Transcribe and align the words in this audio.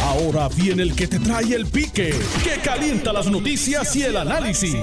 Ahora 0.00 0.48
viene 0.48 0.82
el 0.82 0.94
que 0.96 1.06
te 1.06 1.18
trae 1.18 1.54
el 1.54 1.66
pique, 1.66 2.14
que 2.42 2.60
calienta 2.62 3.12
las 3.12 3.26
noticias 3.26 3.94
y 3.96 4.02
el 4.02 4.16
análisis. 4.16 4.76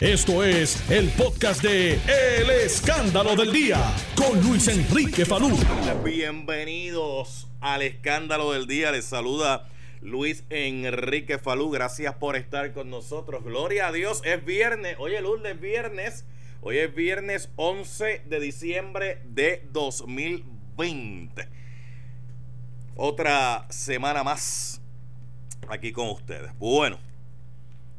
Esto 0.00 0.42
es 0.42 0.90
el 0.90 1.08
podcast 1.10 1.62
de 1.62 1.94
El 1.94 2.50
Escándalo 2.50 3.36
del 3.36 3.52
Día 3.52 3.78
con 4.16 4.40
Luis 4.42 4.66
Enrique 4.68 5.24
Falú. 5.24 5.56
Bienvenidos 6.04 7.46
al 7.60 7.82
Escándalo 7.82 8.52
del 8.52 8.66
Día. 8.66 8.90
Les 8.90 9.04
saluda 9.04 9.68
Luis 10.00 10.44
Enrique 10.50 11.38
Falú. 11.38 11.70
Gracias 11.70 12.14
por 12.16 12.36
estar 12.36 12.72
con 12.72 12.90
nosotros. 12.90 13.44
Gloria 13.44 13.88
a 13.88 13.92
Dios. 13.92 14.20
Es 14.24 14.44
viernes. 14.44 14.96
Oye, 14.98 15.20
Luz, 15.20 15.40
es 15.44 15.60
viernes. 15.60 16.24
Hoy 16.60 16.78
es 16.78 16.94
viernes 16.94 17.50
11 17.56 18.22
de 18.26 18.40
diciembre 18.40 19.22
de 19.26 19.66
2020. 19.72 21.63
Otra 22.96 23.66
semana 23.70 24.22
más 24.22 24.80
aquí 25.68 25.90
con 25.90 26.10
ustedes. 26.10 26.56
Bueno, 26.58 26.96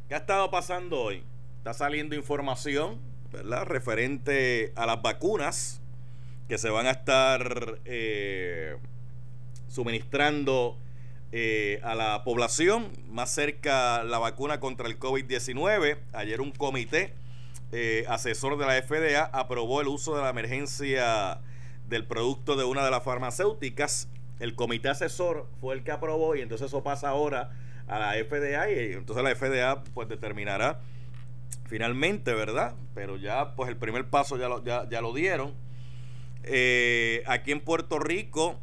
¿qué 0.07 0.15
ha 0.15 0.19
estado 0.19 0.49
pasando 0.49 1.01
hoy? 1.01 1.21
Está 1.57 1.73
saliendo 1.73 2.15
información, 2.15 3.01
¿verdad? 3.29 3.65
Referente 3.65 4.71
a 4.77 4.85
las 4.85 5.01
vacunas 5.01 5.81
que 6.47 6.57
se 6.57 6.69
van 6.69 6.87
a 6.87 6.91
estar 6.91 7.79
eh, 7.83 8.77
suministrando 9.67 10.77
eh, 11.33 11.81
a 11.83 11.93
la 11.93 12.23
población. 12.23 12.93
Más 13.09 13.31
cerca 13.31 14.01
la 14.05 14.17
vacuna 14.17 14.61
contra 14.61 14.87
el 14.87 14.97
COVID-19. 14.97 15.97
Ayer 16.13 16.39
un 16.39 16.51
comité 16.51 17.13
eh, 17.73 18.05
asesor 18.07 18.57
de 18.57 18.65
la 18.65 18.81
FDA 18.81 19.25
aprobó 19.25 19.81
el 19.81 19.89
uso 19.89 20.15
de 20.15 20.21
la 20.21 20.29
emergencia 20.29 21.41
del 21.89 22.05
producto 22.05 22.55
de 22.55 22.63
una 22.63 22.85
de 22.85 22.91
las 22.91 23.03
farmacéuticas. 23.03 24.07
El 24.39 24.55
comité 24.55 24.89
asesor 24.89 25.47
fue 25.61 25.75
el 25.75 25.83
que 25.83 25.91
aprobó 25.91 26.35
y 26.35 26.41
entonces 26.41 26.67
eso 26.67 26.83
pasa 26.83 27.09
ahora 27.09 27.51
a 27.87 27.99
la 27.99 28.13
FDA 28.13 28.69
y 28.71 28.93
entonces 28.93 29.23
la 29.23 29.35
FDA 29.35 29.83
pues 29.93 30.07
determinará 30.07 30.81
finalmente, 31.65 32.33
¿verdad? 32.33 32.75
Pero 32.93 33.17
ya 33.17 33.55
pues 33.55 33.69
el 33.69 33.77
primer 33.77 34.09
paso 34.09 34.37
ya 34.37 34.49
lo, 34.49 34.63
ya, 34.63 35.01
lo 35.01 35.13
dieron. 35.13 35.53
Eh, 36.43 37.23
aquí 37.25 37.51
en 37.51 37.61
Puerto 37.61 37.99
Rico, 37.99 38.59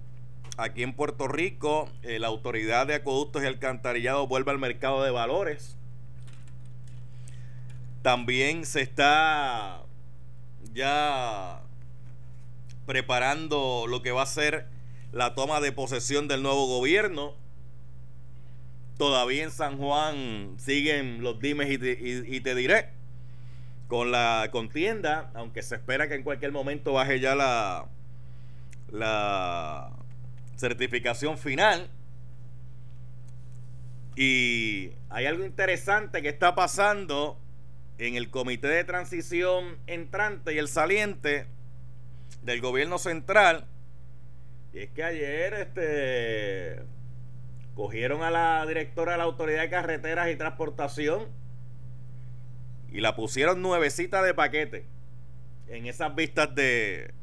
aquí 0.56 0.82
en 0.82 0.92
Puerto 0.92 1.26
Rico, 1.28 1.88
eh, 2.02 2.18
la 2.18 2.28
autoridad 2.28 2.86
de 2.86 2.94
acueductos 2.94 3.42
y 3.42 3.46
alcantarillado 3.46 4.26
vuelve 4.26 4.50
al 4.50 4.58
mercado 4.58 5.02
de 5.02 5.10
valores 5.10 5.76
también 8.02 8.66
se 8.66 8.82
está 8.82 9.82
ya 10.74 11.62
preparando 12.84 13.86
lo 13.88 14.02
que 14.02 14.10
va 14.10 14.22
a 14.22 14.26
ser 14.26 14.66
la 15.12 15.34
toma 15.34 15.60
de 15.60 15.72
posesión 15.72 16.26
del 16.26 16.42
nuevo 16.42 16.66
gobierno. 16.66 17.34
Todavía 18.96 19.44
en 19.44 19.50
San 19.50 19.78
Juan 19.78 20.54
siguen 20.58 21.22
los 21.22 21.38
dimes 21.38 21.70
y 21.70 22.40
te, 22.40 22.54
diré 22.54 22.90
con 23.88 24.10
la 24.10 24.48
contienda, 24.50 25.30
aunque 25.34 25.62
se 25.62 25.74
espera 25.74 26.08
que 26.08 26.14
en 26.14 26.22
cualquier 26.22 26.52
momento 26.52 26.94
baje 26.94 27.20
ya 27.20 27.34
la, 27.34 27.86
la 28.90 29.90
certificación 30.56 31.36
final. 31.36 31.90
Y 34.16 34.92
hay 35.10 35.26
algo 35.26 35.44
interesante 35.44 36.22
que 36.22 36.28
está 36.28 36.54
pasando 36.54 37.38
en 37.98 38.14
el 38.16 38.30
comité 38.30 38.68
de 38.68 38.84
transición 38.84 39.78
entrante 39.86 40.54
y 40.54 40.58
el 40.58 40.68
saliente 40.68 41.46
del 42.42 42.60
gobierno 42.60 42.98
central. 42.98 43.66
Y 44.72 44.80
es 44.80 44.90
que 44.90 45.04
ayer 45.04 45.54
este 45.54 46.82
cogieron 47.74 48.22
a 48.22 48.30
la 48.30 48.64
directora 48.66 49.12
de 49.12 49.18
la 49.18 49.24
Autoridad 49.24 49.62
de 49.62 49.70
Carreteras 49.70 50.30
y 50.30 50.36
Transportación 50.36 51.26
y 52.90 53.00
la 53.00 53.16
pusieron 53.16 53.62
nuevecita 53.62 54.22
de 54.22 54.34
paquete 54.34 54.86
en 55.68 55.86
esas 55.86 56.14
vistas 56.14 56.54
de 56.54 57.14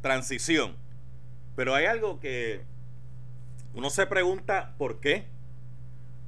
transición. 0.00 0.76
Pero 1.56 1.74
hay 1.74 1.86
algo 1.86 2.20
que 2.20 2.62
uno 3.74 3.90
se 3.90 4.06
pregunta 4.06 4.74
por 4.78 5.00
qué. 5.00 5.26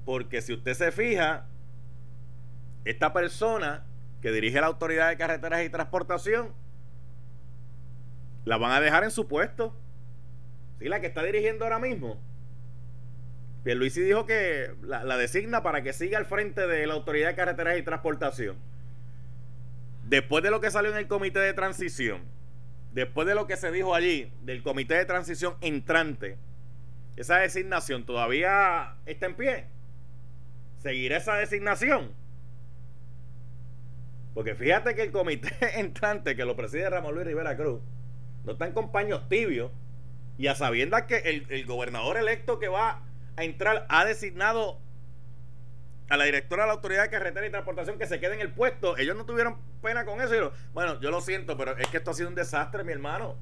Porque 0.04 0.42
si 0.42 0.52
usted 0.52 0.74
se 0.74 0.90
fija, 0.90 1.46
esta 2.84 3.12
persona 3.12 3.84
que 4.20 4.32
dirige 4.32 4.60
la 4.60 4.66
Autoridad 4.66 5.08
de 5.08 5.16
Carreteras 5.16 5.64
y 5.64 5.70
Transportación 5.70 6.52
la 8.44 8.56
van 8.56 8.72
a 8.72 8.80
dejar 8.80 9.04
en 9.04 9.10
su 9.10 9.28
puesto. 9.28 9.76
Sí, 10.80 10.88
la 10.88 11.00
que 11.00 11.06
está 11.06 11.22
dirigiendo 11.22 11.64
ahora 11.64 11.78
mismo. 11.78 12.18
Pierluisi 13.62 14.00
dijo 14.00 14.24
que 14.24 14.74
la, 14.82 15.16
designa 15.18 15.62
para 15.62 15.82
que 15.82 15.92
siga 15.92 16.16
al 16.16 16.24
frente 16.24 16.66
de 16.66 16.86
la 16.86 16.94
Autoridad 16.94 17.28
de 17.28 17.34
Carreteras 17.34 17.78
y 17.78 17.82
Transportación. 17.82 18.56
Después 20.08 20.42
de 20.42 20.50
lo 20.50 20.62
que 20.62 20.70
salió 20.70 20.90
en 20.90 20.96
el 20.96 21.06
Comité 21.06 21.40
de 21.40 21.52
Transición, 21.52 22.22
después 22.92 23.28
de 23.28 23.34
lo 23.34 23.46
que 23.46 23.58
se 23.58 23.70
dijo 23.70 23.94
allí 23.94 24.32
del 24.40 24.62
Comité 24.62 24.94
de 24.94 25.04
Transición 25.04 25.54
entrante, 25.60 26.38
esa 27.16 27.36
designación 27.36 28.06
todavía 28.06 28.96
está 29.04 29.26
en 29.26 29.34
pie. 29.34 29.66
¿Seguirá 30.78 31.18
esa 31.18 31.34
designación? 31.34 32.14
Porque 34.32 34.54
fíjate 34.54 34.94
que 34.94 35.02
el 35.02 35.12
comité 35.12 35.50
entrante 35.78 36.34
que 36.34 36.46
lo 36.46 36.56
preside 36.56 36.88
Ramón 36.88 37.14
Luis 37.14 37.26
Rivera 37.26 37.56
Cruz 37.58 37.82
no 38.44 38.52
está 38.52 38.66
en 38.66 38.72
compaños 38.72 39.28
tibios 39.28 39.70
y 40.40 40.46
a 40.46 40.54
sabiendas 40.54 41.02
que 41.02 41.18
el, 41.18 41.66
gobernador 41.66 42.16
electo 42.16 42.58
que 42.58 42.68
va 42.68 43.02
a 43.36 43.44
entrar 43.44 43.84
ha 43.90 44.06
designado 44.06 44.78
a 46.08 46.16
la 46.16 46.24
directora 46.24 46.62
de 46.62 46.68
la 46.68 46.72
Autoridad 46.72 47.02
de 47.02 47.10
Carretera 47.10 47.46
y 47.46 47.50
Transportación 47.50 47.98
que 47.98 48.06
se 48.06 48.20
quede 48.20 48.36
en 48.36 48.40
el 48.40 48.50
puesto. 48.50 48.96
Ellos 48.96 49.18
no 49.18 49.26
tuvieron 49.26 49.58
pena 49.82 50.06
con 50.06 50.18
eso. 50.22 50.50
bueno, 50.72 50.98
yo 50.98 51.10
lo 51.10 51.20
siento, 51.20 51.58
pero 51.58 51.76
es 51.76 51.86
que 51.88 51.98
esto 51.98 52.12
ha 52.12 52.14
sido 52.14 52.30
un 52.30 52.34
desastre, 52.34 52.84
mi 52.84 52.92
hermano. 52.92 53.36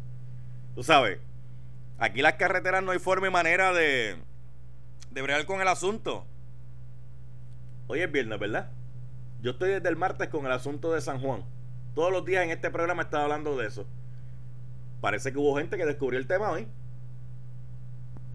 Tú 0.75 0.83
sabes, 0.83 1.21
aquí 1.99 2.21
las 2.21 2.35
carreteras 2.35 2.83
no 2.83 2.91
hay 2.91 2.99
forma 2.99 3.29
y 3.29 3.31
manera 3.31 3.73
de, 3.73 4.17
de 5.13 5.23
bregar 5.23 5.47
con 5.47 5.61
el 5.61 5.69
asunto. 5.69 6.27
Hoy 7.87 8.01
es 8.01 8.11
viernes, 8.11 8.41
¿verdad? 8.41 8.73
Yo 9.41 9.53
estoy 9.53 9.71
desde 9.71 9.89
el 9.89 9.95
martes 9.95 10.31
con 10.31 10.47
el 10.47 10.53
asunto 10.53 10.93
de 10.93 11.01
San 11.01 11.21
Juan. 11.21 11.45
Todos 11.95 12.11
los 12.11 12.25
días 12.25 12.43
en 12.43 12.51
este 12.51 12.73
programa 12.73 13.03
estaba 13.03 13.23
hablando 13.23 13.57
de 13.57 13.69
eso. 13.69 13.87
Parece 15.01 15.31
que 15.31 15.39
hubo 15.39 15.57
gente 15.57 15.77
que 15.77 15.87
descubrió 15.87 16.19
el 16.19 16.27
tema 16.27 16.51
hoy. 16.51 16.67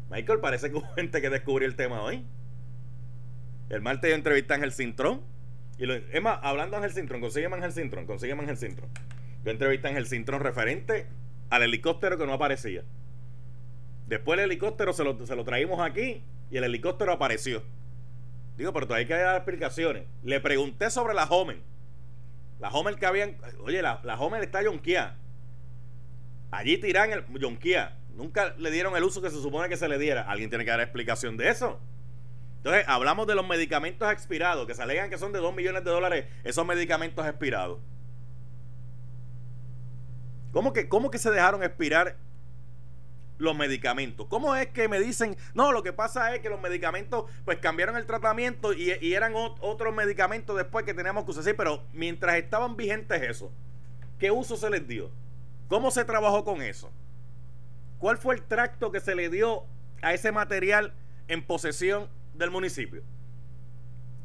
Michael, 0.09 0.39
parece 0.39 0.69
que 0.69 0.77
hubo 0.77 0.87
gente 0.95 1.21
que 1.21 1.29
descubrió 1.29 1.67
el 1.67 1.75
tema 1.75 2.01
hoy. 2.01 2.25
El 3.69 3.81
martes 3.81 4.09
yo 4.09 4.15
entrevisté 4.15 4.53
a 4.53 4.55
Ángel 4.57 4.71
Cintrón. 4.71 5.21
Y 5.77 5.85
lo, 5.85 5.95
es 5.95 6.21
más, 6.21 6.39
hablando 6.43 6.77
de 6.77 6.83
Ángel 6.83 6.95
Cintrón, 6.95 7.21
consígueme 7.21 7.55
Ángel 7.55 7.71
Cintrón, 7.71 8.05
consígueme 8.05 8.41
Ángel 8.41 8.57
Cintrón. 8.57 8.89
Yo 9.43 9.51
entrevisté 9.51 9.87
a 9.87 9.89
Ángel 9.89 10.07
Cintrón 10.07 10.41
referente 10.41 11.07
al 11.49 11.63
helicóptero 11.63 12.17
que 12.17 12.25
no 12.25 12.33
aparecía. 12.33 12.83
Después 14.07 14.37
el 14.37 14.45
helicóptero 14.45 14.93
se 14.93 15.03
lo, 15.03 15.25
se 15.25 15.35
lo 15.35 15.43
traímos 15.43 15.79
aquí 15.79 16.23
y 16.51 16.57
el 16.57 16.63
helicóptero 16.65 17.11
apareció. 17.11 17.63
Digo, 18.57 18.71
pero 18.73 18.85
todavía 18.85 19.03
hay 19.03 19.07
que 19.07 19.23
dar 19.23 19.35
explicaciones. 19.37 20.05
Le 20.23 20.39
pregunté 20.39 20.89
sobre 20.91 21.13
la 21.13 21.25
Homer. 21.25 21.59
La 22.59 22.69
Homer 22.69 22.95
que 22.95 23.05
habían. 23.05 23.37
Oye, 23.63 23.81
la, 23.81 23.99
la 24.03 24.19
Homer 24.19 24.43
está 24.43 24.61
yonquía. 24.61 25.17
Allí 26.51 26.77
tiran 26.77 27.11
el 27.11 27.25
yonquía. 27.39 27.97
Nunca 28.15 28.53
le 28.57 28.71
dieron 28.71 28.95
el 28.95 29.03
uso 29.03 29.21
que 29.21 29.29
se 29.29 29.41
supone 29.41 29.69
que 29.69 29.77
se 29.77 29.87
le 29.87 29.97
diera. 29.97 30.21
Alguien 30.23 30.49
tiene 30.49 30.65
que 30.65 30.71
dar 30.71 30.81
explicación 30.81 31.37
de 31.37 31.49
eso. 31.49 31.79
Entonces, 32.57 32.85
hablamos 32.87 33.27
de 33.27 33.35
los 33.35 33.47
medicamentos 33.47 34.09
expirados, 34.11 34.65
que 34.67 34.73
se 34.73 34.83
alegan 34.83 35.09
que 35.09 35.17
son 35.17 35.33
de 35.33 35.39
2 35.39 35.53
millones 35.53 35.83
de 35.83 35.91
dólares 35.91 36.25
esos 36.43 36.65
medicamentos 36.65 37.25
expirados. 37.27 37.79
¿Cómo 40.51 40.71
que, 40.71 40.87
cómo 40.87 41.11
que 41.11 41.17
se 41.17 41.31
dejaron 41.31 41.63
expirar 41.63 42.17
los 43.37 43.55
medicamentos. 43.55 44.27
¿Cómo 44.27 44.55
es 44.55 44.67
que 44.67 44.87
me 44.87 44.99
dicen, 44.99 45.35
no, 45.53 45.71
lo 45.71 45.83
que 45.83 45.93
pasa 45.93 46.33
es 46.33 46.41
que 46.41 46.49
los 46.49 46.61
medicamentos 46.61 47.25
pues 47.45 47.57
cambiaron 47.59 47.97
el 47.97 48.05
tratamiento 48.05 48.73
y, 48.73 48.91
eran 49.13 49.33
otros 49.35 49.93
medicamentos 49.93 50.55
después 50.55 50.85
que 50.85 50.93
teníamos 50.93 51.25
que 51.25 51.31
usar? 51.31 51.43
Sí, 51.43 51.53
pero 51.53 51.83
mientras 51.93 52.35
estaban 52.35 52.75
vigentes 52.75 53.21
eso, 53.21 53.51
¿qué 54.19 54.31
uso 54.31 54.55
se 54.55 54.69
les 54.69 54.87
dio? 54.87 55.11
¿Cómo 55.67 55.91
se 55.91 56.05
trabajó 56.05 56.43
con 56.43 56.61
eso? 56.61 56.91
¿Cuál 58.03 58.17
fue 58.17 58.35
el 58.35 58.41
tracto 58.43 58.91
que 58.91 58.99
se 58.99 59.15
le 59.15 59.29
dio 59.29 59.63
a 60.01 60.13
ese 60.13 60.33
material 60.33 60.93
en 61.29 61.41
posesión 61.41 62.09
del 62.33 62.51
municipio? 62.51 63.01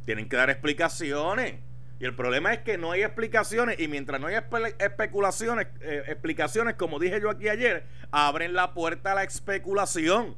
Tienen 0.05 0.29
que 0.29 0.35
dar 0.35 0.51
explicaciones. 0.51 1.61
Y 2.01 2.05
el 2.05 2.13
problema 2.17 2.53
es 2.53 2.59
que 2.63 2.77
no 2.77 2.91
hay 2.91 3.03
explicaciones 3.03 3.79
y 3.79 3.87
mientras 3.87 4.21
no 4.21 4.27
hay 4.27 4.35
especulaciones, 4.81 5.69
eh, 5.81 6.03
explicaciones, 6.09 6.75
como 6.75 6.99
dije 6.99 7.21
yo 7.21 7.31
aquí 7.31 7.49
ayer, 7.49 7.87
abren 8.11 8.53
la 8.53 8.75
puerta 8.75 9.13
a 9.13 9.15
la 9.15 9.23
especulación. 9.23 10.35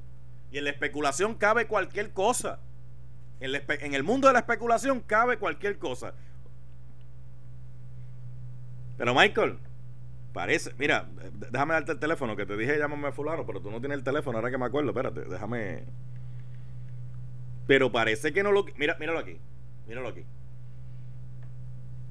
Y 0.52 0.58
en 0.58 0.64
la 0.64 0.70
especulación 0.70 1.34
cabe 1.34 1.66
cualquier 1.66 2.12
cosa. 2.12 2.58
En, 3.40 3.54
en 3.54 3.94
el 3.94 4.02
mundo 4.02 4.26
de 4.26 4.34
la 4.34 4.40
especulación 4.40 5.00
cabe 5.00 5.38
cualquier 5.38 5.78
cosa. 5.78 6.12
Pero 8.98 9.14
Michael, 9.14 9.58
parece, 10.32 10.73
mira, 10.79 11.09
déjame 11.50 11.75
darte 11.75 11.93
el 11.93 11.99
teléfono, 11.99 12.37
que 12.37 12.47
te 12.47 12.56
dije 12.56 12.79
llámame 12.79 13.09
a 13.09 13.12
fulano, 13.12 13.47
pero 13.47 13.61
tú 13.61 13.71
no 13.71 13.81
tienes 13.81 13.99
el 13.99 14.05
teléfono, 14.05 14.38
ahora 14.38 14.50
que 14.50 14.59
me 14.59 14.67
acuerdo, 14.67 14.91
espérate, 14.91 15.25
déjame, 15.25 15.85
Pero 17.67 17.93
parece 17.93 18.32
que 18.32 18.43
no 18.43 18.53
lo... 18.53 18.65
Mira, 18.77 18.97
míralo 18.99 19.19
aquí. 19.19 19.38
Míralo 19.87 20.09
aquí. 20.09 20.25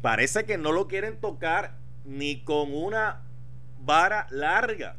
Parece 0.02 0.46
que 0.46 0.58
no 0.58 0.72
lo 0.72 0.88
quieren 0.88 1.20
tocar 1.20 1.76
ni 2.06 2.44
con 2.44 2.74
una 2.74 3.22
vara 3.82 4.28
larga. 4.32 4.96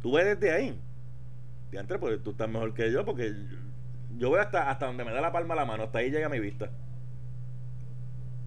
Tú 0.00 0.12
ves 0.12 0.24
desde 0.24 0.52
ahí. 0.52 0.80
Diantre, 1.70 1.98
pues 1.98 2.22
tú 2.22 2.30
estás 2.30 2.48
mejor 2.48 2.74
que 2.74 2.90
yo 2.90 3.04
porque 3.04 3.34
yo 4.18 4.30
voy 4.30 4.40
hasta, 4.40 4.70
hasta 4.70 4.86
donde 4.86 5.04
me 5.04 5.12
da 5.12 5.20
la 5.20 5.32
palma 5.32 5.54
la 5.54 5.64
mano. 5.64 5.84
Hasta 5.84 5.98
ahí 5.98 6.10
llega 6.10 6.28
mi 6.28 6.40
vista. 6.40 6.70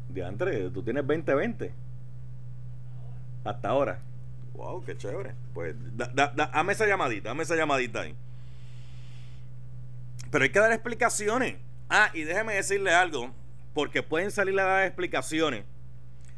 Diantre, 0.10 0.69
tú 0.72 0.84
tienes 0.84 1.04
20-20. 1.04 1.72
Hasta 3.45 3.69
ahora. 3.69 4.01
Wow, 4.53 4.83
qué 4.83 4.97
chévere. 4.97 5.36
Pues 5.53 5.75
da, 5.95 6.33
dame 6.36 6.74
esa 6.74 6.88
llamadita, 6.88 7.30
dame 7.30 7.44
esa 7.44 7.56
llamadita 7.56 8.01
ahí. 8.01 8.15
Pero 10.31 10.44
hay 10.44 10.50
que 10.50 10.59
dar 10.59 10.71
explicaciones. 10.71 11.57
Ah, 11.89 12.09
y 12.13 12.24
déjeme 12.24 12.56
decirle 12.56 12.92
algo, 12.94 13.31
porque 13.74 14.01
pueden 14.01 14.31
salir 14.31 14.59
a 14.59 14.63
dar 14.63 14.86
explicaciones, 14.86 15.63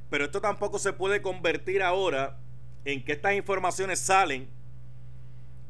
pero 0.09 0.25
esto 0.25 0.41
tampoco 0.41 0.77
se 0.79 0.91
puede 0.91 1.21
convertir 1.21 1.81
ahora 1.81 2.37
en 2.83 3.03
que 3.03 3.13
estas 3.13 3.33
informaciones 3.33 3.99
salen 3.99 4.49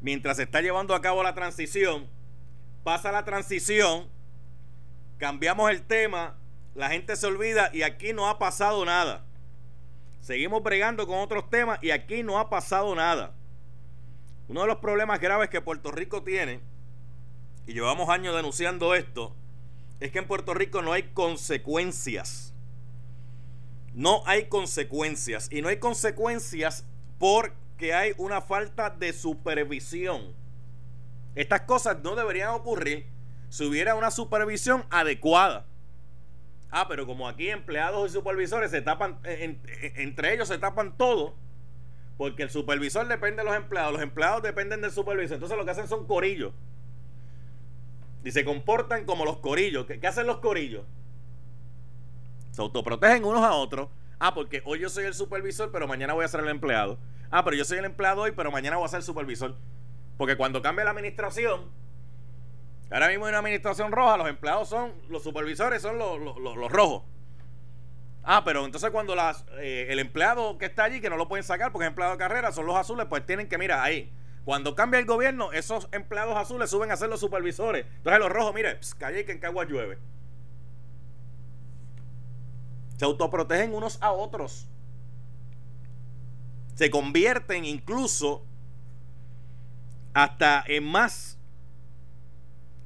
mientras 0.00 0.36
se 0.38 0.44
está 0.44 0.60
llevando 0.60 0.94
a 0.94 1.00
cabo 1.00 1.22
la 1.22 1.34
transición. 1.34 2.08
Pasa 2.82 3.12
la 3.12 3.24
transición, 3.24 4.08
cambiamos 5.18 5.70
el 5.70 5.82
tema, 5.82 6.36
la 6.74 6.88
gente 6.90 7.16
se 7.16 7.26
olvida 7.26 7.70
y 7.72 7.82
aquí 7.82 8.12
no 8.12 8.28
ha 8.28 8.38
pasado 8.38 8.84
nada. 8.84 9.24
Seguimos 10.20 10.62
bregando 10.62 11.06
con 11.06 11.18
otros 11.18 11.48
temas 11.48 11.78
y 11.82 11.90
aquí 11.90 12.22
no 12.22 12.38
ha 12.38 12.50
pasado 12.50 12.94
nada. 12.94 13.34
Uno 14.48 14.62
de 14.62 14.66
los 14.66 14.78
problemas 14.78 15.20
graves 15.20 15.50
que 15.50 15.60
Puerto 15.60 15.90
Rico 15.90 16.22
tiene, 16.22 16.60
y 17.66 17.74
llevamos 17.74 18.08
años 18.08 18.34
denunciando 18.34 18.94
esto, 18.94 19.36
es 20.00 20.10
que 20.10 20.18
en 20.20 20.26
Puerto 20.26 20.54
Rico 20.54 20.80
no 20.80 20.92
hay 20.92 21.02
consecuencias. 21.02 22.54
No 23.92 24.22
hay 24.26 24.46
consecuencias. 24.46 25.48
Y 25.50 25.60
no 25.60 25.68
hay 25.68 25.78
consecuencias 25.78 26.86
porque 27.18 27.92
hay 27.92 28.14
una 28.16 28.40
falta 28.40 28.90
de 28.90 29.12
supervisión. 29.12 30.34
Estas 31.34 31.62
cosas 31.62 31.98
no 32.02 32.16
deberían 32.16 32.50
ocurrir 32.50 33.06
si 33.50 33.64
hubiera 33.64 33.94
una 33.94 34.10
supervisión 34.10 34.84
adecuada. 34.88 35.66
Ah, 36.70 36.86
pero 36.88 37.06
como 37.06 37.28
aquí 37.28 37.48
empleados 37.48 38.10
y 38.10 38.12
supervisores 38.12 38.70
se 38.70 38.82
tapan, 38.82 39.18
eh, 39.24 39.58
eh, 39.66 39.92
entre 39.96 40.34
ellos 40.34 40.48
se 40.48 40.58
tapan 40.58 40.96
todo, 40.96 41.34
porque 42.18 42.42
el 42.42 42.50
supervisor 42.50 43.06
depende 43.08 43.42
de 43.42 43.48
los 43.48 43.56
empleados, 43.56 43.92
los 43.92 44.02
empleados 44.02 44.42
dependen 44.42 44.82
del 44.82 44.90
supervisor. 44.90 45.34
Entonces 45.34 45.56
lo 45.56 45.64
que 45.64 45.70
hacen 45.70 45.88
son 45.88 46.06
corillos. 46.06 46.52
Y 48.24 48.32
se 48.32 48.44
comportan 48.44 49.04
como 49.04 49.24
los 49.24 49.38
corillos. 49.38 49.86
¿Qué, 49.86 50.04
hacen 50.06 50.26
los 50.26 50.38
corillos? 50.38 50.84
Se 52.50 52.60
autoprotegen 52.60 53.24
unos 53.24 53.42
a 53.42 53.52
otros. 53.54 53.88
Ah, 54.18 54.34
porque 54.34 54.62
hoy 54.64 54.80
yo 54.80 54.88
soy 54.88 55.04
el 55.04 55.14
supervisor, 55.14 55.70
pero 55.70 55.86
mañana 55.86 56.12
voy 56.12 56.24
a 56.24 56.28
ser 56.28 56.40
el 56.40 56.48
empleado. 56.48 56.98
Ah, 57.30 57.44
pero 57.44 57.56
yo 57.56 57.64
soy 57.64 57.78
el 57.78 57.84
empleado 57.84 58.22
hoy, 58.22 58.32
pero 58.32 58.50
mañana 58.50 58.76
voy 58.76 58.86
a 58.86 58.88
ser 58.88 58.98
el 58.98 59.04
supervisor. 59.04 59.54
Porque 60.16 60.36
cuando 60.36 60.60
cambie 60.60 60.84
la 60.84 60.90
administración, 60.90 61.70
Ahora 62.90 63.08
mismo 63.08 63.26
hay 63.26 63.30
una 63.30 63.38
administración 63.38 63.92
roja, 63.92 64.16
los 64.16 64.28
empleados 64.28 64.68
son, 64.68 64.94
los 65.08 65.22
supervisores 65.22 65.82
son 65.82 65.98
los, 65.98 66.18
los, 66.18 66.72
rojos. 66.72 67.02
Ah, 68.22 68.42
pero 68.44 68.64
entonces 68.64 68.90
cuando 68.90 69.14
las, 69.14 69.44
eh, 69.58 69.86
el 69.90 69.98
empleado 69.98 70.56
que 70.56 70.66
está 70.66 70.84
allí, 70.84 71.00
que 71.00 71.10
no 71.10 71.16
lo 71.16 71.28
pueden 71.28 71.44
sacar 71.44 71.70
porque 71.70 71.84
es 71.84 71.88
empleado 71.88 72.12
de 72.12 72.18
carrera, 72.18 72.50
son 72.50 72.66
los 72.66 72.76
azules, 72.76 73.06
pues 73.08 73.26
tienen 73.26 73.48
que, 73.48 73.58
mira, 73.58 73.82
ahí. 73.82 74.10
Cuando 74.44 74.74
cambia 74.74 74.98
el 74.98 75.04
gobierno, 75.04 75.52
esos 75.52 75.88
empleados 75.92 76.34
azules 76.36 76.70
suben 76.70 76.90
a 76.90 76.96
ser 76.96 77.10
los 77.10 77.20
supervisores. 77.20 77.84
Entonces 77.98 78.18
los 78.18 78.30
rojos, 78.30 78.54
mire, 78.54 78.80
calle 78.96 79.26
que 79.26 79.32
en 79.32 79.40
Cagua 79.40 79.66
llueve. 79.66 79.98
Se 82.96 83.04
autoprotegen 83.04 83.74
unos 83.74 83.98
a 84.02 84.12
otros. 84.12 84.66
Se 86.74 86.90
convierten 86.90 87.66
incluso 87.66 88.44
hasta 90.14 90.64
en 90.66 90.84
más 90.84 91.37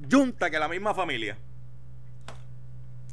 junta 0.09 0.49
que 0.49 0.59
la 0.59 0.67
misma 0.67 0.93
familia. 0.93 1.37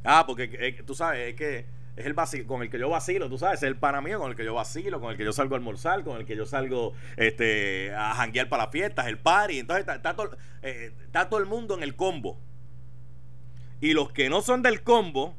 Ah, 0.05 0.25
porque 0.27 0.51
eh, 0.53 0.83
tú 0.85 0.95
sabes, 0.95 1.29
es 1.29 1.35
que 1.35 1.67
es 1.97 2.07
el 2.07 2.15
vacilo, 2.15 2.47
con 2.47 2.63
el 2.63 2.71
que 2.71 2.79
yo 2.79 2.89
vacilo, 2.89 3.29
tú 3.29 3.37
sabes, 3.37 3.63
es 3.63 3.65
el 3.65 3.77
pana 3.77 4.01
mío 4.01 4.19
con 4.19 4.31
el 4.31 4.37
que 4.37 4.45
yo 4.45 4.55
vacilo, 4.55 5.01
con 5.01 5.11
el 5.11 5.17
que 5.17 5.25
yo 5.25 5.33
salgo 5.33 5.55
a 5.55 5.59
almorzar, 5.59 6.03
con 6.05 6.19
el 6.19 6.25
que 6.25 6.37
yo 6.37 6.47
salgo 6.47 6.95
este, 7.17 7.93
a 7.95 8.15
janguear 8.15 8.49
para 8.49 8.65
las 8.65 8.73
fiestas, 8.73 9.07
el 9.07 9.19
party. 9.19 9.59
Entonces 9.59 9.87
está, 9.87 10.17
todo, 10.17 10.37
eh, 10.63 10.93
está 11.05 11.29
todo 11.29 11.41
el 11.41 11.47
mundo 11.47 11.77
en 11.77 11.83
el 11.83 11.95
combo. 11.97 12.39
Y 13.81 13.93
los 13.93 14.13
que 14.13 14.29
no 14.31 14.41
son 14.43 14.63
del 14.63 14.83
combo, 14.83 15.37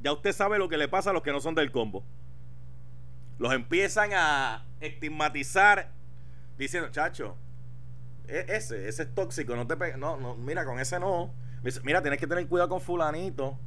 ya 0.00 0.12
usted 0.12 0.32
sabe 0.32 0.58
lo 0.58 0.68
que 0.68 0.76
le 0.76 0.88
pasa 0.88 1.10
a 1.10 1.12
los 1.12 1.22
que 1.22 1.32
no 1.32 1.40
son 1.40 1.54
del 1.54 1.70
combo. 1.70 2.04
Los 3.38 3.52
empiezan 3.52 4.10
a 4.14 4.64
estigmatizar 4.80 5.90
diciendo, 6.56 6.90
chacho, 6.90 7.36
e, 8.28 8.46
ese, 8.48 8.88
ese 8.88 9.02
es 9.04 9.14
tóxico, 9.14 9.54
no 9.56 9.66
te 9.66 9.96
no, 9.96 10.16
no, 10.16 10.36
mira, 10.36 10.64
con 10.64 10.78
ese 10.80 10.98
no. 10.98 11.32
Mira, 11.82 12.02
tienes 12.02 12.20
que 12.20 12.26
tener 12.26 12.46
cuidado 12.46 12.68
con 12.68 12.80
fulanito. 12.80 13.58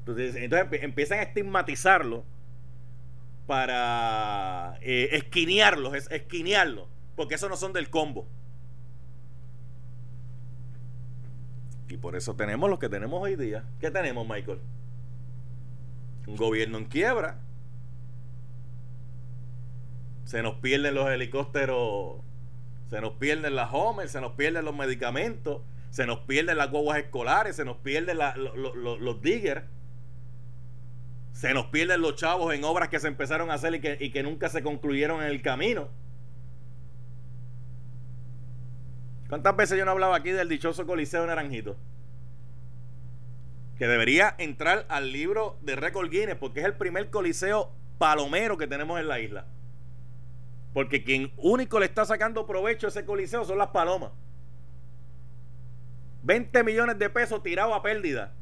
Entonces, 0.00 0.36
empiezan 0.36 1.18
a 1.18 1.22
estigmatizarlo 1.22 2.24
para 3.46 4.78
eh, 4.80 5.08
esquinearlos, 5.12 5.94
es, 5.94 6.10
esquinearlos, 6.10 6.88
porque 7.16 7.34
esos 7.34 7.48
no 7.48 7.56
son 7.56 7.72
del 7.72 7.90
combo. 7.90 8.26
Y 11.88 11.96
por 11.96 12.16
eso 12.16 12.36
tenemos 12.36 12.68
lo 12.68 12.78
que 12.78 12.88
tenemos 12.88 13.22
hoy 13.22 13.36
día. 13.36 13.64
¿Qué 13.80 13.90
tenemos, 13.90 14.28
Michael? 14.28 14.60
Un 16.26 16.36
gobierno 16.36 16.76
en 16.76 16.84
quiebra. 16.84 17.40
Se 20.24 20.42
nos 20.42 20.56
pierden 20.56 20.94
los 20.94 21.10
helicópteros 21.10 22.20
se 22.88 23.00
nos 23.00 23.12
pierden 23.14 23.54
las 23.54 23.68
homes, 23.72 24.10
se 24.10 24.20
nos 24.20 24.32
pierden 24.32 24.64
los 24.64 24.74
medicamentos, 24.74 25.60
se 25.90 26.06
nos 26.06 26.20
pierden 26.20 26.56
las 26.56 26.70
guaguas 26.70 26.98
escolares, 26.98 27.56
se 27.56 27.64
nos 27.64 27.76
pierden 27.78 28.18
los 28.18 29.22
diggers, 29.22 29.64
se 31.32 31.52
nos 31.54 31.66
pierden 31.66 32.00
los 32.00 32.16
chavos 32.16 32.54
en 32.54 32.64
obras 32.64 32.88
que 32.88 32.98
se 32.98 33.08
empezaron 33.08 33.50
a 33.50 33.54
hacer 33.54 33.74
y 33.74 33.80
que, 33.80 33.96
y 34.00 34.10
que 34.10 34.22
nunca 34.22 34.48
se 34.48 34.62
concluyeron 34.62 35.22
en 35.22 35.28
el 35.28 35.42
camino. 35.42 35.88
¿Cuántas 39.28 39.54
veces 39.54 39.78
yo 39.78 39.84
no 39.84 39.90
hablaba 39.90 40.16
aquí 40.16 40.30
del 40.30 40.48
dichoso 40.48 40.86
Coliseo 40.86 41.26
Naranjito? 41.26 41.76
Que 43.76 43.86
debería 43.86 44.34
entrar 44.38 44.86
al 44.88 45.12
libro 45.12 45.58
de 45.60 45.76
Record 45.76 46.10
Guinness 46.10 46.36
porque 46.36 46.60
es 46.60 46.66
el 46.66 46.74
primer 46.74 47.10
coliseo 47.10 47.70
palomero 47.98 48.56
que 48.56 48.66
tenemos 48.66 48.98
en 48.98 49.08
la 49.08 49.20
isla. 49.20 49.46
Porque 50.78 51.02
quien 51.02 51.32
único 51.38 51.80
le 51.80 51.86
está 51.86 52.04
sacando 52.04 52.46
provecho 52.46 52.86
a 52.86 52.90
ese 52.90 53.04
coliseo 53.04 53.44
son 53.44 53.58
las 53.58 53.70
palomas. 53.70 54.12
20 56.22 56.62
millones 56.62 56.96
de 57.00 57.10
pesos 57.10 57.42
tirados 57.42 57.74
a 57.74 57.82
pérdida. 57.82 58.32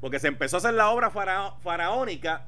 Porque 0.00 0.20
se 0.20 0.28
empezó 0.28 0.54
a 0.54 0.58
hacer 0.58 0.74
la 0.74 0.90
obra 0.90 1.10
faraónica 1.10 2.46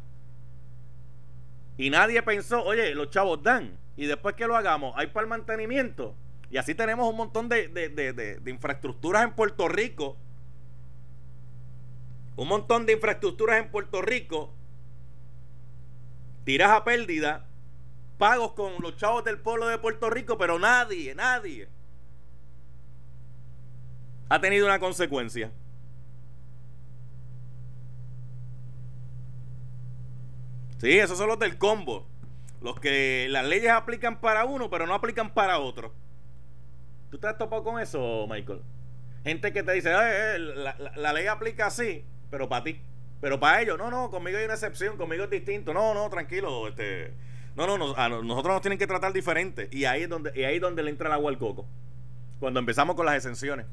y 1.76 1.90
nadie 1.90 2.23
pensó, 2.23 2.62
oye, 2.62 2.95
los 2.95 3.11
chavos 3.11 3.43
dan. 3.43 3.76
Y 3.97 4.07
después 4.07 4.37
que 4.37 4.47
lo 4.47 4.57
hagamos, 4.57 4.95
hay 4.97 5.09
para 5.09 5.25
el 5.25 5.31
mantenimiento. 5.31 6.14
Y 6.49 6.57
así 6.57 6.73
tenemos 6.76 7.11
un 7.11 7.16
montón 7.16 7.49
de, 7.49 7.66
de 7.66 8.50
infraestructuras 8.52 9.25
en 9.25 9.33
Puerto 9.33 9.66
Rico. 9.66 10.16
Un 12.37 12.47
montón 12.47 12.87
de 12.87 12.93
infraestructuras 12.93 13.59
en 13.59 13.69
Puerto 13.69 14.00
Rico. 14.00 14.55
Tiras 16.45 16.71
a 16.71 16.85
pérdida 16.85 17.49
pagos 18.18 18.52
con 18.52 18.75
los 18.80 18.96
chavos 18.96 19.25
del 19.25 19.38
pueblo 19.38 19.66
de 19.68 19.78
Puerto 19.78 20.11
Rico, 20.11 20.38
pero 20.38 20.58
nadie, 20.58 21.14
nadie 21.14 21.68
ha 24.28 24.40
tenido 24.40 24.66
una 24.66 24.78
consecuencia. 24.78 25.52
Sí, 30.78 30.99
esos 30.99 31.16
son 31.16 31.28
los 31.28 31.38
del 31.38 31.58
combo. 31.58 32.06
Los 32.61 32.80
que 32.80 33.28
las 33.30 33.44
leyes 33.46 33.70
aplican 33.70 34.20
para 34.20 34.44
uno, 34.44 34.68
pero 34.70 34.87
no 34.87 34.94
aplican 34.94 35.32
para 35.32 35.58
otro. 35.58 35.92
¿Tú 37.11 37.18
te 37.18 37.28
has 37.28 37.38
topado 37.38 37.62
con 37.62 37.80
eso, 37.80 38.26
Michael? 38.28 38.62
Gente 39.25 39.52
que 39.52 39.62
te 39.62 39.73
dice, 39.73 39.90
eh, 39.92 40.38
la, 40.38 40.76
la, 40.96 41.12
ley 41.12 41.26
aplica 41.26 41.66
así, 41.66 42.04
pero 42.30 42.49
para 42.49 42.64
ti. 42.64 42.80
Pero 43.20 43.40
para 43.40 43.62
ellos, 43.62 43.78
no, 43.78 43.90
no, 43.90 44.11
conmigo 44.11 44.38
hay 44.38 44.44
una 44.44 44.54
excepción, 44.54 44.96
conmigo 44.96 45.25
es 45.25 45.30
distinto. 45.30 45.73
No, 45.73 45.94
no, 45.94 46.08
tranquilo, 46.11 46.68
este 46.68 47.12
no, 47.64 47.78
no, 47.78 47.94
a 47.96 48.08
nosotros 48.08 48.54
nos 48.54 48.60
tienen 48.60 48.78
que 48.78 48.86
tratar 48.86 49.12
diferente. 49.12 49.68
Y 49.72 49.86
ahí 49.86 50.02
es 50.02 50.08
donde, 50.08 50.30
y 50.34 50.44
ahí 50.44 50.56
es 50.56 50.60
donde 50.60 50.82
le 50.82 50.90
entra 50.90 51.06
el 51.08 51.14
agua 51.14 51.30
al 51.30 51.38
coco. 51.38 51.64
Cuando 52.38 52.60
empezamos 52.60 52.96
con 52.96 53.06
las 53.06 53.16
exenciones. 53.16 53.66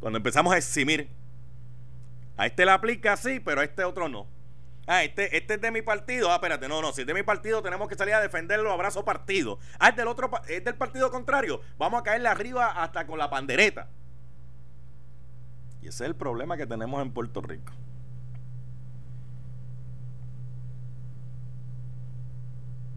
Cuando 0.00 0.16
empezamos 0.16 0.54
a 0.54 0.56
eximir. 0.56 1.08
A 2.36 2.46
este 2.46 2.64
le 2.64 2.70
aplica 2.70 3.12
así, 3.12 3.40
pero 3.40 3.60
a 3.60 3.64
este 3.64 3.84
otro 3.84 4.08
no. 4.08 4.26
Ah, 4.86 5.02
este, 5.02 5.36
este 5.36 5.54
es 5.54 5.60
de 5.60 5.70
mi 5.70 5.82
partido. 5.82 6.30
Ah, 6.30 6.36
espérate, 6.36 6.68
no, 6.68 6.82
no, 6.82 6.92
si 6.92 7.02
es 7.02 7.06
de 7.06 7.14
mi 7.14 7.22
partido 7.22 7.62
tenemos 7.62 7.88
que 7.88 7.94
salir 7.94 8.14
a 8.14 8.20
defenderlo, 8.20 8.72
abrazo 8.72 9.04
partido. 9.04 9.58
Ah, 9.78 9.90
es 9.90 9.96
del 9.96 10.08
otro, 10.08 10.30
es 10.48 10.64
del 10.64 10.74
partido 10.74 11.10
contrario. 11.10 11.60
Vamos 11.78 12.00
a 12.00 12.04
caerle 12.04 12.28
arriba 12.28 12.82
hasta 12.82 13.06
con 13.06 13.18
la 13.18 13.30
pandereta. 13.30 13.88
Y 15.82 15.88
ese 15.88 16.04
es 16.04 16.08
el 16.08 16.16
problema 16.16 16.56
que 16.56 16.66
tenemos 16.66 17.00
en 17.02 17.12
Puerto 17.12 17.40
Rico. 17.40 17.72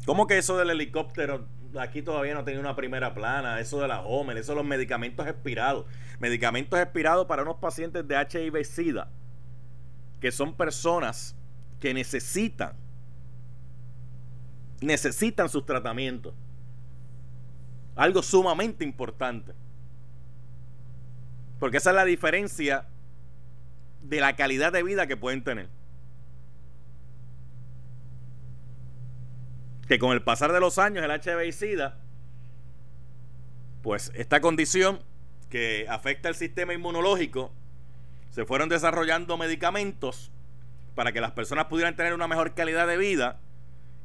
¿Cómo 0.08 0.26
que 0.26 0.38
eso 0.38 0.58
del 0.58 0.70
helicóptero 0.70 1.50
aquí 1.78 2.02
todavía 2.02 2.34
no 2.34 2.46
tenía 2.46 2.62
una 2.62 2.78
primera 2.78 3.14
plana? 3.14 3.60
Eso 3.60 3.82
de 3.82 3.90
la 3.90 4.00
Homer, 4.00 4.38
eso 4.38 4.54
de 4.54 4.56
los 4.56 4.66
medicamentos 4.66 5.28
expirados. 5.28 5.86
Medicamentos 6.20 6.80
expirados 6.80 7.28
para 7.28 7.42
unos 7.42 7.58
pacientes 7.58 8.08
de 8.08 8.16
HIV-Sida, 8.16 9.10
que 10.22 10.32
son 10.32 10.56
personas 10.56 11.36
que 11.82 11.94
necesitan, 11.94 12.72
necesitan 14.80 15.50
sus 15.50 15.66
tratamientos. 15.66 16.34
Algo 17.98 18.24
sumamente 18.24 18.86
importante. 18.86 19.52
Porque 21.60 21.78
esa 21.78 21.90
es 21.90 21.98
la 21.98 22.06
diferencia 22.06 22.88
de 24.04 24.22
la 24.22 24.38
calidad 24.38 24.72
de 24.72 24.84
vida 24.84 25.06
que 25.06 25.18
pueden 25.18 25.44
tener. 25.44 25.68
Que 29.88 30.00
con 30.00 30.12
el 30.12 30.22
pasar 30.22 30.52
de 30.52 30.60
los 30.60 30.78
años 30.80 31.04
el 31.04 31.12
HIV 31.12 31.54
SIDA, 31.54 31.98
pues 33.82 34.12
esta 34.16 34.42
condición 34.42 35.00
que 35.50 35.86
afecta 35.90 36.30
el 36.30 36.36
sistema 36.36 36.74
inmunológico, 36.74 37.54
se 38.32 38.46
fueron 38.46 38.70
desarrollando 38.70 39.38
medicamentos 39.38 40.32
para 40.94 41.12
que 41.12 41.22
las 41.22 41.32
personas 41.32 41.66
pudieran 41.66 41.96
tener 41.96 42.14
una 42.14 42.28
mejor 42.28 42.54
calidad 42.54 42.88
de 42.88 42.98
vida 42.98 43.40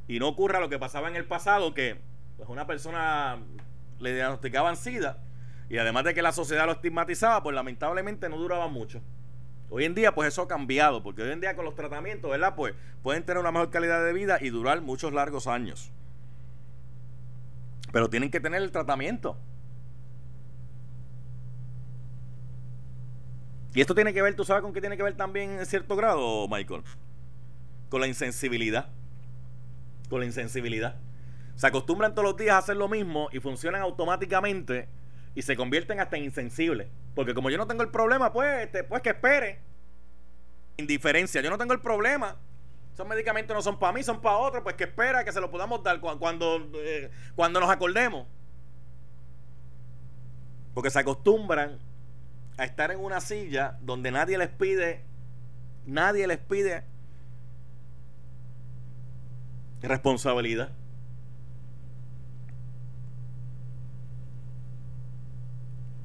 y 0.07 0.19
no 0.19 0.27
ocurra 0.27 0.59
lo 0.59 0.69
que 0.69 0.79
pasaba 0.79 1.09
en 1.09 1.15
el 1.15 1.25
pasado, 1.25 1.73
que 1.73 1.99
pues 2.37 2.49
una 2.49 2.65
persona 2.65 3.39
le 3.99 4.13
diagnosticaban 4.13 4.77
SIDA 4.77 5.17
y 5.69 5.77
además 5.77 6.03
de 6.03 6.13
que 6.13 6.21
la 6.21 6.31
sociedad 6.31 6.65
lo 6.65 6.73
estigmatizaba, 6.73 7.41
pues 7.43 7.55
lamentablemente 7.55 8.29
no 8.29 8.37
duraba 8.37 8.67
mucho. 8.67 9.01
Hoy 9.75 9.85
en 9.85 9.95
día, 9.95 10.13
pues 10.13 10.27
eso 10.27 10.43
ha 10.43 10.47
cambiado, 10.47 11.01
porque 11.01 11.23
hoy 11.23 11.31
en 11.31 11.41
día 11.41 11.55
con 11.55 11.65
los 11.65 11.73
tratamientos, 11.73 12.29
¿verdad? 12.29 12.53
Pues 12.55 12.75
pueden 13.01 13.23
tener 13.23 13.39
una 13.39 13.51
mejor 13.51 13.71
calidad 13.71 14.05
de 14.05 14.13
vida 14.13 14.37
y 14.39 14.51
durar 14.51 14.79
muchos 14.81 15.11
largos 15.13 15.47
años. 15.47 15.91
Pero 17.91 18.07
tienen 18.07 18.29
que 18.29 18.39
tener 18.39 18.61
el 18.61 18.71
tratamiento. 18.71 19.35
Y 23.73 23.81
esto 23.81 23.95
tiene 23.95 24.13
que 24.13 24.21
ver, 24.21 24.35
¿tú 24.35 24.45
sabes 24.45 24.61
con 24.61 24.73
qué 24.73 24.79
tiene 24.79 24.95
que 24.95 25.01
ver 25.01 25.17
también 25.17 25.57
en 25.57 25.65
cierto 25.65 25.95
grado, 25.95 26.47
Michael? 26.47 26.83
Con 27.89 27.99
la 27.99 28.05
insensibilidad. 28.05 28.89
Con 30.07 30.19
la 30.19 30.27
insensibilidad. 30.27 30.97
Se 31.55 31.65
acostumbran 31.65 32.13
todos 32.13 32.29
los 32.29 32.37
días 32.37 32.53
a 32.53 32.57
hacer 32.59 32.77
lo 32.77 32.89
mismo 32.89 33.27
y 33.31 33.39
funcionan 33.39 33.81
automáticamente 33.81 34.87
y 35.35 35.41
se 35.41 35.55
convierten 35.55 35.99
hasta 35.99 36.17
en 36.17 36.25
insensibles. 36.25 36.87
Porque 37.15 37.33
como 37.33 37.49
yo 37.49 37.57
no 37.57 37.67
tengo 37.67 37.83
el 37.83 37.89
problema, 37.89 38.31
pues, 38.31 38.65
este, 38.65 38.83
pues 38.83 39.01
que 39.01 39.09
espere. 39.09 39.59
Indiferencia, 40.77 41.41
yo 41.41 41.49
no 41.49 41.57
tengo 41.57 41.73
el 41.73 41.81
problema. 41.81 42.37
Esos 42.93 43.07
medicamentos 43.07 43.55
no 43.55 43.61
son 43.61 43.79
para 43.79 43.93
mí, 43.93 44.03
son 44.03 44.21
para 44.21 44.37
otros, 44.37 44.61
pues 44.61 44.75
que 44.75 44.83
espera 44.83 45.23
que 45.23 45.31
se 45.31 45.41
lo 45.41 45.49
podamos 45.49 45.83
dar 45.83 45.99
cuando, 45.99 46.69
eh, 46.75 47.09
cuando 47.35 47.59
nos 47.59 47.69
acordemos. 47.69 48.27
Porque 50.75 50.91
se 50.91 50.99
acostumbran 50.99 51.79
a 52.57 52.65
estar 52.65 52.91
en 52.91 52.99
una 52.99 53.19
silla 53.19 53.77
donde 53.81 54.11
nadie 54.11 54.37
les 54.37 54.49
pide, 54.49 55.03
nadie 55.85 56.27
les 56.27 56.37
pide 56.37 56.83
responsabilidad. 59.81 60.71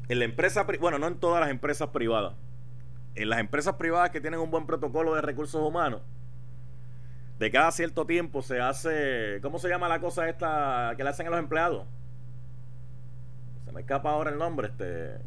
En 0.08 0.18
la 0.18 0.24
empresa, 0.24 0.66
bueno, 0.80 0.98
no 0.98 1.06
en 1.06 1.18
todas 1.18 1.40
las 1.40 1.50
empresas 1.50 1.88
privadas. 1.88 2.34
En 3.14 3.28
las 3.28 3.40
empresas 3.40 3.74
privadas 3.74 4.10
que 4.10 4.20
tienen 4.20 4.40
un 4.40 4.50
buen 4.50 4.66
protocolo 4.66 5.14
de 5.14 5.20
recursos 5.20 5.60
humanos, 5.60 6.00
de 7.38 7.50
cada 7.50 7.70
cierto 7.72 8.06
tiempo 8.06 8.42
se 8.42 8.60
hace, 8.60 9.38
¿cómo 9.42 9.58
se 9.58 9.68
llama 9.68 9.88
la 9.88 10.00
cosa 10.00 10.28
esta 10.28 10.94
que 10.96 11.04
le 11.04 11.10
hacen 11.10 11.26
a 11.26 11.30
los 11.30 11.38
empleados? 11.38 11.86
Se 13.66 13.72
me 13.72 13.80
escapa 13.80 14.10
ahora 14.10 14.30
el 14.30 14.38
nombre, 14.38 14.68
este. 14.68 15.18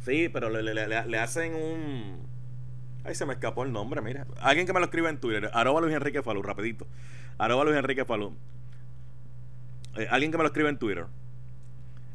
Sí, 0.00 0.28
pero 0.28 0.50
le, 0.50 1.18
hacen 1.18 1.54
un. 1.54 2.28
Ay, 3.04 3.14
se 3.14 3.26
me 3.26 3.34
escapó 3.34 3.62
el 3.62 3.72
nombre, 3.72 4.00
mira. 4.00 4.26
Alguien 4.40 4.66
que 4.66 4.72
me 4.72 4.80
lo 4.80 4.86
escribe 4.86 5.08
en 5.08 5.20
Twitter. 5.20 5.50
Arroba 5.54 5.80
Luis 5.80 5.94
Enrique 5.94 6.22
Falú, 6.22 6.42
rapidito. 6.42 6.86
Arroba 7.38 7.64
Luis 7.64 7.76
Enrique 7.76 8.04
Falú. 8.04 8.34
Eh, 9.96 10.08
alguien 10.10 10.32
que 10.32 10.38
me 10.38 10.42
lo 10.42 10.48
escribe 10.48 10.68
en 10.68 10.78
Twitter 10.78 11.06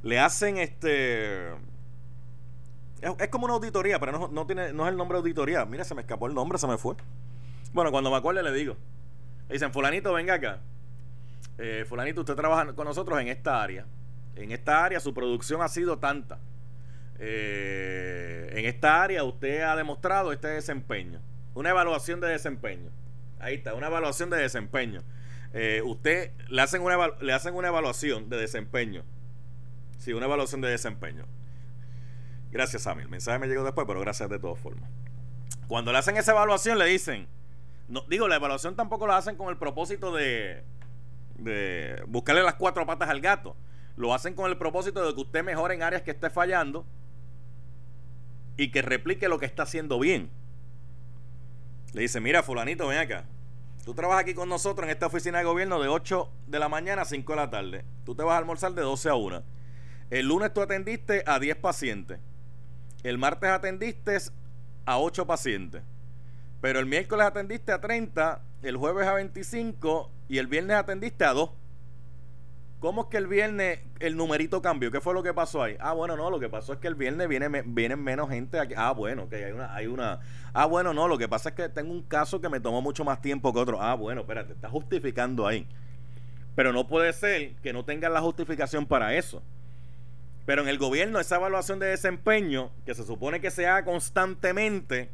le 0.06 0.20
hacen 0.20 0.58
este 0.58 1.50
es, 3.02 3.28
como 3.30 3.46
una 3.46 3.56
auditoría, 3.56 4.00
pero 4.00 4.12
no, 4.12 4.28
no, 4.28 4.46
tiene, 4.46 4.72
no 4.72 4.86
es 4.86 4.92
el 4.92 4.98
nombre 4.98 5.16
de 5.16 5.22
auditoría. 5.22 5.66
Mira, 5.66 5.84
se 5.84 5.96
me 5.96 6.02
escapó 6.02 6.28
el 6.28 6.36
nombre, 6.36 6.60
se 6.60 6.68
me 6.68 6.78
fue. 6.78 6.96
Bueno, 7.74 7.92
cuando 7.92 8.12
me 8.12 8.18
acuerde 8.18 8.44
le 8.44 8.54
digo. 8.54 8.78
dicen, 9.50 9.74
fulanito, 9.74 10.14
venga 10.14 10.36
acá. 10.36 10.60
Eh, 11.58 11.86
fulanito, 11.90 12.22
usted 12.22 12.36
trabaja 12.36 12.72
con 12.74 12.86
nosotros 12.86 13.20
en 13.20 13.30
esta 13.30 13.64
área. 13.64 13.88
En 14.36 14.52
esta 14.52 14.86
área 14.86 15.00
su 15.00 15.12
producción 15.12 15.64
ha 15.64 15.70
sido 15.70 15.98
tanta. 15.98 16.38
Eh, 17.18 18.52
en 18.54 18.66
esta 18.66 19.02
área 19.02 19.24
usted 19.24 19.62
ha 19.64 19.76
demostrado 19.76 20.32
este 20.32 20.50
desempeño. 20.50 21.20
Una 21.56 21.72
evaluación 21.72 22.22
de 22.22 22.28
desempeño. 22.28 22.92
Ahí 23.40 23.56
está, 23.56 23.74
una 23.74 23.88
evaluación 23.88 24.30
de 24.30 24.38
desempeño. 24.38 25.02
Eh, 25.54 25.82
usted 25.84 26.32
le 26.50 26.62
hacen, 26.62 26.84
una, 26.84 27.08
le 27.20 27.34
hacen 27.34 27.56
una 27.56 27.70
evaluación 27.70 28.30
de 28.30 28.38
desempeño 28.38 29.04
Sí, 29.98 30.14
una 30.14 30.25
evaluación 30.25 30.62
de 30.62 30.70
desempeño. 30.70 31.25
Gracias, 32.52 32.84
Sammy. 32.84 33.02
El 33.04 33.10
mensaje 33.10 33.40
me 33.40 33.48
llegó 33.48 33.64
después, 33.64 33.86
pero 33.88 34.00
gracias 34.00 34.30
de 34.30 34.40
todas 34.40 34.60
formas. 34.60 34.90
Cuando 35.68 35.92
le 35.92 35.98
hacen 35.98 36.18
esa 36.18 36.32
evaluación, 36.32 36.78
le 36.78 36.86
dicen. 36.86 37.28
No, 37.88 38.02
digo, 38.08 38.28
la 38.28 38.36
evaluación 38.38 38.75
tampoco 38.75 39.08
la 39.08 39.18
hacen 39.18 39.36
con 39.36 39.50
el 39.50 39.58
propósito 39.58 40.12
de, 40.12 40.64
buscarle 42.08 42.44
las 42.44 42.56
cuatro 42.56 42.86
patas 42.86 43.10
al 43.10 43.22
gato. 43.22 43.56
Lo 43.96 44.14
hacen 44.14 44.34
con 44.34 44.50
el 44.50 44.58
propósito 44.58 45.06
de 45.06 45.14
que 45.14 45.22
usted 45.22 45.44
mejore 45.44 45.75
en 45.75 45.84
áreas 45.84 46.02
que 46.02 46.12
esté 46.12 46.30
fallando 46.30 46.86
y 48.58 48.72
que 48.72 48.82
replique 48.82 49.28
lo 49.28 49.40
que 49.40 49.46
está 49.46 49.64
haciendo 49.64 50.00
bien. 50.00 50.32
Le 51.94 52.02
dice, 52.02 52.20
mira, 52.20 52.44
fulanito, 52.44 52.88
ven 52.88 53.00
acá. 53.00 53.25
Tú 53.86 53.94
trabajas 53.94 54.24
aquí 54.24 54.34
con 54.34 54.50
nosotros 54.50 54.86
en 54.86 54.92
esta 54.92 55.06
oficina 55.06 55.38
de 55.38 55.44
gobierno 55.44 55.80
de 55.80 55.88
8 55.88 56.30
de 56.48 56.60
la 56.60 56.70
mañana 56.70 57.04
a 57.04 57.06
5 57.06 57.32
de 57.32 57.36
la 57.36 57.50
tarde. 57.50 57.86
Tú 58.04 58.16
te 58.16 58.24
vas 58.24 58.34
a 58.34 58.38
almorzar 58.38 58.74
de 58.74 58.82
12 58.82 59.10
a 59.10 59.16
1. 59.16 59.44
El 60.10 60.28
lunes 60.28 60.54
tú 60.54 60.62
atendiste 60.62 61.24
a 61.26 61.40
10 61.40 61.58
pacientes. 61.58 62.20
El 63.04 63.18
martes 63.18 63.50
atendiste 63.50 64.18
a 64.86 65.00
8 65.00 65.26
pacientes. 65.26 65.82
Pero 66.62 66.80
el 66.80 66.86
miércoles 66.86 67.26
atendiste 67.26 67.72
a 67.72 67.82
30, 67.82 68.42
el 68.64 68.78
jueves 68.78 69.08
a 69.08 69.14
25 69.14 70.12
y 70.28 70.38
el 70.38 70.48
viernes 70.48 70.78
atendiste 70.78 71.26
a 71.26 71.34
2. 71.34 71.52
¿Cómo 72.80 73.04
es 73.04 73.08
que 73.08 73.18
el 73.18 73.28
viernes 73.28 73.80
el 74.00 74.16
numerito 74.16 74.62
cambió? 74.62 74.92
¿Qué 74.92 75.02
fue 75.02 75.14
lo 75.14 75.24
que 75.24 75.34
pasó 75.34 75.64
ahí? 75.64 75.76
Ah, 75.80 75.94
bueno, 75.94 76.16
no, 76.16 76.30
lo 76.30 76.40
que 76.40 76.50
pasó 76.50 76.74
es 76.74 76.80
que 76.80 76.88
el 76.88 76.96
viernes 76.96 77.28
viene, 77.28 77.64
vienen 77.66 78.04
menos 78.04 78.30
gente 78.30 78.60
aquí. 78.60 78.74
Ah, 78.78 78.92
bueno, 78.92 79.28
que 79.28 79.46
hay 79.46 79.52
una, 79.54 79.74
hay 79.74 79.88
una. 79.88 80.20
Ah, 80.54 80.66
bueno, 80.66 80.94
no, 80.94 81.08
lo 81.08 81.18
que 81.18 81.28
pasa 81.28 81.50
es 81.50 81.56
que 81.56 81.70
tengo 81.70 81.92
un 81.92 82.04
caso 82.04 82.42
que 82.42 82.50
me 82.50 82.60
tomó 82.60 82.82
mucho 82.82 83.04
más 83.04 83.22
tiempo 83.22 83.52
que 83.54 83.60
otro. 83.60 83.82
Ah, 83.82 83.96
bueno, 83.96 84.22
espérate, 84.22 84.54
está 84.54 84.70
justificando 84.70 85.48
ahí. 85.48 85.68
Pero 86.56 86.74
no 86.74 86.88
puede 86.88 87.12
ser 87.14 87.56
que 87.56 87.74
no 87.74 87.86
tengan 87.86 88.14
la 88.14 88.22
justificación 88.22 88.86
para 88.86 89.16
eso. 89.16 89.42
Pero 90.46 90.62
en 90.62 90.68
el 90.68 90.78
gobierno 90.78 91.20
esa 91.20 91.38
evaluación 91.38 91.80
de 91.80 91.88
desempeño, 91.88 92.72
que 92.86 92.94
se 92.94 93.04
supone 93.04 93.42
que 93.42 93.52
se 93.52 93.68
haga 93.68 93.84
constantemente, 93.84 95.10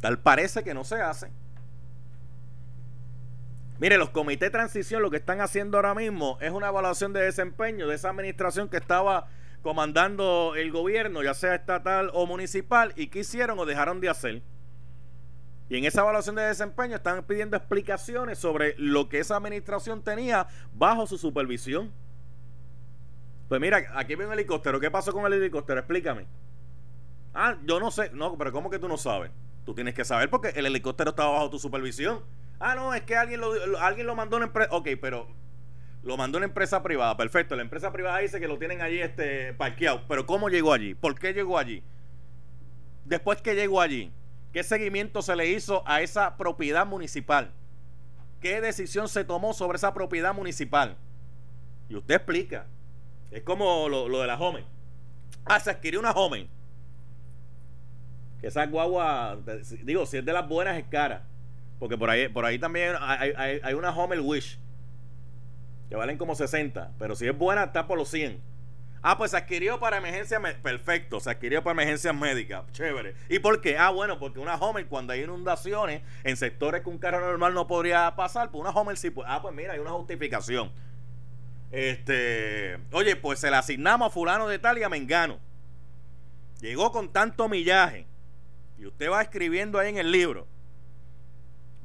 tal 0.00 0.18
parece 0.18 0.62
que 0.62 0.74
no 0.74 0.84
se 0.84 1.00
hace. 1.00 1.30
Mire, 3.78 3.98
los 3.98 4.10
comités 4.10 4.46
de 4.46 4.50
transición 4.50 5.02
lo 5.02 5.10
que 5.10 5.18
están 5.18 5.40
haciendo 5.40 5.76
ahora 5.76 5.94
mismo 5.94 6.38
es 6.40 6.50
una 6.50 6.68
evaluación 6.68 7.12
de 7.12 7.20
desempeño 7.20 7.86
de 7.86 7.94
esa 7.94 8.08
administración 8.08 8.68
que 8.68 8.78
estaba 8.78 9.28
comandando 9.62 10.54
el 10.56 10.70
gobierno, 10.70 11.22
ya 11.22 11.34
sea 11.34 11.54
estatal 11.54 12.10
o 12.14 12.24
municipal, 12.24 12.92
y 12.96 13.08
qué 13.08 13.20
hicieron 13.20 13.58
o 13.58 13.66
dejaron 13.66 14.00
de 14.00 14.08
hacer. 14.08 14.42
Y 15.68 15.76
en 15.76 15.84
esa 15.84 16.02
evaluación 16.02 16.36
de 16.36 16.42
desempeño 16.42 16.96
están 16.96 17.24
pidiendo 17.24 17.56
explicaciones 17.56 18.38
sobre 18.38 18.74
lo 18.78 19.08
que 19.08 19.18
esa 19.18 19.36
administración 19.36 20.02
tenía 20.02 20.46
bajo 20.72 21.06
su 21.06 21.18
supervisión. 21.18 21.92
Pues 23.48 23.60
mira, 23.60 23.78
aquí 23.94 24.14
viene 24.14 24.26
un 24.26 24.32
helicóptero. 24.32 24.80
¿Qué 24.80 24.90
pasó 24.90 25.12
con 25.12 25.24
el 25.26 25.32
helicóptero? 25.34 25.80
Explícame. 25.80 26.26
Ah, 27.34 27.56
yo 27.64 27.78
no 27.80 27.90
sé. 27.90 28.10
No, 28.12 28.36
pero 28.36 28.52
¿cómo 28.52 28.70
que 28.70 28.78
tú 28.78 28.88
no 28.88 28.96
sabes? 28.96 29.30
Tú 29.64 29.74
tienes 29.74 29.94
que 29.94 30.04
saber 30.04 30.30
porque 30.30 30.48
el 30.50 30.66
helicóptero 30.66 31.10
estaba 31.10 31.32
bajo 31.32 31.50
tu 31.50 31.58
supervisión. 31.58 32.22
Ah, 32.58 32.74
no, 32.74 32.94
es 32.94 33.02
que 33.02 33.16
alguien 33.16 33.40
lo, 33.40 33.52
alguien 33.80 34.06
lo 34.06 34.14
mandó 34.14 34.36
a 34.36 34.38
una 34.38 34.46
empresa. 34.46 34.70
Ok, 34.72 34.88
pero 35.00 35.28
lo 36.02 36.16
mandó 36.16 36.38
a 36.38 36.40
una 36.40 36.46
empresa 36.46 36.82
privada. 36.82 37.16
Perfecto. 37.16 37.54
La 37.56 37.62
empresa 37.62 37.92
privada 37.92 38.18
dice 38.18 38.40
que 38.40 38.48
lo 38.48 38.58
tienen 38.58 38.82
allí 38.82 39.00
este, 39.00 39.54
parqueado. 39.54 40.02
Pero 40.08 40.26
¿cómo 40.26 40.48
llegó 40.48 40.72
allí? 40.72 40.94
¿Por 40.94 41.18
qué 41.18 41.32
llegó 41.32 41.58
allí? 41.58 41.82
Después 43.04 43.40
que 43.40 43.54
llegó 43.54 43.80
allí, 43.80 44.12
¿Qué 44.56 44.64
seguimiento 44.64 45.20
se 45.20 45.36
le 45.36 45.50
hizo 45.50 45.86
a 45.86 46.00
esa 46.00 46.38
propiedad 46.38 46.86
municipal? 46.86 47.52
¿Qué 48.40 48.62
decisión 48.62 49.06
se 49.06 49.22
tomó 49.22 49.52
sobre 49.52 49.76
esa 49.76 49.92
propiedad 49.92 50.32
municipal? 50.32 50.96
Y 51.90 51.96
usted 51.96 52.14
explica. 52.14 52.66
Es 53.30 53.42
como 53.42 53.88
lo, 53.88 54.20
de 54.20 54.26
la 54.26 54.38
Home. 54.38 54.64
Ah, 55.44 55.60
se 55.60 55.70
adquirió 55.70 56.00
una 56.00 56.12
Home. 56.12 56.48
Que 58.40 58.48
esa 58.48 58.66
guagua, 58.66 59.38
digo, 59.82 60.06
si 60.06 60.18
es 60.18 60.24
de 60.24 60.32
las 60.32 60.48
buenas 60.48 60.76
es 60.76 60.84
cara. 60.84 61.26
Porque 61.78 61.98
por 61.98 62.08
ahí, 62.10 62.28
por 62.28 62.44
ahí 62.44 62.58
también 62.58 62.94
hay, 63.00 63.32
hay, 63.62 63.74
una 63.74 63.90
Homer 63.90 64.20
Wish. 64.20 64.58
Que 65.88 65.96
valen 65.96 66.18
como 66.18 66.34
60. 66.34 66.92
Pero 66.98 67.14
si 67.14 67.26
es 67.26 67.36
buena, 67.36 67.64
está 67.64 67.86
por 67.86 67.98
los 67.98 68.08
100. 68.08 68.40
Ah, 69.02 69.16
pues 69.16 69.30
se 69.32 69.36
adquirió 69.36 69.78
para 69.78 69.98
emergencias. 69.98 70.40
Perfecto, 70.62 71.20
se 71.20 71.30
adquirió 71.30 71.62
para 71.62 71.72
emergencias 71.72 72.14
médicas. 72.14 72.64
Chévere. 72.72 73.14
¿Y 73.28 73.38
por 73.38 73.60
qué? 73.60 73.78
Ah, 73.78 73.90
bueno, 73.90 74.18
porque 74.18 74.40
una 74.40 74.56
Homer, 74.56 74.86
cuando 74.86 75.12
hay 75.12 75.22
inundaciones 75.22 76.02
en 76.24 76.36
sectores 76.36 76.82
que 76.82 76.88
un 76.88 76.98
carro 76.98 77.20
normal 77.20 77.54
no 77.54 77.66
podría 77.66 78.16
pasar, 78.16 78.50
pues 78.50 78.60
una 78.60 78.70
Homer 78.70 78.96
sí 78.96 79.10
puede. 79.10 79.28
Ah, 79.30 79.40
pues 79.40 79.54
mira, 79.54 79.74
hay 79.74 79.78
una 79.78 79.92
justificación. 79.92 80.72
Este. 81.70 82.78
Oye, 82.92 83.16
pues 83.16 83.40
se 83.40 83.50
le 83.50 83.56
asignamos 83.56 84.08
a 84.08 84.10
Fulano 84.10 84.48
de 84.48 84.58
Tal 84.58 84.78
y 84.78 84.82
a 84.82 84.88
Mengano. 84.88 85.38
Llegó 86.60 86.92
con 86.92 87.12
tanto 87.12 87.48
millaje. 87.48 88.06
Y 88.78 88.86
usted 88.86 89.10
va 89.10 89.22
escribiendo 89.22 89.78
ahí 89.78 89.88
en 89.88 89.98
el 89.98 90.12
libro 90.12 90.46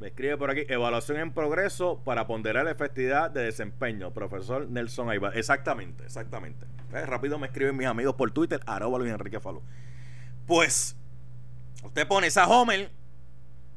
me 0.02 0.08
escribe 0.08 0.36
por 0.36 0.50
aquí, 0.50 0.62
evaluación 0.68 1.20
en 1.20 1.32
progreso 1.32 2.02
para 2.04 2.26
ponderar 2.26 2.66
la 2.66 2.72
efectividad 2.72 3.30
de 3.30 3.44
desempeño. 3.44 4.12
Profesor 4.12 4.68
Nelson 4.68 5.12
Aybar. 5.12 5.38
Exactamente, 5.38 6.04
exactamente. 6.04 6.66
Eh, 6.92 7.06
rápido 7.06 7.38
me 7.38 7.46
escriben 7.46 7.78
mis 7.78 7.86
amigos 7.86 8.16
por 8.16 8.32
Twitter, 8.32 8.60
arroba 8.66 8.98
Luis 8.98 9.12
Enrique 9.12 9.40
Falú. 9.40 9.62
Pues, 10.48 10.96
usted 11.84 12.08
pone 12.08 12.26
esa 12.26 12.48
Homer, 12.48 12.90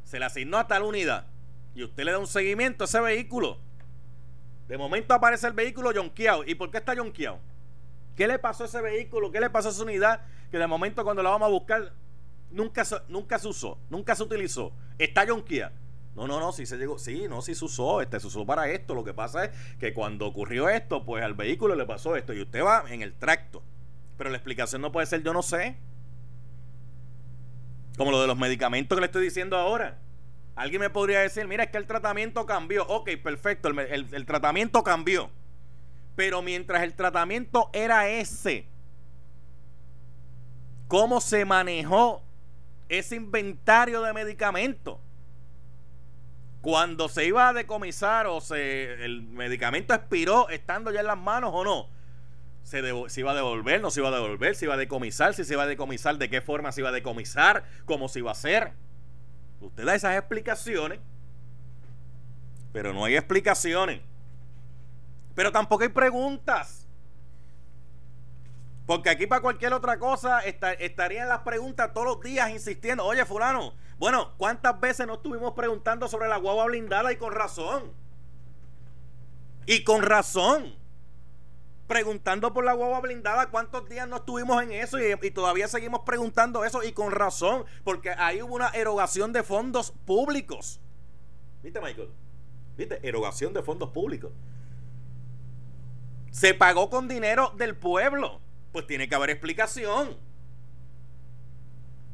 se 0.04 0.18
le 0.18 0.24
asignó 0.24 0.56
a 0.56 0.66
tal 0.66 0.84
unidad 0.84 1.26
y 1.74 1.84
usted 1.84 2.04
le 2.04 2.12
da 2.12 2.18
un 2.18 2.26
seguimiento 2.26 2.84
a 2.84 2.86
ese 2.86 3.00
vehículo. 3.00 3.58
De 4.68 4.78
momento 4.78 5.14
aparece 5.14 5.46
el 5.46 5.52
vehículo 5.52 5.92
yonqueado. 5.92 6.44
¿Y 6.44 6.54
por 6.54 6.70
qué 6.70 6.78
está 6.78 6.94
yonqueado? 6.94 7.38
¿Qué 8.16 8.26
le 8.26 8.38
pasó 8.38 8.64
a 8.64 8.66
ese 8.66 8.80
vehículo? 8.80 9.30
¿Qué 9.30 9.40
le 9.40 9.50
pasó 9.50 9.68
a 9.68 9.72
esa 9.72 9.82
unidad? 9.82 10.20
Que 10.50 10.58
de 10.58 10.66
momento 10.66 11.04
cuando 11.04 11.22
la 11.22 11.30
vamos 11.30 11.46
a 11.46 11.50
buscar 11.50 11.92
nunca, 12.50 12.84
nunca 13.08 13.38
se 13.38 13.48
usó, 13.48 13.78
nunca 13.90 14.14
se 14.14 14.22
utilizó. 14.22 14.72
Está 14.98 15.24
yonqueado. 15.24 15.74
No, 16.14 16.28
no, 16.28 16.38
no, 16.38 16.52
sí 16.52 16.64
se 16.64 16.76
llegó, 16.76 16.96
sí, 16.96 17.26
no, 17.28 17.42
sí 17.42 17.56
se 17.56 17.64
usó, 17.64 18.00
este 18.00 18.20
se 18.20 18.28
usó 18.28 18.46
para 18.46 18.68
esto. 18.70 18.94
Lo 18.94 19.02
que 19.02 19.12
pasa 19.12 19.46
es 19.46 19.50
que 19.78 19.92
cuando 19.92 20.26
ocurrió 20.26 20.68
esto, 20.68 21.04
pues 21.04 21.24
al 21.24 21.34
vehículo 21.34 21.74
le 21.74 21.84
pasó 21.86 22.14
esto 22.14 22.32
y 22.32 22.40
usted 22.40 22.62
va 22.62 22.84
en 22.88 23.02
el 23.02 23.14
tracto. 23.14 23.62
Pero 24.16 24.30
la 24.30 24.36
explicación 24.36 24.80
no 24.80 24.92
puede 24.92 25.06
ser 25.06 25.24
yo 25.24 25.32
no 25.32 25.42
sé. 25.42 25.76
Como 27.96 28.12
lo 28.12 28.20
de 28.20 28.28
los 28.28 28.38
medicamentos 28.38 28.96
que 28.96 29.00
le 29.00 29.06
estoy 29.06 29.24
diciendo 29.24 29.56
ahora. 29.56 29.98
Alguien 30.56 30.80
me 30.80 30.90
podría 30.90 31.20
decir, 31.20 31.46
mira, 31.48 31.64
es 31.64 31.70
que 31.70 31.78
el 31.78 31.86
tratamiento 31.86 32.46
cambió. 32.46 32.86
Ok, 32.86 33.10
perfecto, 33.22 33.68
el, 33.68 34.26
tratamiento 34.26 34.84
cambió. 34.84 35.30
Pero 36.14 36.42
mientras 36.42 36.82
el 36.82 36.94
tratamiento 36.94 37.70
era 37.72 38.08
ese, 38.08 38.68
¿cómo 40.86 41.20
se 41.20 41.44
manejó 41.44 42.22
ese 42.88 43.16
inventario 43.16 44.02
de 44.02 44.12
medicamentos? 44.12 44.98
cuando 46.60 47.10
se 47.10 47.26
iba 47.26 47.50
a 47.50 47.52
decomisar 47.52 48.26
o 48.26 48.40
se 48.40 49.04
el 49.04 49.20
medicamento 49.20 49.92
expiró 49.92 50.48
estando 50.48 50.90
ya 50.90 51.00
en 51.00 51.06
las 51.08 51.18
manos 51.18 51.50
o 51.52 51.62
no, 51.62 51.90
se, 52.64 52.78
iba 53.20 53.32
a 53.32 53.34
devolver, 53.34 53.82
no 53.82 53.90
se 53.90 54.00
iba 54.00 54.08
a 54.08 54.12
devolver, 54.12 54.56
se 54.56 54.64
iba 54.64 54.72
a 54.72 54.78
decomisar, 54.78 55.34
si 55.34 55.44
se 55.44 55.52
iba 55.52 55.64
a 55.64 55.66
decomisar, 55.66 56.16
de 56.16 56.30
qué 56.30 56.40
forma 56.40 56.72
se 56.72 56.80
iba 56.80 56.88
a 56.88 56.92
decomisar, 56.92 57.64
cómo 57.84 58.08
se 58.08 58.20
iba 58.20 58.30
a 58.30 58.32
hacer. 58.32 58.72
Usted 59.64 59.84
da 59.84 59.94
esas 59.94 60.16
explicaciones, 60.16 61.00
pero 62.72 62.92
no 62.92 63.04
hay 63.04 63.16
explicaciones. 63.16 64.00
Pero 65.34 65.50
tampoco 65.50 65.82
hay 65.82 65.88
preguntas. 65.88 66.86
Porque 68.86 69.08
aquí 69.08 69.26
para 69.26 69.40
cualquier 69.40 69.72
otra 69.72 69.98
cosa 69.98 70.40
estarían 70.40 71.28
las 71.28 71.40
preguntas 71.40 71.92
todos 71.94 72.06
los 72.06 72.20
días 72.20 72.50
insistiendo, 72.50 73.04
oye 73.04 73.24
fulano, 73.24 73.72
bueno, 73.96 74.34
¿cuántas 74.36 74.78
veces 74.78 75.06
nos 75.06 75.16
estuvimos 75.16 75.52
preguntando 75.54 76.06
sobre 76.08 76.28
la 76.28 76.36
guagua 76.36 76.66
blindada 76.66 77.10
y 77.10 77.16
con 77.16 77.32
razón? 77.32 77.92
Y 79.66 79.82
con 79.82 80.02
razón. 80.02 80.74
Preguntando 81.86 82.52
por 82.54 82.64
la 82.64 82.72
guagua 82.72 83.00
blindada, 83.00 83.50
¿cuántos 83.50 83.88
días 83.88 84.08
no 84.08 84.16
estuvimos 84.16 84.62
en 84.62 84.72
eso? 84.72 84.98
Y, 84.98 85.30
todavía 85.30 85.68
seguimos 85.68 86.00
preguntando 86.06 86.64
eso 86.64 86.82
y 86.82 86.92
con 86.92 87.10
razón, 87.10 87.64
porque 87.84 88.10
ahí 88.10 88.40
hubo 88.40 88.54
una 88.54 88.68
erogación 88.68 89.32
de 89.32 89.42
fondos 89.42 89.92
públicos. 90.06 90.80
¿Viste, 91.62 91.80
Michael? 91.80 92.10
¿Viste? 92.76 93.06
Erogación 93.06 93.52
de 93.52 93.62
fondos 93.62 93.90
públicos. 93.90 94.32
Se 96.30 96.54
pagó 96.54 96.90
con 96.90 97.06
dinero 97.06 97.52
del 97.56 97.76
pueblo. 97.76 98.40
Pues 98.72 98.86
tiene 98.86 99.08
que 99.08 99.14
haber 99.14 99.30
explicación. 99.30 100.16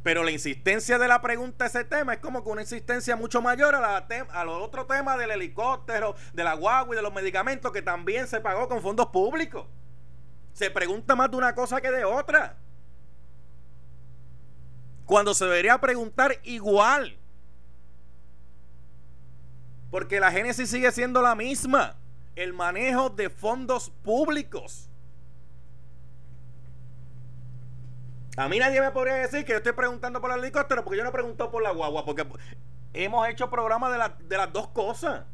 Pero 0.03 0.25
la 0.25 0.31
insistencia 0.31 0.99
de 0.99 1.09
la 1.09 1.21
pregunta 1.21 1.65
a 1.65 1.69
ese 1.69 1.85
tema 1.85 2.15
es 2.15 2.21
como 2.21 2.43
que 2.43 2.49
una 2.49 2.63
insistencia 2.63 3.17
mucho 3.17 3.43
mayor 3.43 3.75
a, 3.75 3.81
la 3.81 4.07
a 4.31 4.45
los 4.45 4.63
otros 4.63 4.87
temas 4.87 5.19
del 5.19 5.31
helicóptero, 5.31 6.15
de 6.33 6.45
la 6.45 6.55
guagua 6.55 6.95
y 6.95 6.97
de 6.97 7.03
los 7.03 7.13
medicamentos 7.13 7.71
que 7.71 7.83
también 7.83 8.27
se 8.27 8.41
pagó 8.41 8.67
con 8.69 8.81
fondos 8.81 9.09
públicos. 9.09 9.67
Se 10.53 10.71
pregunta 10.71 11.15
más 11.15 11.31
de 11.31 11.37
una 11.37 11.55
cosa 11.55 11.81
que 11.81 11.91
de 11.91 12.05
otra. 12.05 12.57
Cuando 15.05 15.35
se 15.35 15.45
debería 15.45 15.79
preguntar 15.79 16.39
igual. 16.45 17.19
Porque 19.91 20.21
la 20.21 20.31
génesis 20.31 20.71
sigue 20.71 20.91
siendo 20.93 21.21
la 21.21 21.35
misma. 21.35 21.97
El 22.37 22.53
manejo 22.53 23.11
de 23.11 23.29
fondos 23.29 23.91
públicos. 24.03 24.90
A 28.37 28.49
mí 28.49 28.59
nadie 28.59 28.81
me 28.81 28.91
podría 28.91 29.15
decir 29.15 29.45
que 29.45 29.53
yo 29.53 29.59
estoy 29.59 29.73
preguntando 29.73 30.21
por 30.21 30.31
el 30.31 30.39
helicóptero 30.39 30.85
porque 30.85 30.99
yo 30.99 31.05
no 31.05 31.13
pregunto 31.13 31.51
por 31.51 31.63
la 31.63 31.73
guagua, 31.73 32.05
porque 32.05 32.27
hemos 32.93 33.29
hecho 33.29 33.51
programas 33.51 33.93
de, 33.93 34.27
de 34.27 34.37
las 34.37 34.53
dos 34.53 34.69
cosas. 34.69 35.25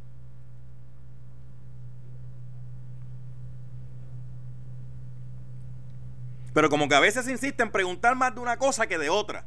Pero 6.54 6.70
como 6.70 6.88
que 6.88 6.94
a 6.94 7.00
veces 7.00 7.28
insisten 7.28 7.66
en 7.66 7.72
preguntar 7.72 8.14
más 8.16 8.34
de 8.34 8.40
una 8.40 8.56
cosa 8.56 8.86
que 8.86 8.96
de 8.96 9.10
otra. 9.10 9.44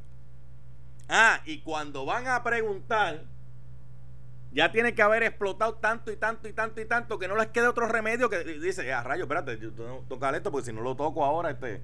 Ah, 1.09 1.41
y 1.43 1.61
cuando 1.61 2.05
van 2.05 2.27
a 2.27 2.43
preguntar, 2.43 3.23
ya 4.51 4.71
tiene 4.71 4.93
que 4.93 5.01
haber 5.01 5.23
explotado 5.23 5.73
tanto 5.73 6.11
y 6.11 6.17
tanto 6.17 6.47
y 6.47 6.53
tanto 6.53 6.81
y 6.81 6.85
tanto 6.85 7.17
que 7.17 7.27
no 7.27 7.35
les 7.35 7.47
quede 7.47 7.67
otro 7.67 7.87
remedio 7.87 8.29
que 8.29 8.43
dice, 8.43 8.93
ah, 8.93 9.01
rayo, 9.01 9.23
espérate, 9.23 9.57
yo 9.57 9.71
tengo 9.73 10.01
que 10.01 10.07
tocar 10.07 10.35
esto 10.35 10.51
porque 10.51 10.67
si 10.67 10.73
no 10.73 10.81
lo 10.81 10.95
toco 10.95 11.25
ahora, 11.25 11.49
este 11.49 11.81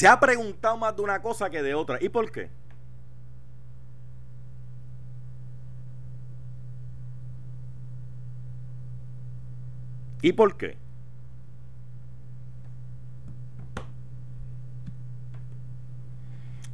Se 0.00 0.08
ha 0.08 0.18
preguntado 0.18 0.78
más 0.78 0.96
de 0.96 1.02
una 1.02 1.20
cosa 1.20 1.50
que 1.50 1.62
de 1.62 1.74
otra. 1.74 1.98
¿Y 2.00 2.08
por 2.08 2.32
qué? 2.32 2.48
¿Y 10.22 10.32
por 10.32 10.56
qué? 10.56 10.78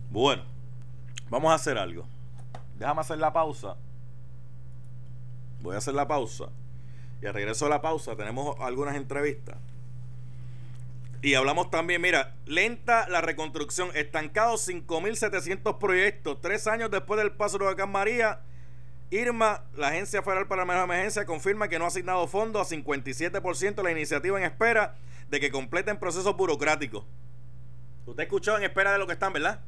Bueno, 0.08 0.44
vamos 1.28 1.50
a 1.50 1.54
hacer 1.54 1.78
algo. 1.78 2.06
Déjame 2.78 3.00
hacer 3.00 3.18
la 3.18 3.32
pausa. 3.32 3.76
Voy 5.62 5.74
a 5.74 5.78
hacer 5.78 5.94
la 5.94 6.06
pausa. 6.06 6.44
Y 7.20 7.26
al 7.26 7.34
regreso 7.34 7.64
de 7.64 7.72
la 7.72 7.82
pausa 7.82 8.14
tenemos 8.14 8.54
algunas 8.60 8.94
entrevistas. 8.94 9.56
Y 11.26 11.34
hablamos 11.34 11.72
también, 11.72 12.00
mira, 12.00 12.36
lenta 12.44 13.08
la 13.08 13.20
reconstrucción, 13.20 13.90
estancado 13.96 14.54
5.700 14.54 15.76
proyectos, 15.78 16.40
tres 16.40 16.68
años 16.68 16.88
después 16.88 17.18
del 17.18 17.32
paso 17.32 17.58
de 17.58 17.64
huracán 17.64 17.90
María. 17.90 18.42
Irma, 19.10 19.64
la 19.74 19.88
Agencia 19.88 20.22
Federal 20.22 20.46
para 20.46 20.64
la 20.64 20.84
Emergencia, 20.84 21.26
confirma 21.26 21.66
que 21.66 21.80
no 21.80 21.84
ha 21.84 21.88
asignado 21.88 22.28
fondos 22.28 22.64
a 22.64 22.76
57% 22.76 23.74
de 23.74 23.82
la 23.82 23.90
iniciativa 23.90 24.38
en 24.38 24.44
espera 24.44 24.94
de 25.28 25.40
que 25.40 25.50
completen 25.50 25.98
procesos 25.98 26.36
burocráticos. 26.36 27.04
Usted 28.06 28.22
escuchó 28.22 28.56
en 28.56 28.62
espera 28.62 28.92
de 28.92 28.98
lo 28.98 29.08
que 29.08 29.14
están, 29.14 29.32
¿verdad? 29.32 29.64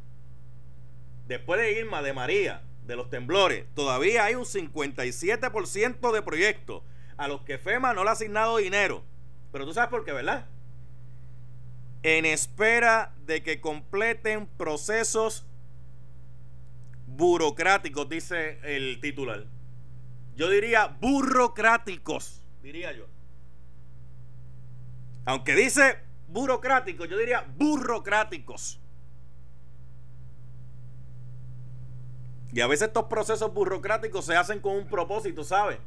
Después 1.26 1.60
de 1.60 1.72
Irma, 1.72 2.02
de 2.02 2.12
María, 2.12 2.62
de 2.86 2.94
los 2.94 3.10
temblores, 3.10 3.64
todavía 3.74 4.26
hay 4.26 4.36
un 4.36 4.44
57% 4.44 6.12
de 6.12 6.22
proyectos 6.22 6.84
a 7.16 7.26
los 7.26 7.40
que 7.40 7.58
FEMA 7.58 7.94
no 7.94 8.04
le 8.04 8.10
ha 8.10 8.12
asignado 8.12 8.58
dinero. 8.58 9.02
Pero 9.50 9.66
tú 9.66 9.74
sabes 9.74 9.90
por 9.90 10.04
qué, 10.04 10.12
¿verdad? 10.12 10.46
En 12.02 12.24
espera 12.26 13.14
de 13.26 13.42
que 13.42 13.60
completen 13.60 14.46
procesos 14.46 15.46
burocráticos, 17.06 18.08
dice 18.08 18.60
el 18.62 19.00
titular. 19.00 19.46
Yo 20.36 20.48
diría 20.48 20.86
burocráticos, 20.86 22.42
diría 22.62 22.92
yo. 22.92 23.06
Aunque 25.24 25.54
dice 25.54 25.98
burocrático, 26.28 27.04
yo 27.04 27.18
diría 27.18 27.44
burocráticos. 27.56 28.80
Y 32.52 32.60
a 32.60 32.66
veces 32.66 32.88
estos 32.88 33.04
procesos 33.04 33.52
burocráticos 33.52 34.24
se 34.24 34.36
hacen 34.36 34.60
con 34.60 34.74
un 34.76 34.86
propósito, 34.86 35.44
¿sabes? 35.44 35.78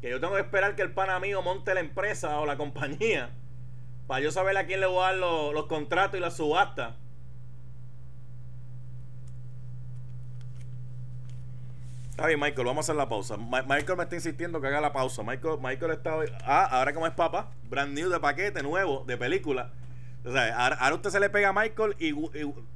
Que 0.00 0.10
yo 0.10 0.20
tengo 0.20 0.34
que 0.34 0.40
esperar 0.40 0.74
que 0.74 0.82
el 0.82 0.92
pana 0.92 1.20
mío 1.20 1.40
monte 1.42 1.72
la 1.74 1.80
empresa 1.80 2.40
o 2.40 2.46
la 2.46 2.56
compañía 2.56 3.30
para 4.06 4.20
yo 4.20 4.30
saber 4.30 4.56
a 4.56 4.66
quién 4.66 4.80
le 4.80 4.86
voy 4.86 5.02
a 5.02 5.12
dar 5.12 5.16
los, 5.16 5.66
contratos 5.66 6.18
y 6.18 6.20
la 6.20 6.30
subasta. 6.30 6.96
Está 12.10 12.26
bien, 12.28 12.38
Michael, 12.38 12.66
vamos 12.66 12.84
a 12.84 12.92
hacer 12.92 12.96
la 12.96 13.08
pausa. 13.08 13.36
Michael 13.36 13.96
me 13.96 14.04
está 14.04 14.14
insistiendo 14.14 14.60
que 14.60 14.68
haga 14.68 14.80
la 14.80 14.92
pausa. 14.92 15.22
Michael, 15.22 15.58
Michael 15.60 15.92
está 15.92 16.16
hoy. 16.16 16.28
Ah, 16.44 16.64
ahora 16.70 16.92
como 16.92 17.06
es 17.06 17.12
papá, 17.14 17.50
brand 17.68 17.92
new 17.92 18.08
de 18.08 18.20
paquete, 18.20 18.62
nuevo, 18.62 19.04
de 19.04 19.16
película. 19.16 19.72
O 20.24 20.30
ahora, 20.30 20.94
usted 20.94 21.10
se 21.10 21.20
le 21.20 21.28
pega 21.28 21.48
a 21.48 21.52
Michael 21.52 21.96
y, 21.98 22.12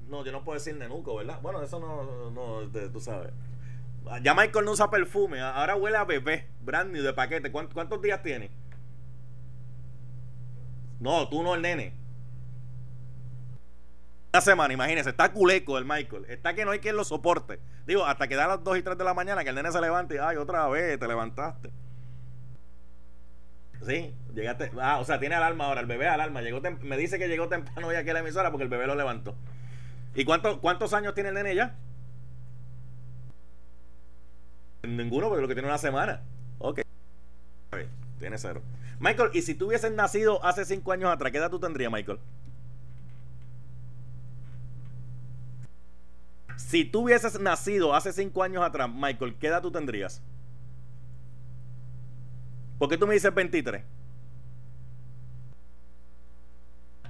No, 0.09 0.25
yo 0.25 0.33
no 0.33 0.43
puedo 0.43 0.59
decir 0.59 0.75
nenuco, 0.75 1.15
¿verdad? 1.15 1.39
Bueno, 1.41 1.63
eso 1.63 1.79
no, 1.79 2.31
no 2.31 2.69
tú 2.91 3.01
sabes. 3.01 3.33
Ya 4.23 4.35
Michael 4.35 4.65
no 4.65 4.73
usa 4.73 4.91
perfume, 4.91 5.41
ahora 5.41 5.77
huele 5.77 5.99
a 5.99 6.05
bebé, 6.05 6.49
brand 6.61 6.91
new 6.91 7.03
de 7.03 7.13
paquete. 7.13 7.53
¿Cuántos 7.53 8.03
días 8.03 8.23
tiene? 8.23 8.51
No, 11.01 11.29
tú 11.29 11.43
no 11.43 11.55
el 11.55 11.63
nene. 11.63 11.95
Una 14.33 14.41
semana, 14.43 14.75
imagínese, 14.75 15.11
está 15.11 15.33
culeco 15.33 15.79
el 15.79 15.85
Michael. 15.85 16.27
Está 16.29 16.55
que 16.55 16.65
no 16.65 16.73
hay 16.73 16.81
quien 16.81 16.97
lo 16.97 17.05
soporte. 17.05 17.61
Digo, 17.87 18.05
hasta 18.05 18.29
que 18.29 18.37
da 18.37 18.47
las 18.47 18.63
2 18.63 18.79
y 18.79 18.83
3 18.83 18.99
de 18.99 19.05
la 19.05 19.15
mañana 19.15 19.43
que 19.43 19.51
el 19.51 19.57
nene 19.57 19.73
se 19.73 19.81
levante 19.81 20.17
y, 20.17 20.19
ay, 20.19 20.37
otra 20.37 20.69
vez, 20.69 20.99
te 20.99 21.09
levantaste. 21.09 21.71
Sí, 23.87 24.15
llegaste. 24.35 24.71
Ah, 24.81 24.99
o 24.99 25.05
sea, 25.05 25.19
tiene 25.19 25.37
alarma 25.37 25.67
ahora, 25.67 25.81
el 25.81 25.87
bebé 25.87 26.09
alarma. 26.09 26.43
Llegó 26.43 26.61
me 26.83 26.97
dice 26.97 27.19
que 27.19 27.29
llegó 27.29 27.49
temprano 27.49 27.87
hoy 27.87 27.97
aquí 27.97 28.11
a 28.11 28.15
la 28.15 28.21
emisora 28.21 28.51
porque 28.51 28.65
el 28.65 28.69
bebé 28.69 28.87
lo 28.87 28.95
levantó. 28.95 29.35
¿Y 30.15 30.25
cuánto, 30.25 30.61
cuántos 30.61 30.93
años 30.93 31.15
tiene 31.15 31.31
el 31.31 31.37
nene 31.37 31.55
ya? 31.55 31.77
Ninguno, 34.83 35.29
porque 35.29 35.43
lo 35.43 35.49
que 35.49 35.55
tiene 35.55 35.69
una 35.69 35.79
semana. 35.79 36.23
Tiene 38.19 38.39
cero. 38.39 38.63
Michael, 38.99 39.31
¿y 39.33 39.43
si 39.43 39.55
tú 39.55 39.69
hubieses 39.69 39.93
nacido 39.93 40.45
hace 40.45 40.65
5 40.65 40.93
años 40.93 41.11
atrás, 41.11 41.31
qué 41.31 41.39
edad 41.39 41.51
tú 41.51 41.61
tendrías, 41.61 41.93
Michael? 41.93 42.19
Si 46.59 46.85
tú 46.85 47.05
hubieses 47.05 47.41
nacido 47.41 47.95
hace 47.95 48.13
cinco 48.13 48.43
años 48.43 48.63
atrás, 48.63 48.91
Michael, 48.93 49.37
¿qué 49.41 49.47
edad 49.47 49.63
tú 49.63 49.71
tendrías? 49.71 50.21
¿Por 52.79 52.89
qué 52.89 52.99
tú 52.99 53.07
me 53.07 53.15
dices 53.15 53.33
23? 53.33 53.85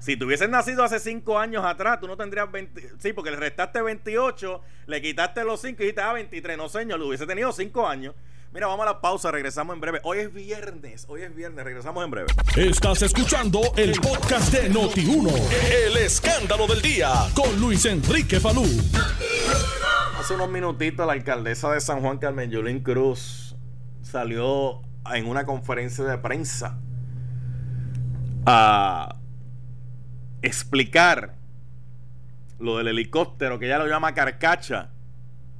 Si 0.00 0.16
tú 0.16 0.26
hubieses 0.26 0.48
nacido 0.48 0.84
hace 0.84 1.00
5 1.00 1.38
años 1.38 1.64
atrás, 1.64 1.98
tú 1.98 2.06
no 2.06 2.16
tendrías 2.16 2.52
20. 2.52 2.92
Sí, 2.98 3.12
porque 3.12 3.30
le 3.30 3.36
restaste 3.36 3.82
28, 3.82 4.60
le 4.86 5.02
quitaste 5.02 5.42
los 5.44 5.60
5 5.60 5.82
y 5.82 5.86
dijiste, 5.86 6.02
ah, 6.02 6.12
23. 6.12 6.56
No, 6.56 6.68
señor, 6.68 7.00
lo 7.00 7.08
hubiese 7.08 7.26
tenido 7.26 7.50
5 7.50 7.88
años. 7.88 8.14
Mira, 8.50 8.66
vamos 8.66 8.86
a 8.86 8.92
la 8.92 9.00
pausa, 9.02 9.30
regresamos 9.30 9.74
en 9.74 9.80
breve. 9.82 10.00
Hoy 10.04 10.20
es 10.20 10.32
viernes, 10.32 11.04
hoy 11.08 11.20
es 11.20 11.34
viernes, 11.34 11.62
regresamos 11.62 12.02
en 12.02 12.10
breve. 12.10 12.28
Estás 12.56 13.02
escuchando 13.02 13.60
el 13.76 13.92
podcast 14.00 14.50
de 14.54 14.72
Noti1, 14.72 15.30
el 15.86 15.98
escándalo 15.98 16.66
del 16.66 16.80
día, 16.80 17.10
con 17.34 17.60
Luis 17.60 17.84
Enrique 17.84 18.40
Falú. 18.40 18.64
Hace 20.18 20.32
unos 20.34 20.48
minutitos 20.48 21.06
la 21.06 21.12
alcaldesa 21.12 21.70
de 21.72 21.80
San 21.82 22.00
Juan, 22.00 22.16
Carmen 22.16 22.50
Yulín 22.50 22.80
Cruz, 22.80 23.54
salió 24.00 24.80
en 25.12 25.26
una 25.26 25.44
conferencia 25.44 26.04
de 26.04 26.16
prensa 26.16 26.78
a 28.46 29.14
explicar 30.40 31.34
lo 32.58 32.78
del 32.78 32.88
helicóptero 32.88 33.58
que 33.58 33.66
ella 33.66 33.78
lo 33.78 33.86
llama 33.86 34.14
carcacha. 34.14 34.88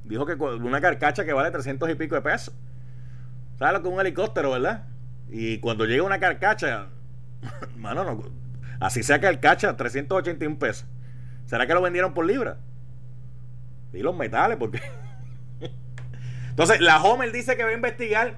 Dijo 0.05 0.25
que 0.25 0.33
una 0.33 0.81
carcacha 0.81 1.23
que 1.23 1.33
vale 1.33 1.51
300 1.51 1.87
y 1.91 1.93
pico 1.93 2.15
de 2.15 2.21
pesos. 2.21 2.55
¿Sabes 3.59 3.73
lo 3.73 3.81
que 3.83 3.89
es 3.89 3.93
un 3.93 3.99
helicóptero, 3.99 4.51
verdad? 4.51 4.85
Y 5.29 5.59
cuando 5.59 5.85
llega 5.85 6.03
una 6.03 6.19
carcacha, 6.19 6.87
mano, 7.75 8.05
no, 8.05 8.23
así 8.79 9.03
sea 9.03 9.19
carcacha, 9.19 9.75
381 9.75 10.57
pesos. 10.57 10.87
¿Será 11.45 11.67
que 11.67 11.73
lo 11.73 11.81
vendieron 11.81 12.13
por 12.13 12.25
libra? 12.25 12.57
Y 13.91 13.99
los 13.99 14.15
metales, 14.15 14.57
porque. 14.57 14.81
Entonces, 16.49 16.79
la 16.79 17.03
Homer 17.03 17.33
dice 17.33 17.57
que 17.57 17.63
va 17.63 17.69
a 17.69 17.73
investigar. 17.73 18.37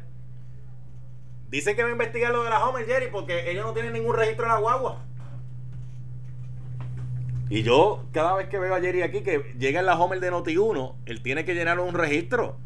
Dice 1.50 1.76
que 1.76 1.84
va 1.84 1.90
a 1.90 1.92
investigar 1.92 2.32
lo 2.32 2.44
de 2.44 2.50
la 2.50 2.66
Homer, 2.66 2.86
Jerry, 2.86 3.08
porque 3.12 3.52
ellos 3.52 3.66
no 3.66 3.74
tienen 3.74 3.94
ningún 3.94 4.16
registro 4.16 4.46
en 4.46 4.52
la 4.54 4.58
guagua. 4.60 5.04
Y 7.50 7.64
yo, 7.64 8.06
cada 8.14 8.36
vez 8.36 8.48
que 8.48 8.58
veo 8.58 8.74
a 8.74 8.80
Jerry 8.80 9.02
aquí, 9.02 9.22
que 9.22 9.54
llega 9.60 9.82
en 9.82 9.86
la 9.86 10.00
Homer 10.00 10.20
de 10.20 10.32
Noti1, 10.32 10.96
él 11.06 11.22
tiene 11.22 11.46
que 11.46 11.54
llenar 11.54 11.80
un 11.80 11.94
registro. 11.94 12.58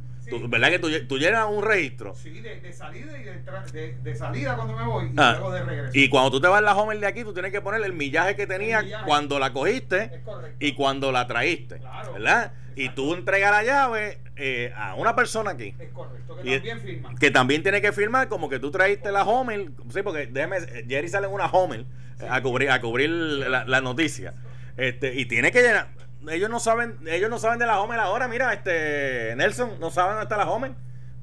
¿Verdad 0.48 0.70
que 0.70 0.80
tú, 0.80 1.18
llenas 1.18 1.48
un 1.50 1.64
registro? 1.64 2.16
Sí, 2.16 2.42
de, 2.42 2.74
salida 2.74 3.18
y 3.18 3.24
de, 3.24 3.94
de, 4.02 4.16
salida 4.16 4.56
cuando 4.56 4.76
me 4.76 4.86
voy 4.86 5.06
y 5.08 5.14
ah, 5.18 5.34
luego 5.34 5.52
de 5.52 5.64
regreso. 5.64 5.92
Y 5.94 6.10
cuando 6.10 6.32
tú 6.32 6.42
te 6.42 6.48
vas 6.48 6.60
a 6.60 6.62
la 6.62 6.76
Homer 6.76 7.00
de 7.00 7.08
aquí, 7.08 7.24
tú 7.24 7.34
tienes 7.34 7.52
que 7.52 7.62
poner 7.62 7.84
el 7.84 7.94
millaje 7.94 8.36
que 8.36 8.48
tenía 8.48 8.84
cuando 9.06 9.40
la 9.40 9.54
cogiste 9.54 10.24
y 10.60 10.74
cuando 10.74 11.12
la 11.12 11.28
traíste. 11.28 11.82
¿Verdad? 12.14 12.54
Y 12.76 12.90
tú 12.90 13.14
entregas 13.14 13.52
la 13.52 13.64
llave 13.64 14.20
eh, 14.36 14.74
a 14.76 14.96
una 14.96 15.16
persona 15.16 15.52
aquí. 15.52 15.74
Es 15.80 15.90
correcto, 15.90 16.36
que 16.38 16.56
también 16.56 16.82
firma. 16.82 17.16
Que 17.20 17.32
también 17.32 17.64
tiene 17.64 17.82
que 17.82 17.92
firmar 17.94 18.28
como 18.28 18.50
que 18.50 18.60
tú 18.60 18.72
traíste 18.72 19.12
la 19.12 19.24
Homer. 19.24 19.70
Sí, 19.94 20.02
porque 20.04 20.28
déjeme, 20.28 20.58
Jerry 20.88 21.08
sale 21.08 21.28
en 21.28 21.34
una 21.34 21.46
Homer 21.46 21.86
a 22.30 22.42
cubrir, 22.42 22.70
a 22.72 22.82
cubrir 22.82 23.10
la, 23.10 23.66
la 23.66 23.82
noticia. 23.82 24.34
Este, 24.78 25.14
y 25.16 25.26
tiene 25.26 25.52
que 25.52 25.62
llenar 25.62 25.95
ellos 26.32 26.50
no 26.50 26.60
saben, 26.60 27.00
ellos 27.08 27.30
no 27.30 27.40
saben 27.40 27.60
de 27.60 27.66
la 27.66 27.80
Homer 27.80 28.00
ahora, 28.00 28.28
mira, 28.28 28.54
este 28.54 29.36
Nelson, 29.36 29.80
no 29.80 29.92
saben 29.92 30.12
dónde 30.12 30.24
está 30.24 30.38
la 30.38 30.50
Homer, 30.50 30.74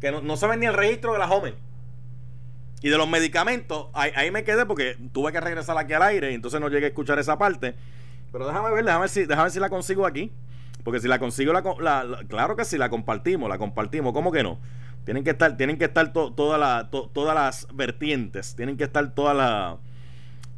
que 0.00 0.10
no, 0.10 0.36
saben 0.36 0.60
ni 0.60 0.66
el 0.66 0.74
registro 0.74 1.12
de 1.12 1.18
la 1.18 1.30
Homer. 1.30 1.54
Y 2.82 2.88
de 2.88 2.98
los 2.98 3.08
medicamentos, 3.08 3.88
ahí, 3.92 4.30
me 4.32 4.42
quedé 4.42 4.66
porque 4.66 4.96
tuve 5.12 5.30
que 5.30 5.40
regresar 5.40 5.78
aquí 5.78 5.92
al 5.92 6.02
aire 6.02 6.32
y 6.32 6.34
entonces 6.34 6.60
no 6.60 6.68
llegué 6.68 6.86
a 6.86 6.88
escuchar 6.88 7.18
esa 7.18 7.38
parte. 7.38 7.76
Pero 8.32 8.46
déjame 8.46 8.70
ver, 8.72 8.84
déjame 8.84 9.02
ver 9.02 9.08
si, 9.08 9.20
déjame 9.20 9.44
ver 9.44 9.52
si 9.52 9.60
la 9.60 9.68
consigo 9.68 10.04
aquí. 10.04 10.32
Porque 10.82 10.98
si 10.98 11.06
la 11.06 11.20
consigo, 11.20 11.52
la, 11.52 12.18
claro 12.28 12.56
que 12.56 12.64
sí, 12.64 12.76
la 12.76 12.88
compartimos, 12.88 13.48
la 13.48 13.58
compartimos. 13.58 14.12
¿Cómo 14.12 14.32
que 14.32 14.42
no? 14.42 14.58
Tienen 15.04 15.22
que 15.22 15.30
estar, 15.30 15.56
tienen 15.56 15.78
que 15.78 15.84
estar 15.84 16.12
toda 16.12 16.58
la, 16.58 16.90
todas 16.90 17.34
las 17.36 17.68
vertientes, 17.72 18.56
tienen 18.56 18.76
que 18.76 18.84
estar 18.84 19.14
todas 19.14 19.36
las, 19.36 19.76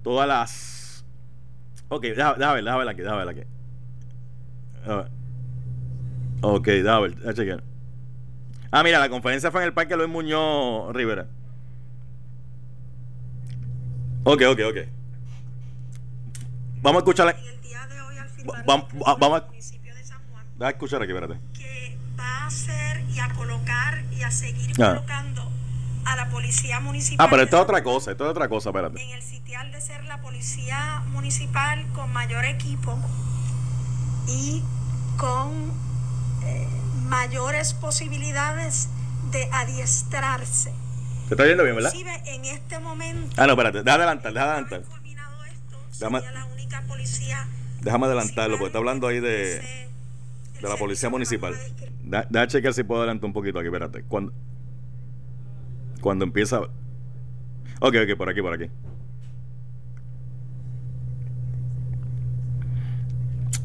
todas 0.03 0.27
las... 0.27 1.05
Ok, 1.89 2.05
déjame, 2.05 2.39
déjame 2.39 2.55
ver, 2.55 2.65
déjame 2.65 2.91
aquí, 2.91 3.03
déjame 3.03 3.25
ver 3.25 3.29
aquí. 3.29 3.54
Ok, 6.41 6.69
double, 6.69 7.17
a 7.29 7.33
chequear. 7.33 7.63
Ah, 8.71 8.83
mira, 8.83 8.99
la 8.99 9.09
conferencia 9.09 9.51
fue 9.51 9.63
en 9.63 9.69
el 9.69 9.73
Parque 9.73 9.97
Luis 9.97 10.09
Muñoz 10.09 10.93
Rivera. 10.95 11.27
Ok, 14.25 14.43
ok, 14.49 14.61
ok. 14.69 14.77
Vamos 16.83 16.97
a 16.97 17.03
escuchar. 17.05 17.37
Vamos, 18.67 18.87
vamos 19.19 19.43
a. 20.61 20.71
escuchar 20.71 21.03
aquí, 21.03 21.13
espérate. 21.13 21.41
Que 21.55 21.97
va 22.19 22.43
a 22.43 22.47
hacer 22.47 23.05
y 23.09 23.21
a 23.21 23.29
colocar 23.31 24.03
y 24.13 24.23
a 24.23 24.31
seguir 24.31 24.73
ah. 24.83 24.97
colocando 24.97 25.51
a 26.05 26.17
la 26.17 26.29
policía 26.29 26.81
municipal. 26.81 27.27
Ah, 27.27 27.31
pero 27.31 27.43
esto 27.43 27.57
es 27.57 27.63
otra 27.63 27.83
cosa, 27.83 28.11
esto 28.11 28.25
es 28.25 28.31
otra 28.31 28.49
cosa, 28.49 28.71
espérate. 28.71 29.03
En 29.03 29.11
el 29.11 29.23
sitial 29.23 29.73
de 29.73 29.81
ser 29.81 30.05
la 30.05 30.21
policía 30.21 31.03
municipal 31.13 31.87
con 31.95 32.13
mayor 32.13 32.45
equipo 32.45 32.99
y 34.29 34.63
con 35.17 35.71
eh, 36.45 36.67
mayores 37.09 37.75
posibilidades 37.75 38.89
de 39.31 39.49
adiestrarse. 39.53 40.73
¿Te 41.29 41.35
está 41.35 41.47
yendo 41.47 41.65
bien, 41.65 41.77
verdad? 41.77 41.93
en 42.27 42.45
este 42.45 42.79
momento. 42.79 43.35
Ah, 43.37 43.47
no, 43.47 43.53
espérate, 43.53 43.83
déjame 43.83 44.05
adelantar, 44.05 44.33
déjame 44.33 44.53
adelantar. 44.53 44.83
déjame, 45.99 46.21
la 46.33 46.45
única 46.47 46.83
policía 46.83 47.47
déjame 47.81 48.07
adelantarlo, 48.07 48.57
porque 48.57 48.67
está 48.69 48.79
hablando 48.79 49.07
ahí 49.07 49.21
de, 49.21 49.61
de 50.61 50.69
la 50.69 50.77
policía 50.77 51.11
municipal. 51.11 51.55
Déjame 52.03 52.47
chequear 52.49 52.75
si 52.75 52.83
puedo 52.83 53.03
adelantar 53.03 53.27
un 53.27 53.33
poquito 53.33 53.59
aquí, 53.59 53.69
espérate. 53.69 54.03
Cuando, 54.05 54.33
cuando 56.01 56.25
empieza. 56.25 56.61
Ok, 56.61 57.95
ok, 58.03 58.17
por 58.17 58.29
aquí, 58.29 58.43
por 58.43 58.55
aquí. 58.55 58.71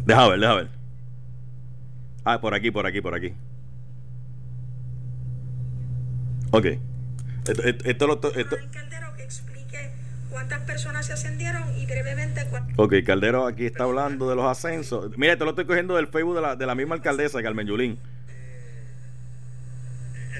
Deja 0.09 0.27
ver, 0.27 0.39
deja 0.39 0.55
ver. 0.55 0.67
Ah, 2.25 2.41
por 2.41 2.55
aquí, 2.55 2.71
por 2.71 2.87
aquí, 2.87 2.99
por 2.99 3.13
aquí. 3.13 3.35
Ok. 6.49 6.65
Esto, 7.47 7.63
esto, 7.63 8.07
lo. 8.07 8.13
Esto, 8.15 8.57
Caldero 8.71 9.15
que 9.15 9.21
explique 9.21 9.91
cuántas 10.31 10.61
personas 10.61 11.05
se 11.05 11.13
ascendieron 11.13 11.61
y 11.77 11.85
brevemente. 11.85 12.41
Ok, 12.77 12.95
Caldero 13.05 13.45
aquí 13.45 13.67
está 13.67 13.83
hablando 13.83 14.27
de 14.27 14.35
los 14.35 14.45
ascensos. 14.45 15.15
Mira, 15.15 15.33
esto 15.33 15.45
lo 15.45 15.51
estoy 15.51 15.65
cogiendo 15.65 15.95
del 15.95 16.07
Facebook 16.07 16.37
de 16.37 16.41
la, 16.41 16.55
de 16.55 16.65
la 16.65 16.73
misma 16.73 16.95
alcaldesa, 16.95 17.43
Carmen 17.43 17.67
Yulín. 17.67 17.99
Eh, 18.29 18.79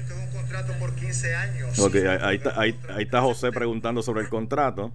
esto 0.00 0.14
es 0.14 0.20
un 0.20 0.32
contrato 0.32 0.72
por 0.80 0.96
15 0.96 1.34
años. 1.36 1.78
Ok, 1.78 1.94
ahí, 1.94 2.38
está, 2.38 2.60
ahí, 2.60 2.76
ahí 2.88 3.04
está 3.04 3.20
José 3.20 3.52
preguntando 3.52 4.02
sobre 4.02 4.22
el 4.22 4.28
contrato. 4.28 4.90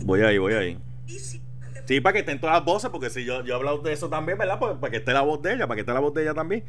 Voy 0.00 0.22
ahí, 0.22 0.38
voy 0.38 0.54
ahí. 0.54 0.78
Sí, 1.92 2.00
para 2.00 2.14
que 2.14 2.20
estén 2.20 2.40
todas 2.40 2.56
las 2.56 2.64
voces, 2.64 2.88
porque 2.88 3.10
si 3.10 3.22
yo, 3.22 3.44
yo 3.44 3.52
he 3.52 3.56
hablado 3.56 3.82
de 3.82 3.92
eso 3.92 4.08
también, 4.08 4.38
¿verdad? 4.38 4.58
Pues 4.58 4.78
para 4.78 4.90
que 4.90 4.96
esté 4.96 5.12
la 5.12 5.20
voz 5.20 5.42
de 5.42 5.52
ella, 5.52 5.66
para 5.66 5.74
que 5.74 5.80
esté 5.80 5.92
la 5.92 6.00
voz 6.00 6.14
de 6.14 6.22
ella 6.22 6.32
también. 6.32 6.64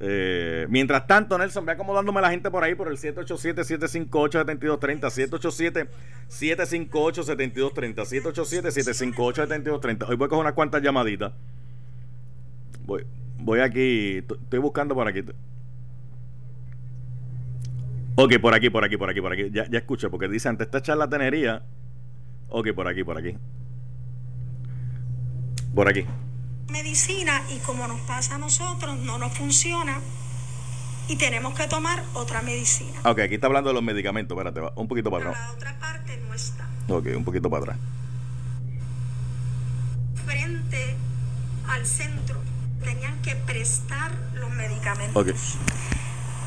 Eh, 0.00 0.66
mientras 0.70 1.06
tanto, 1.06 1.38
Nelson, 1.38 1.64
ve 1.64 1.70
acomodándome 1.70 2.20
la 2.20 2.28
gente 2.28 2.50
por 2.50 2.64
ahí 2.64 2.74
por 2.74 2.88
el 2.88 2.96
787-758-7230. 2.96 5.88
787-758-7230. 6.28 7.94
787-758-7230. 7.94 10.08
Hoy 10.08 10.16
voy 10.16 10.26
a 10.26 10.28
coger 10.28 10.40
unas 10.40 10.54
cuantas 10.54 10.82
llamaditas. 10.82 11.32
Voy, 12.86 13.06
voy 13.38 13.60
aquí, 13.60 14.16
estoy 14.16 14.58
buscando 14.58 14.96
por 14.96 15.06
aquí. 15.06 15.22
Ok, 18.16 18.40
por 18.40 18.52
aquí, 18.52 18.68
por 18.68 18.82
aquí, 18.82 18.96
por 18.96 19.10
aquí, 19.10 19.20
por 19.20 19.32
aquí. 19.32 19.48
Ya, 19.52 19.70
ya 19.70 19.78
escuché, 19.78 20.10
porque 20.10 20.26
dice 20.26 20.48
ante 20.48 20.64
esta 20.64 20.82
charlatanería. 20.82 21.62
Ok, 22.48 22.72
por 22.74 22.88
aquí, 22.88 23.04
por 23.04 23.16
aquí. 23.16 23.36
Por 25.74 25.88
aquí. 25.88 26.04
medicina 26.70 27.42
y 27.54 27.58
como 27.60 27.86
nos 27.86 28.00
pasa 28.00 28.34
a 28.34 28.38
nosotros, 28.38 28.96
no 28.98 29.18
nos 29.18 29.32
funciona 29.32 30.00
y 31.08 31.16
tenemos 31.16 31.54
que 31.54 31.66
tomar 31.66 32.02
otra 32.14 32.42
medicina. 32.42 32.98
Ok, 33.04 33.20
aquí 33.20 33.34
está 33.36 33.46
hablando 33.46 33.70
de 33.70 33.74
los 33.74 33.82
medicamentos. 33.82 34.36
Espérate, 34.36 34.60
va, 34.60 34.72
un 34.76 34.88
poquito 34.88 35.10
para 35.10 35.30
atrás. 35.30 35.46
La 35.46 35.52
otra 35.52 35.78
parte 35.78 36.16
no 36.28 36.34
está. 36.34 36.68
Ok, 36.88 37.06
un 37.16 37.24
poquito 37.24 37.48
para 37.48 37.62
atrás. 37.62 37.78
Frente 40.26 40.96
al 41.68 41.86
centro 41.86 42.38
tenían 42.84 43.20
que 43.22 43.34
prestar 43.36 44.12
los 44.34 44.50
medicamentos. 44.50 45.16
Ok. 45.16 45.34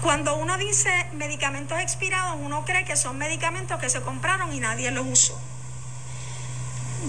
Cuando 0.04 0.36
uno 0.36 0.58
dice 0.58 0.90
medicamentos 1.16 1.80
expirados, 1.80 2.38
uno 2.42 2.66
cree 2.66 2.86
que 2.86 2.96
son 2.96 3.18
medicamentos 3.18 3.80
que 3.80 3.90
se 3.90 4.02
compraron 4.02 4.52
y 4.54 4.60
nadie 4.60 4.92
los 4.92 5.06
usó. 5.06 5.40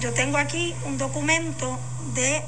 Yo 0.01 0.13
tengo 0.13 0.39
aquí 0.39 0.75
un 0.85 0.99
documento 0.99 1.79
de 2.15 2.43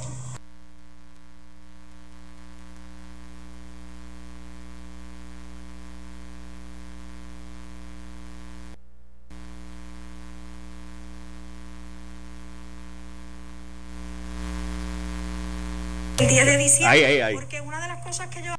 el 16.19 16.29
10 16.29 16.47
de 16.47 16.57
diciembre. 16.57 17.35
Porque 17.35 17.61
una 17.61 17.81
de 17.81 17.89
las 17.89 18.05
cosas 18.05 18.29
que 18.29 18.43
yo 18.43 18.55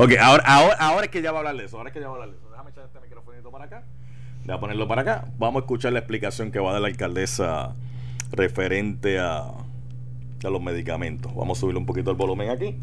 Ok, 0.00 0.12
ahora, 0.20 0.44
ahora, 0.46 0.76
ahora 0.78 1.04
es 1.06 1.10
que 1.10 1.20
ya 1.20 1.32
va 1.32 1.38
a 1.38 1.40
hablar 1.40 1.56
de 1.56 1.64
eso. 1.64 1.76
Ahora 1.76 1.92
que 1.92 1.98
ya 2.00 2.06
va 2.06 2.12
a 2.12 2.14
hablar 2.14 2.30
de 2.30 2.36
eso. 2.36 2.48
Déjame 2.48 2.70
echar 2.70 2.84
este 2.84 3.00
microfonito 3.00 3.50
para 3.50 3.64
acá. 3.64 3.82
Voy 4.44 4.54
a 4.54 4.60
ponerlo 4.60 4.86
para 4.86 5.02
acá. 5.02 5.26
Vamos 5.38 5.60
a 5.60 5.64
escuchar 5.64 5.92
la 5.92 5.98
explicación 5.98 6.52
que 6.52 6.60
va 6.60 6.70
a 6.70 6.72
dar 6.74 6.82
la 6.82 6.86
alcaldesa 6.86 7.74
referente 8.30 9.18
a, 9.18 9.40
a 9.40 10.50
los 10.50 10.62
medicamentos. 10.62 11.34
Vamos 11.34 11.58
a 11.58 11.60
subirle 11.60 11.80
un 11.80 11.86
poquito 11.86 12.12
el 12.12 12.16
volumen 12.16 12.48
aquí. 12.48 12.76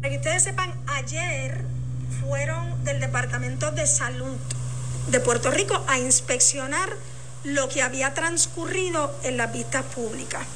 Para 0.00 0.08
que 0.08 0.16
ustedes 0.16 0.42
sepan, 0.42 0.72
ayer 0.86 1.66
fueron 2.22 2.82
del 2.84 2.98
Departamento 2.98 3.70
de 3.72 3.86
Salud 3.86 4.38
de 5.10 5.20
Puerto 5.20 5.50
Rico 5.50 5.84
a 5.86 5.98
inspeccionar 5.98 6.88
lo 7.44 7.68
que 7.68 7.82
había 7.82 8.14
transcurrido 8.14 9.14
en 9.22 9.36
las 9.36 9.52
vistas 9.52 9.84
públicas. 9.84 10.46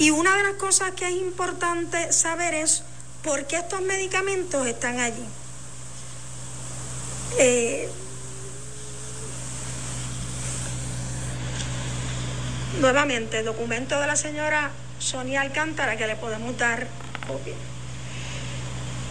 Y 0.00 0.10
una 0.10 0.36
de 0.36 0.42
las 0.42 0.54
cosas 0.54 0.90
que 0.90 1.06
es 1.06 1.14
importante 1.14 2.12
saber 2.12 2.52
es 2.52 2.82
por 3.22 3.46
qué 3.46 3.56
estos 3.56 3.80
medicamentos 3.82 4.66
están 4.66 5.00
allí. 5.00 5.24
Eh, 7.38 7.88
nuevamente, 12.80 13.42
documento 13.42 14.00
de 14.00 14.06
la 14.06 14.16
señora 14.16 14.70
Sonia 14.98 15.40
Alcántara 15.40 15.96
que 15.96 16.06
le 16.06 16.16
podemos 16.16 16.56
dar 16.56 16.86
copia. 17.26 17.54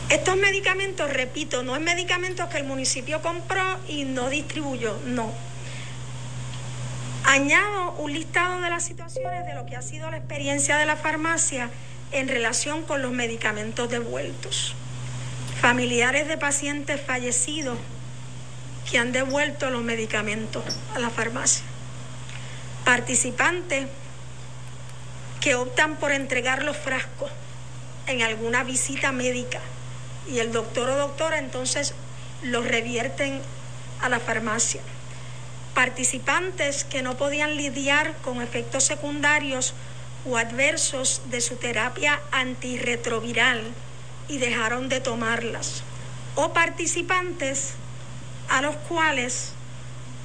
Estos 0.09 0.37
medicamentos, 0.37 1.11
repito, 1.11 1.63
no 1.63 1.75
es 1.75 1.81
medicamentos 1.81 2.47
que 2.49 2.57
el 2.57 2.63
municipio 2.63 3.21
compró 3.21 3.63
y 3.87 4.03
no 4.03 4.29
distribuyó, 4.29 4.97
no. 5.05 5.31
Añado 7.23 7.93
un 7.93 8.13
listado 8.13 8.61
de 8.61 8.69
las 8.69 8.85
situaciones 8.85 9.47
de 9.47 9.55
lo 9.55 9.65
que 9.65 9.75
ha 9.75 9.81
sido 9.81 10.11
la 10.11 10.17
experiencia 10.17 10.77
de 10.77 10.85
la 10.85 10.95
farmacia 10.95 11.71
en 12.11 12.27
relación 12.27 12.83
con 12.83 13.01
los 13.01 13.11
medicamentos 13.11 13.89
devueltos. 13.89 14.75
Familiares 15.61 16.27
de 16.27 16.37
pacientes 16.37 17.01
fallecidos 17.01 17.77
que 18.89 18.99
han 18.99 19.11
devuelto 19.11 19.69
los 19.69 19.83
medicamentos 19.83 20.63
a 20.93 20.99
la 20.99 21.09
farmacia. 21.09 21.65
Participantes 22.83 23.87
que 25.41 25.55
optan 25.55 25.97
por 25.97 26.11
entregar 26.11 26.63
los 26.63 26.77
frascos 26.77 27.31
en 28.07 28.21
alguna 28.21 28.63
visita 28.63 29.11
médica 29.11 29.59
y 30.29 30.39
el 30.39 30.51
doctor 30.51 30.89
o 30.89 30.97
doctora 30.97 31.39
entonces 31.39 31.93
los 32.41 32.65
revierten 32.67 33.41
a 34.01 34.09
la 34.09 34.19
farmacia. 34.19 34.81
Participantes 35.73 36.83
que 36.83 37.01
no 37.01 37.17
podían 37.17 37.57
lidiar 37.57 38.13
con 38.23 38.41
efectos 38.41 38.83
secundarios 38.83 39.73
o 40.25 40.37
adversos 40.37 41.21
de 41.29 41.41
su 41.41 41.55
terapia 41.55 42.19
antirretroviral 42.31 43.61
y 44.27 44.37
dejaron 44.37 44.89
de 44.89 44.99
tomarlas. 45.01 45.83
O 46.35 46.53
participantes 46.53 47.73
a 48.49 48.61
los 48.61 48.75
cuales 48.75 49.53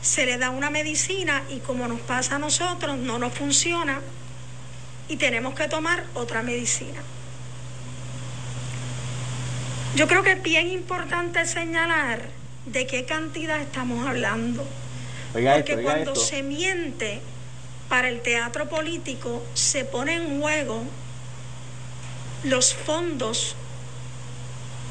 se 0.03 0.27
le 0.27 0.39
da 0.39 0.51
una 0.51 0.71
medicina 0.71 1.43
y 1.51 1.59
como 1.59 1.87
nos 1.87 2.01
pasa 2.01 2.37
a 2.37 2.39
nosotros 2.39 2.97
no 2.97 3.19
nos 3.19 3.35
funciona 3.35 4.01
y 5.09 5.17
tenemos 5.17 5.55
que 5.55 5.69
tomar 5.69 6.05
otra 6.15 6.43
medicina. 6.43 7.03
Yo 9.97 10.07
creo 10.07 10.23
que 10.23 10.33
es 10.33 10.43
bien 10.43 10.69
importante 10.69 11.45
señalar 11.47 12.23
de 12.67 12.87
qué 12.87 13.05
cantidad 13.05 13.61
estamos 13.61 14.07
hablando. 14.07 14.65
Oiga 15.35 15.55
Porque 15.57 15.73
esto, 15.73 15.83
cuando 15.83 16.13
esto. 16.13 16.25
se 16.25 16.43
miente 16.43 17.21
para 17.91 18.09
el 18.09 18.23
teatro 18.23 18.67
político, 18.69 19.43
se 19.53 19.85
pone 19.85 20.15
en 20.15 20.41
juego 20.41 20.85
los 22.45 22.73
fondos 22.73 23.57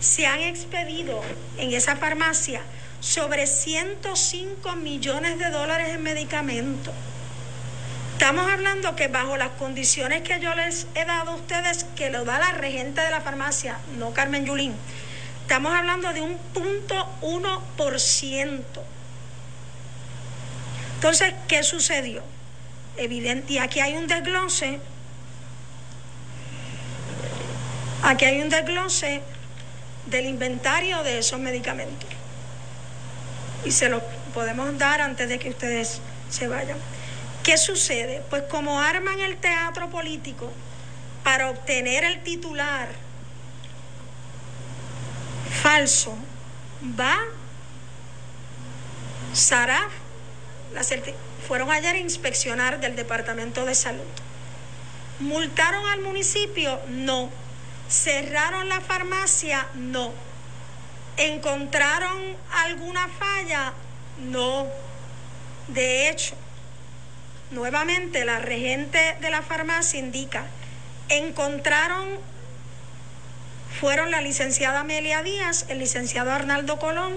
se 0.00 0.26
han 0.26 0.40
expedido 0.40 1.22
en 1.56 1.72
esa 1.72 1.96
farmacia 1.96 2.62
sobre 3.00 3.46
105 3.46 4.76
millones 4.76 5.38
de 5.38 5.50
dólares 5.50 5.90
en 5.90 6.02
medicamentos. 6.02 6.94
Estamos 8.22 8.52
hablando 8.52 8.94
que 8.94 9.08
bajo 9.08 9.36
las 9.36 9.48
condiciones 9.58 10.22
que 10.22 10.38
yo 10.38 10.54
les 10.54 10.86
he 10.94 11.04
dado 11.04 11.32
a 11.32 11.34
ustedes, 11.34 11.86
que 11.96 12.08
lo 12.08 12.24
da 12.24 12.38
la 12.38 12.52
regente 12.52 13.00
de 13.00 13.10
la 13.10 13.20
farmacia, 13.20 13.78
no 13.98 14.12
Carmen 14.12 14.46
Yulín, 14.46 14.76
estamos 15.40 15.74
hablando 15.74 16.12
de 16.12 16.20
un 16.20 16.38
punto 16.54 17.08
uno 17.20 17.60
por 17.76 17.98
ciento. 17.98 18.84
Entonces, 20.94 21.34
¿qué 21.48 21.64
sucedió? 21.64 22.22
Evidente, 22.96 23.54
y 23.54 23.58
aquí 23.58 23.80
hay 23.80 23.96
un 23.96 24.06
desglose, 24.06 24.78
aquí 28.04 28.24
hay 28.24 28.40
un 28.40 28.50
desglose 28.50 29.20
del 30.06 30.26
inventario 30.26 31.02
de 31.02 31.18
esos 31.18 31.40
medicamentos. 31.40 32.08
Y 33.64 33.72
se 33.72 33.88
los 33.88 34.00
podemos 34.32 34.78
dar 34.78 35.00
antes 35.00 35.28
de 35.28 35.40
que 35.40 35.48
ustedes 35.48 36.00
se 36.30 36.46
vayan. 36.46 36.78
¿Qué 37.42 37.58
sucede? 37.58 38.22
Pues 38.30 38.44
como 38.44 38.80
arman 38.80 39.20
el 39.20 39.36
teatro 39.36 39.90
político 39.90 40.50
para 41.24 41.50
obtener 41.50 42.04
el 42.04 42.22
titular 42.22 42.88
falso, 45.62 46.16
va, 46.98 47.18
Sara, 49.32 49.88
fueron 51.46 51.70
ayer 51.70 51.94
a 51.94 51.98
inspeccionar 51.98 52.80
del 52.80 52.96
Departamento 52.96 53.64
de 53.64 53.74
Salud. 53.74 54.02
¿Multaron 55.20 55.86
al 55.86 56.00
municipio? 56.00 56.80
No. 56.88 57.30
¿Cerraron 57.88 58.68
la 58.68 58.80
farmacia? 58.80 59.66
No. 59.74 60.12
¿Encontraron 61.16 62.36
alguna 62.64 63.08
falla? 63.08 63.72
No. 64.18 64.66
De 65.68 66.08
hecho, 66.08 66.34
nuevamente 67.52 68.24
la 68.24 68.38
regente 68.38 69.16
de 69.20 69.30
la 69.30 69.42
farmacia 69.42 69.98
indica, 69.98 70.44
encontraron, 71.08 72.08
fueron 73.80 74.10
la 74.10 74.20
licenciada 74.20 74.80
Amelia 74.80 75.22
Díaz, 75.22 75.66
el 75.68 75.78
licenciado 75.78 76.32
Arnaldo 76.32 76.78
Colón 76.78 77.14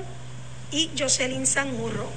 y 0.71 0.91
Jocelyn 0.98 1.48
Sanurro. 1.48 2.10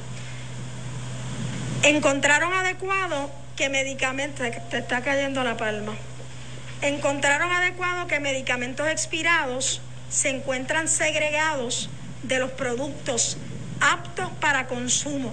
Encontraron 1.82 2.52
adecuado 2.52 3.30
que 3.56 3.68
medicamentos, 3.68 4.46
te 4.70 4.78
está 4.78 5.02
cayendo 5.02 5.44
la 5.44 5.56
palma, 5.56 5.94
encontraron 6.82 7.50
adecuado 7.50 8.06
que 8.06 8.20
medicamentos 8.20 8.88
expirados 8.88 9.80
se 10.08 10.30
encuentran 10.30 10.88
segregados 10.88 11.90
de 12.22 12.38
los 12.38 12.50
productos 12.52 13.36
aptos 13.80 14.30
para 14.40 14.66
consumo. 14.66 15.32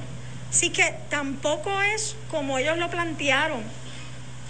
Así 0.55 0.69
que 0.69 0.95
tampoco 1.09 1.69
es 1.81 2.15
como 2.31 2.57
ellos 2.57 2.77
lo 2.77 2.89
plantearon, 2.89 3.59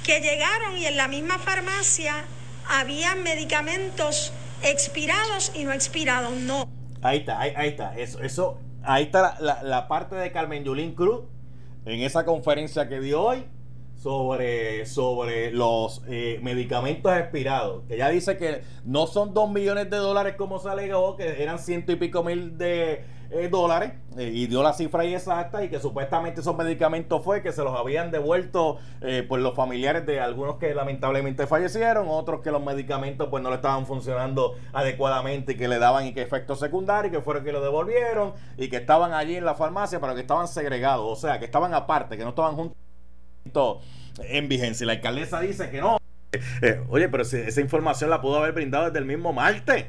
que 0.03 0.19
llegaron 0.19 0.77
y 0.77 0.85
en 0.85 0.97
la 0.97 1.07
misma 1.07 1.39
farmacia 1.39 2.25
había 2.69 3.15
medicamentos 3.15 4.31
expirados 4.61 5.51
y 5.55 5.63
no 5.63 5.73
expirados, 5.73 6.31
no. 6.33 6.69
Ahí 7.01 7.17
está, 7.17 7.39
ahí, 7.39 7.69
está, 7.69 7.97
eso, 7.97 8.21
eso, 8.21 8.59
ahí 8.83 9.05
está 9.05 9.35
la, 9.39 9.63
la 9.63 9.87
parte 9.87 10.15
de 10.15 10.31
Carmen 10.31 10.63
Yulín 10.63 10.93
Cruz 10.93 11.21
en 11.85 12.01
esa 12.01 12.23
conferencia 12.23 12.87
que 12.87 12.99
dio 12.99 13.23
hoy 13.23 13.43
sobre, 13.95 14.85
sobre 14.85 15.49
los 15.49 16.03
eh, 16.07 16.39
medicamentos 16.43 17.11
expirados, 17.17 17.81
que 17.87 17.97
ya 17.97 18.09
dice 18.09 18.37
que 18.37 18.61
no 18.83 19.07
son 19.07 19.33
dos 19.33 19.49
millones 19.49 19.89
de 19.89 19.97
dólares 19.97 20.35
como 20.37 20.59
se 20.59 20.69
alegó, 20.69 21.15
que 21.15 21.41
eran 21.41 21.57
ciento 21.57 21.91
y 21.91 21.95
pico 21.95 22.23
mil 22.23 22.59
de 22.59 23.03
eh, 23.35 23.49
dólares, 23.49 23.93
eh, 24.17 24.31
y 24.33 24.47
dio 24.47 24.63
la 24.63 24.73
cifra 24.73 25.01
ahí 25.01 25.13
exacta, 25.13 25.63
y 25.63 25.69
que 25.69 25.79
supuestamente 25.79 26.41
esos 26.41 26.55
medicamentos 26.55 27.23
fue 27.23 27.41
que 27.41 27.51
se 27.51 27.63
los 27.63 27.77
habían 27.77 28.11
devuelto 28.11 28.79
por 29.27 29.39
los 29.39 29.55
familiares 29.55 30.05
de 30.05 30.19
algunos 30.19 30.55
que 30.57 30.73
lamentablemente 30.73 31.45
fallecieron, 31.47 32.07
otros 32.07 32.41
que 32.41 32.51
los 32.51 32.63
medicamentos 32.63 33.27
pues 33.29 33.43
no 33.43 33.49
le 33.49 33.57
estaban 33.57 33.85
funcionando 33.85 34.55
adecuadamente 34.73 35.53
y 35.53 35.55
que 35.57 35.67
le 35.67 35.77
daban 35.77 36.07
y 36.07 36.13
que 36.13 36.21
efectos 36.21 36.59
secundarios, 36.59 37.13
que 37.13 37.21
fueron 37.21 37.43
que 37.43 37.51
lo 37.51 37.61
devolvieron, 37.61 38.33
y 38.57 38.69
que 38.69 38.77
estaban 38.77 39.13
allí 39.13 39.35
en 39.35 39.45
la 39.45 39.55
farmacia, 39.55 39.99
pero 39.99 40.15
que 40.15 40.21
estaban 40.21 40.47
segregados, 40.47 41.05
o 41.05 41.15
sea, 41.15 41.39
que 41.39 41.45
estaban 41.45 41.73
aparte, 41.73 42.17
que 42.17 42.23
no 42.23 42.29
estaban 42.29 42.55
juntos 42.55 42.75
en 44.19 44.47
vigencia. 44.47 44.85
La 44.87 44.93
alcaldesa 44.93 45.39
dice 45.41 45.69
que 45.69 45.81
no. 45.81 45.97
Eh, 46.61 46.81
oye, 46.89 47.09
pero 47.09 47.23
si 47.23 47.37
esa 47.37 47.61
información 47.61 48.09
la 48.09 48.21
pudo 48.21 48.37
haber 48.37 48.53
brindado 48.53 48.85
desde 48.85 48.99
el 48.99 49.05
mismo 49.05 49.33
martes, 49.33 49.85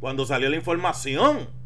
cuando 0.00 0.26
salió 0.26 0.48
la 0.48 0.56
información. 0.56 1.59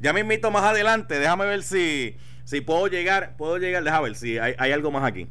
Ya 0.00 0.12
me 0.12 0.20
invito 0.20 0.50
más 0.50 0.62
adelante, 0.64 1.18
déjame 1.18 1.46
ver 1.46 1.62
si, 1.62 2.16
si 2.44 2.60
puedo 2.60 2.86
llegar, 2.88 3.36
puedo 3.36 3.58
llegar, 3.58 3.84
déjame 3.84 4.04
ver 4.04 4.16
si 4.16 4.38
hay, 4.38 4.72
algo 4.72 4.90
más 4.90 5.04
aquí. 5.04 5.28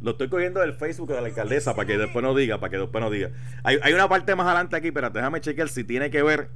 Lo 0.00 0.12
estoy 0.12 0.28
cogiendo 0.28 0.60
del 0.60 0.74
Facebook 0.74 1.08
de 1.08 1.20
la 1.20 1.26
alcaldesa 1.26 1.74
para 1.74 1.86
que 1.86 1.98
después 1.98 2.22
no 2.22 2.34
diga, 2.34 2.58
para 2.58 2.70
que 2.70 2.78
después 2.78 3.02
no 3.02 3.10
diga. 3.10 3.30
Hay, 3.62 3.78
hay 3.82 3.92
una 3.92 4.08
parte 4.08 4.34
más 4.34 4.46
adelante 4.46 4.76
aquí, 4.76 4.92
pero 4.92 5.10
déjame 5.10 5.40
chequear 5.40 5.68
si 5.68 5.84
tiene 5.84 6.10
que 6.10 6.22
ver, 6.22 6.50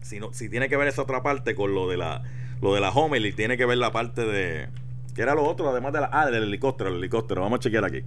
si 0.00 0.18
no, 0.18 0.32
si 0.32 0.48
tiene 0.48 0.68
que 0.68 0.76
ver 0.76 0.88
esa 0.88 1.02
otra 1.02 1.22
parte 1.22 1.54
con 1.54 1.74
lo 1.74 1.88
de 1.88 1.96
la, 1.96 2.22
lo 2.60 2.74
de 2.74 2.80
la 2.80 2.90
homily, 2.90 3.32
tiene 3.32 3.56
que 3.56 3.66
ver 3.66 3.78
la 3.78 3.92
parte 3.92 4.24
de, 4.24 4.68
¿Qué 5.14 5.22
era 5.22 5.34
lo 5.34 5.44
otro? 5.44 5.68
Además 5.68 5.92
de 5.92 6.00
la. 6.00 6.10
Ah, 6.12 6.30
del 6.30 6.44
helicóptero, 6.44 6.90
el 6.90 6.96
helicóptero. 6.96 7.42
Vamos 7.42 7.58
a 7.58 7.60
chequear 7.60 7.84
aquí. 7.84 8.02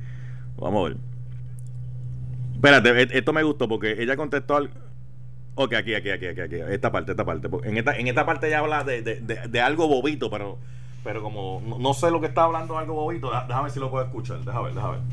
Vamos 0.58 0.86
a 0.86 0.90
ver. 0.90 0.98
Espérate, 2.54 3.02
e, 3.02 3.18
esto 3.18 3.34
me 3.34 3.44
gustó 3.44 3.68
porque 3.68 4.02
ella 4.02 4.16
contestó 4.16 4.56
al. 4.56 4.70
Ok, 5.56 5.74
aquí, 5.74 5.94
aquí, 5.94 6.10
aquí, 6.10 6.28
aquí, 6.28 6.42
aquí. 6.42 6.56
Esta 6.56 6.92
parte, 6.92 7.12
esta 7.12 7.26
parte. 7.26 7.48
En 7.64 7.78
esta, 7.78 7.96
en 7.96 8.08
esta 8.08 8.26
parte 8.26 8.48
ella 8.48 8.60
habla 8.60 8.84
de, 8.84 9.02
de, 9.02 9.16
de, 9.20 9.62
algo 9.62 9.88
bobito, 9.88 10.30
pero 10.30 10.58
pero 11.04 11.22
como 11.22 11.62
no, 11.80 11.94
sé 11.94 12.10
lo 12.10 12.22
que 12.22 12.28
está 12.28 12.44
hablando 12.44 12.78
algo 12.78 12.94
bobito, 12.94 13.32
déjame 13.48 13.70
si 13.70 13.80
lo 13.80 13.92
puedo 13.92 14.04
escuchar. 14.06 14.40
Déjame 14.40 14.66
ver, 14.66 14.74
déjame 14.74 14.94
ver. 14.94 15.04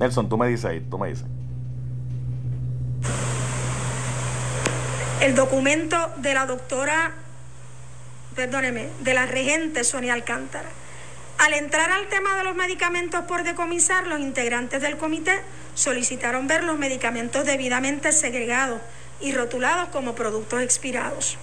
Nelson, 0.00 0.28
tú 0.28 0.38
me 0.38 0.48
dices 0.48 0.64
ahí, 0.64 0.80
tú 0.80 0.98
me 0.98 1.08
dices. 1.08 1.26
El 5.20 5.34
documento 5.34 5.96
de 6.16 6.34
la 6.34 6.46
doctora, 6.46 7.12
perdóneme, 8.34 8.88
de 9.00 9.14
la 9.14 9.26
regente 9.26 9.84
Sonia 9.84 10.14
Alcántara 10.14 10.68
al 11.38 11.52
entrar 11.52 11.90
al 11.90 12.06
tema 12.08 12.36
de 12.36 12.44
los 12.44 12.54
medicamentos 12.54 13.24
por 13.24 13.42
decomisar, 13.42 14.06
los 14.06 14.20
integrantes 14.20 14.80
del 14.80 14.96
comité 14.96 15.42
solicitaron 15.74 16.46
ver 16.46 16.62
los 16.62 16.78
medicamentos 16.78 17.44
debidamente 17.44 18.12
segregados 18.12 18.80
y 19.20 19.32
rotulados 19.32 19.88
como 19.90 20.14
productos 20.14 20.62
expirados. 20.62 21.36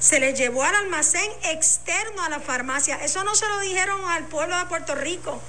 Se 0.00 0.20
les 0.20 0.38
llevó 0.38 0.62
al 0.62 0.74
almacén 0.74 1.30
externo 1.44 2.22
a 2.22 2.28
la 2.28 2.40
farmacia. 2.40 2.96
Eso 2.96 3.24
no 3.24 3.34
se 3.34 3.48
lo 3.48 3.58
dijeron 3.60 4.00
al 4.08 4.24
pueblo 4.26 4.56
de 4.56 4.66
Puerto 4.66 4.94
Rico. 4.94 5.40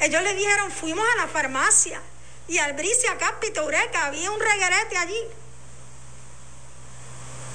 Ellos 0.00 0.22
le 0.22 0.34
dijeron, 0.34 0.70
fuimos 0.70 1.04
a 1.14 1.22
la 1.22 1.28
farmacia 1.28 2.00
y 2.46 2.58
al 2.58 2.74
Bricia, 2.74 3.16
Cápito, 3.18 3.62
Eureka, 3.62 4.06
había 4.06 4.30
un 4.30 4.40
reguerete 4.40 4.96
allí. 4.96 5.20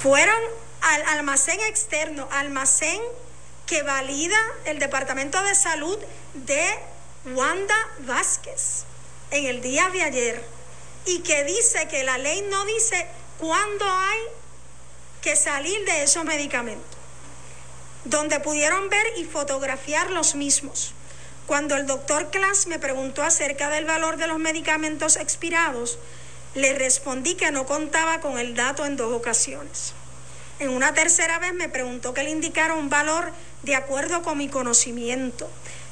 Fueron 0.01 0.39
al 0.81 1.03
almacén 1.17 1.59
externo, 1.61 2.27
almacén 2.31 3.01
que 3.65 3.83
valida 3.83 4.37
el 4.65 4.79
Departamento 4.79 5.41
de 5.43 5.55
Salud 5.55 5.97
de 6.33 6.79
Wanda 7.25 7.75
Vázquez 7.99 8.83
en 9.31 9.45
el 9.45 9.61
día 9.61 9.89
de 9.89 10.03
ayer 10.03 10.45
y 11.05 11.19
que 11.19 11.43
dice 11.43 11.87
que 11.87 12.03
la 12.03 12.17
ley 12.17 12.45
no 12.49 12.65
dice 12.65 13.07
cuándo 13.43 13.83
hay 13.85 14.21
que 15.21 15.35
salir 15.35 15.83
de 15.83 16.03
esos 16.03 16.23
medicamentos, 16.23 16.97
donde 18.05 18.39
pudieron 18.39 18.87
ver 18.87 19.05
y 19.17 19.25
fotografiar 19.25 20.11
los 20.11 20.33
mismos. 20.35 20.93
Cuando 21.45 21.75
el 21.75 21.85
doctor 21.85 22.31
Klass 22.31 22.67
me 22.67 22.79
preguntó 22.79 23.21
acerca 23.21 23.69
del 23.69 23.83
valor 23.83 24.15
de 24.15 24.27
los 24.27 24.39
medicamentos 24.39 25.17
expirados, 25.17 25.99
le 26.55 26.71
respondí 26.71 27.35
que 27.35 27.51
no 27.51 27.65
contaba 27.65 28.21
con 28.21 28.39
el 28.39 28.55
dato 28.55 28.85
en 28.85 28.95
dos 28.95 29.11
ocasiones. 29.11 29.91
En 30.59 30.69
una 30.69 30.93
tercera 30.93 31.37
vez 31.39 31.53
me 31.53 31.67
preguntó 31.67 32.13
que 32.13 32.23
le 32.23 32.29
indicara 32.29 32.75
un 32.75 32.89
valor 32.89 33.29
de 33.63 33.75
acuerdo 33.75 34.21
con 34.21 34.37
mi 34.37 34.47
conocimiento. 34.47 35.49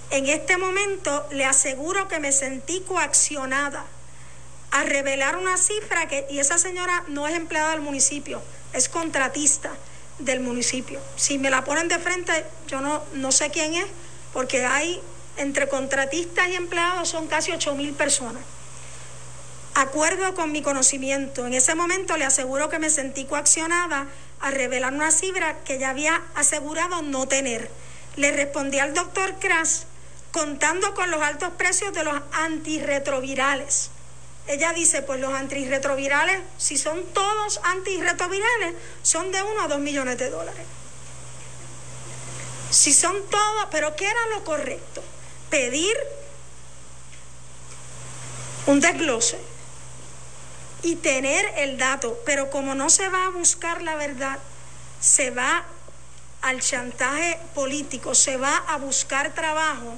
En 0.09 0.29
este 0.29 0.55
momento 0.55 1.27
le 1.31 1.43
aseguro 1.43 2.07
que 2.07 2.21
me 2.21 2.31
sentí 2.31 2.79
coaccionada 2.87 3.85
a 4.71 4.83
revelar 4.83 5.35
una 5.35 5.57
cifra 5.57 6.07
que, 6.07 6.25
y 6.29 6.39
esa 6.39 6.57
señora 6.57 7.03
no 7.07 7.27
es 7.27 7.35
empleada 7.35 7.71
del 7.71 7.81
municipio, 7.81 8.41
es 8.73 8.89
contratista 8.89 9.71
del 10.19 10.39
municipio. 10.39 10.99
Si 11.15 11.37
me 11.37 11.49
la 11.49 11.63
ponen 11.63 11.87
de 11.87 11.99
frente, 11.99 12.45
yo 12.67 12.81
no, 12.81 13.03
no 13.13 13.31
sé 13.31 13.49
quién 13.51 13.73
es, 13.73 13.85
porque 14.33 14.65
hay 14.65 15.01
entre 15.37 15.67
contratistas 15.67 16.49
y 16.49 16.55
empleados 16.55 17.09
son 17.09 17.27
casi 17.27 17.51
8 17.51 17.75
mil 17.75 17.93
personas. 17.93 18.43
Acuerdo 19.73 20.35
con 20.35 20.51
mi 20.51 20.61
conocimiento, 20.61 21.45
en 21.45 21.53
ese 21.53 21.75
momento 21.75 22.17
le 22.17 22.25
aseguro 22.25 22.69
que 22.69 22.79
me 22.79 22.89
sentí 22.89 23.25
coaccionada 23.25 24.07
a 24.41 24.51
revelar 24.51 24.93
una 24.93 25.11
cifra 25.11 25.59
que 25.63 25.79
ya 25.79 25.89
había 25.91 26.21
asegurado 26.35 27.01
no 27.01 27.27
tener. 27.27 27.69
Le 28.17 28.31
respondí 28.31 28.79
al 28.79 28.93
doctor 28.93 29.35
Kras 29.39 29.85
contando 30.31 30.93
con 30.93 31.09
los 31.11 31.21
altos 31.21 31.51
precios 31.57 31.93
de 31.93 32.03
los 32.03 32.21
antirretrovirales. 32.33 33.91
Ella 34.47 34.73
dice, 34.73 35.01
pues 35.01 35.19
los 35.19 35.33
antirretrovirales, 35.33 36.41
si 36.57 36.77
son 36.77 37.05
todos 37.13 37.59
antirretrovirales, 37.63 38.75
son 39.03 39.31
de 39.31 39.41
1 39.41 39.61
a 39.61 39.67
2 39.67 39.79
millones 39.79 40.17
de 40.17 40.29
dólares. 40.29 40.65
Si 42.69 42.93
son 42.93 43.15
todos, 43.29 43.67
pero 43.69 43.95
¿qué 43.95 44.05
era 44.05 44.27
lo 44.33 44.43
correcto? 44.43 45.03
Pedir 45.49 45.95
un 48.65 48.79
desglose 48.79 49.39
y 50.83 50.95
tener 50.95 51.45
el 51.57 51.77
dato, 51.77 52.19
pero 52.25 52.49
como 52.49 52.75
no 52.75 52.89
se 52.89 53.09
va 53.09 53.25
a 53.25 53.29
buscar 53.29 53.81
la 53.81 53.95
verdad, 53.95 54.39
se 54.99 55.31
va 55.31 55.63
al 56.41 56.61
chantaje 56.61 57.39
político, 57.53 58.15
se 58.15 58.37
va 58.37 58.55
a 58.67 58.77
buscar 58.77 59.33
trabajo. 59.33 59.97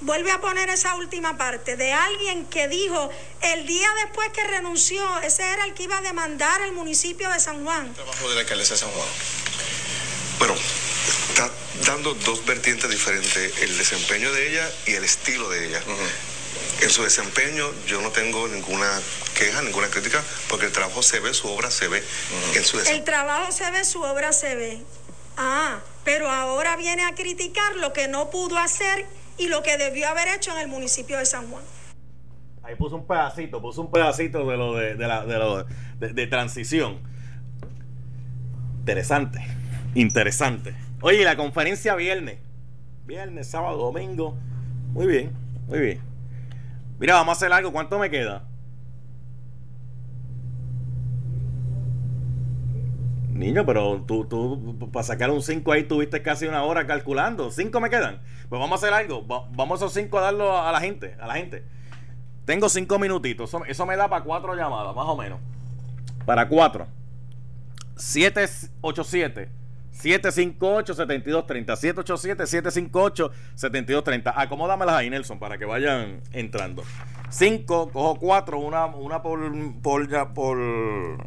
Vuelve 0.00 0.30
a 0.30 0.40
poner 0.40 0.70
esa 0.70 0.94
última 0.94 1.36
parte 1.36 1.76
de 1.76 1.92
alguien 1.92 2.46
que 2.46 2.68
dijo 2.68 3.10
el 3.40 3.66
día 3.66 3.88
después 4.04 4.28
que 4.28 4.44
renunció, 4.44 5.02
ese 5.20 5.42
era 5.42 5.64
el 5.64 5.74
que 5.74 5.84
iba 5.84 5.98
a 5.98 6.02
demandar 6.02 6.60
el 6.62 6.72
municipio 6.72 7.28
de 7.30 7.40
San 7.40 7.64
Juan. 7.64 7.92
Trabajo 7.94 8.28
de 8.28 8.34
la 8.36 8.40
alcaldesa 8.42 8.74
de 8.74 8.80
San 8.80 8.90
Juan. 8.90 9.08
Bueno, 10.38 10.54
está 11.30 11.50
dando 11.84 12.14
dos 12.14 12.44
vertientes 12.46 12.88
diferentes, 12.88 13.58
el 13.58 13.76
desempeño 13.76 14.32
de 14.32 14.50
ella 14.50 14.70
y 14.86 14.92
el 14.92 15.02
estilo 15.02 15.48
de 15.50 15.66
ella. 15.66 15.82
En 16.80 16.90
su 16.90 17.02
desempeño 17.02 17.68
yo 17.86 18.00
no 18.00 18.12
tengo 18.12 18.46
ninguna 18.46 18.88
queja, 19.34 19.62
ninguna 19.62 19.88
crítica, 19.88 20.22
porque 20.48 20.66
el 20.66 20.72
trabajo 20.72 21.02
se 21.02 21.18
ve, 21.18 21.34
su 21.34 21.48
obra 21.48 21.72
se 21.72 21.88
ve 21.88 22.04
en 22.54 22.64
su 22.64 22.78
El 22.78 23.02
trabajo 23.02 23.50
se 23.50 23.68
ve, 23.72 23.84
su 23.84 24.00
obra 24.00 24.32
se 24.32 24.54
ve. 24.54 24.82
Ah, 25.36 25.80
pero 26.04 26.30
ahora 26.30 26.76
viene 26.76 27.04
a 27.04 27.16
criticar 27.16 27.74
lo 27.76 27.92
que 27.92 28.06
no 28.06 28.30
pudo 28.30 28.58
hacer 28.58 29.06
y 29.38 29.48
lo 29.48 29.62
que 29.62 29.76
debió 29.76 30.08
haber 30.08 30.28
hecho 30.28 30.52
en 30.52 30.58
el 30.58 30.68
municipio 30.68 31.18
de 31.18 31.26
San 31.26 31.48
Juan. 31.50 31.62
Ahí 32.62 32.74
puso 32.74 32.96
un 32.96 33.06
pedacito, 33.06 33.62
puso 33.62 33.80
un 33.80 33.90
pedacito 33.90 34.46
de 34.46 34.56
lo 34.56 34.74
de, 34.74 34.94
de 34.94 35.06
la, 35.06 35.24
de, 35.24 36.12
de, 36.12 36.26
transición. 36.26 36.98
Interesante, 38.80 39.40
interesante. 39.94 40.74
Oye, 41.00 41.24
la 41.24 41.36
conferencia 41.36 41.94
viernes. 41.94 42.38
Viernes, 43.06 43.48
sábado, 43.48 43.78
domingo. 43.78 44.36
Muy 44.92 45.06
bien, 45.06 45.32
muy 45.66 45.78
bien. 45.78 46.00
Mira, 46.98 47.14
vamos 47.14 47.36
a 47.36 47.36
hacer 47.38 47.52
algo. 47.52 47.72
¿Cuánto 47.72 47.98
me 47.98 48.10
queda? 48.10 48.44
Niño, 53.38 53.64
pero 53.64 54.02
tú, 54.06 54.24
tú 54.24 54.90
para 54.92 55.04
sacar 55.04 55.30
un 55.30 55.42
5 55.42 55.70
ahí 55.72 55.84
tuviste 55.84 56.22
casi 56.22 56.46
una 56.46 56.64
hora 56.64 56.86
calculando. 56.86 57.50
¿Cinco 57.52 57.80
me 57.80 57.88
quedan? 57.88 58.20
Pues 58.48 58.60
vamos 58.60 58.72
a 58.72 58.86
hacer 58.86 58.92
algo. 58.92 59.26
Va- 59.26 59.44
vamos 59.52 59.80
a 59.80 59.84
esos 59.84 59.92
cinco 59.94 60.18
a 60.18 60.22
darlo 60.22 60.58
a 60.60 60.72
la 60.72 60.80
gente, 60.80 61.16
a 61.20 61.26
la 61.28 61.34
gente. 61.34 61.64
Tengo 62.44 62.68
cinco 62.68 62.98
minutitos. 62.98 63.48
Eso, 63.48 63.64
eso 63.64 63.86
me 63.86 63.96
da 63.96 64.08
para 64.08 64.24
cuatro 64.24 64.54
llamadas, 64.56 64.94
más 64.96 65.06
o 65.06 65.16
menos. 65.16 65.38
Para 66.26 66.48
cuatro. 66.48 66.86
787 67.96 69.50
758-7230. 69.92 71.76
787-758-7230. 73.56 74.32
Acomódamelas 74.34 74.94
ahí, 74.96 75.10
Nelson, 75.10 75.38
para 75.38 75.58
que 75.58 75.64
vayan 75.64 76.20
entrando. 76.32 76.82
5, 77.30 77.90
cojo 77.92 78.16
4, 78.18 78.58
una, 78.58 78.86
una 78.86 79.22
por, 79.22 79.40
por, 79.82 80.08
por 80.34 81.26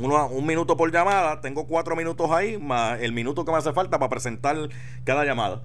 una- 0.00 0.24
un 0.26 0.46
minuto 0.46 0.76
por 0.76 0.92
llamada. 0.92 1.40
Tengo 1.40 1.66
4 1.66 1.96
minutos 1.96 2.30
ahí, 2.30 2.58
más 2.58 3.00
el 3.00 3.12
minuto 3.12 3.44
que 3.44 3.52
me 3.52 3.58
hace 3.58 3.72
falta 3.72 3.98
para 3.98 4.10
presentar 4.10 4.56
cada 5.04 5.24
llamada. 5.24 5.62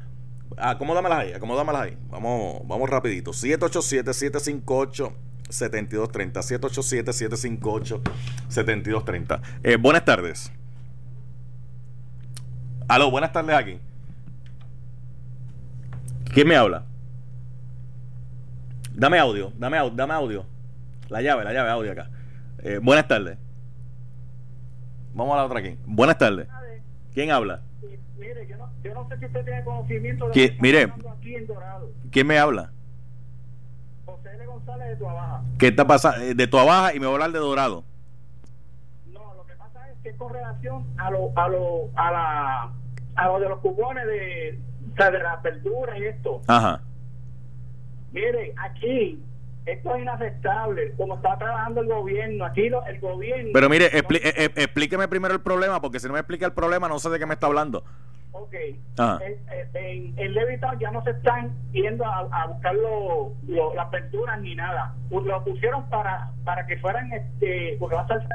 Acomódamelas 0.57 1.19
ahí, 1.19 1.33
acomódamelas 1.33 1.81
ahí. 1.83 1.97
Vamos, 2.09 2.61
vamos 2.67 2.89
rapidito. 2.89 3.31
787-758. 3.31 5.13
7230 5.49 6.41
787 6.43 7.11
758 7.11 8.01
7230 8.47 9.41
eh, 9.63 9.75
buenas 9.75 10.05
tardes 10.05 10.49
aló 12.87 13.11
buenas 13.11 13.33
tardes 13.33 13.53
aquí 13.57 13.77
¿quién 16.33 16.47
me 16.47 16.55
habla? 16.55 16.85
dame 18.93 19.19
audio 19.19 19.51
dame, 19.57 19.77
dame 19.93 20.13
audio 20.13 20.45
la 21.09 21.21
llave 21.21 21.43
la 21.43 21.51
llave 21.51 21.69
audio 21.69 21.91
acá 21.91 22.09
Eh, 22.59 22.79
buenas 22.81 23.09
tardes 23.09 23.37
vamos 25.13 25.33
a 25.33 25.37
la 25.37 25.45
otra 25.45 25.59
aquí 25.59 25.77
buenas 25.85 26.17
tardes 26.17 26.47
¿quién 27.13 27.31
habla? 27.31 27.61
Mire, 28.17 28.47
yo 28.47 28.57
no, 28.57 28.69
yo 28.83 28.93
no 28.93 29.07
sé 29.09 29.17
si 29.17 29.25
usted 29.25 29.43
tiene 29.43 29.63
conocimiento 29.63 30.27
de 30.27 30.31
¿Quién- 30.31 30.55
lo 30.55 30.61
que 30.61 30.69
está 30.81 30.95
mire. 30.97 31.09
aquí 31.17 31.35
en 31.35 31.47
Dorado. 31.47 31.89
¿quién 32.11 32.27
me 32.27 32.37
habla? 32.37 32.71
José 34.05 34.29
L. 34.35 34.45
González 34.45 34.87
de 34.89 34.95
Tuabaja. 34.97 35.41
¿qué 35.57 35.67
está 35.67 35.87
pasando? 35.87 36.21
Eh, 36.25 36.35
de 36.35 36.47
tu 36.47 36.57
baja 36.57 36.93
y 36.95 36.99
me 36.99 37.05
va 37.07 37.11
a 37.11 37.15
hablar 37.15 37.31
de 37.31 37.39
Dorado 37.39 37.83
No, 39.07 39.33
lo 39.33 39.45
que 39.45 39.53
pasa 39.55 39.89
es 39.89 39.97
que 40.03 40.09
es 40.09 40.15
con 40.17 40.31
relación 40.33 40.85
a 40.97 41.09
lo, 41.09 41.31
a 41.35 41.47
lo, 41.49 41.89
a 41.95 42.11
la, 42.11 42.71
a 43.15 43.27
lo 43.27 43.39
de 43.39 43.49
los 43.49 43.59
cupones 43.59 44.05
de, 44.05 44.59
o 44.93 44.95
sea, 44.95 45.09
de 45.11 45.19
la 45.19 45.33
apertura 45.33 45.97
y 45.97 46.03
esto. 46.03 46.41
ajá 46.47 46.81
Mire, 48.11 48.53
aquí 48.57 49.19
esto 49.65 49.95
es 49.95 50.01
inaceptable, 50.01 50.93
como 50.97 51.15
está 51.15 51.37
trabajando 51.37 51.81
el 51.81 51.87
gobierno. 51.87 52.45
Aquí 52.45 52.69
lo- 52.69 52.85
el 52.85 52.99
gobierno. 52.99 53.51
Pero 53.53 53.69
mire, 53.69 53.85
eh, 53.97 54.03
eh, 54.11 54.49
explíqueme 54.55 55.07
primero 55.07 55.33
el 55.33 55.41
problema, 55.41 55.81
porque 55.81 55.99
si 55.99 56.07
no 56.07 56.13
me 56.13 56.19
explica 56.19 56.45
el 56.45 56.53
problema, 56.53 56.87
no 56.87 56.99
sé 56.99 57.09
de 57.09 57.19
qué 57.19 57.25
me 57.25 57.33
está 57.35 57.47
hablando. 57.47 57.83
Ok. 58.33 58.55
Ajá. 58.97 59.19
En, 59.25 59.35
en, 59.75 60.17
en 60.19 60.33
Levittown 60.33 60.79
ya 60.79 60.89
no 60.91 61.03
se 61.03 61.11
están 61.11 61.53
yendo 61.73 62.05
a, 62.05 62.19
a 62.31 62.47
buscar 62.47 62.73
lo, 62.75 63.33
lo- 63.47 63.73
las 63.75 63.87
aperturas 63.87 64.39
ni 64.39 64.55
nada. 64.55 64.95
Lo 65.09 65.43
pusieron 65.43 65.87
para 65.89 66.31
para 66.45 66.65
que 66.65 66.77
fueran 66.77 67.11
este 67.11 67.75
porque 67.79 67.95
va 67.95 68.01
a 68.01 68.03
estar 68.05 68.27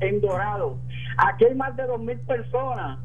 en 0.00 0.20
Dorado. 0.20 0.76
Aquí 1.18 1.44
hay 1.44 1.54
más 1.54 1.74
de 1.76 1.84
dos 1.84 2.00
mil 2.00 2.18
personas 2.20 2.98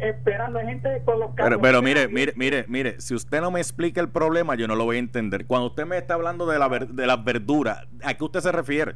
esperando. 0.00 0.58
Hay 0.58 0.66
gente 0.66 1.02
con 1.04 1.20
los 1.20 1.34
carros. 1.34 1.50
Pero, 1.50 1.60
pero 1.60 1.82
mire, 1.82 2.08
mire, 2.08 2.32
mire, 2.36 2.64
mire, 2.68 3.00
si 3.00 3.14
usted 3.14 3.40
no 3.40 3.50
me 3.50 3.60
explica 3.60 4.00
el 4.00 4.08
problema, 4.08 4.54
yo 4.54 4.66
no 4.68 4.74
lo 4.74 4.84
voy 4.84 4.96
a 4.96 5.00
entender. 5.00 5.46
Cuando 5.46 5.68
usted 5.68 5.86
me 5.86 5.96
está 5.98 6.14
hablando 6.14 6.46
de, 6.46 6.58
la 6.58 6.68
ver- 6.68 6.88
de 6.88 7.06
las 7.06 7.22
verduras, 7.24 7.86
¿a 8.02 8.14
qué 8.14 8.24
usted 8.24 8.40
se 8.40 8.52
refiere? 8.52 8.94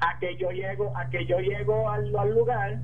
A 0.00 0.18
que 0.18 0.36
yo 0.36 0.50
llego, 0.50 0.96
a 0.96 1.08
que 1.10 1.24
yo 1.26 1.38
llego 1.38 1.88
al, 1.90 2.14
al 2.16 2.34
lugar 2.34 2.78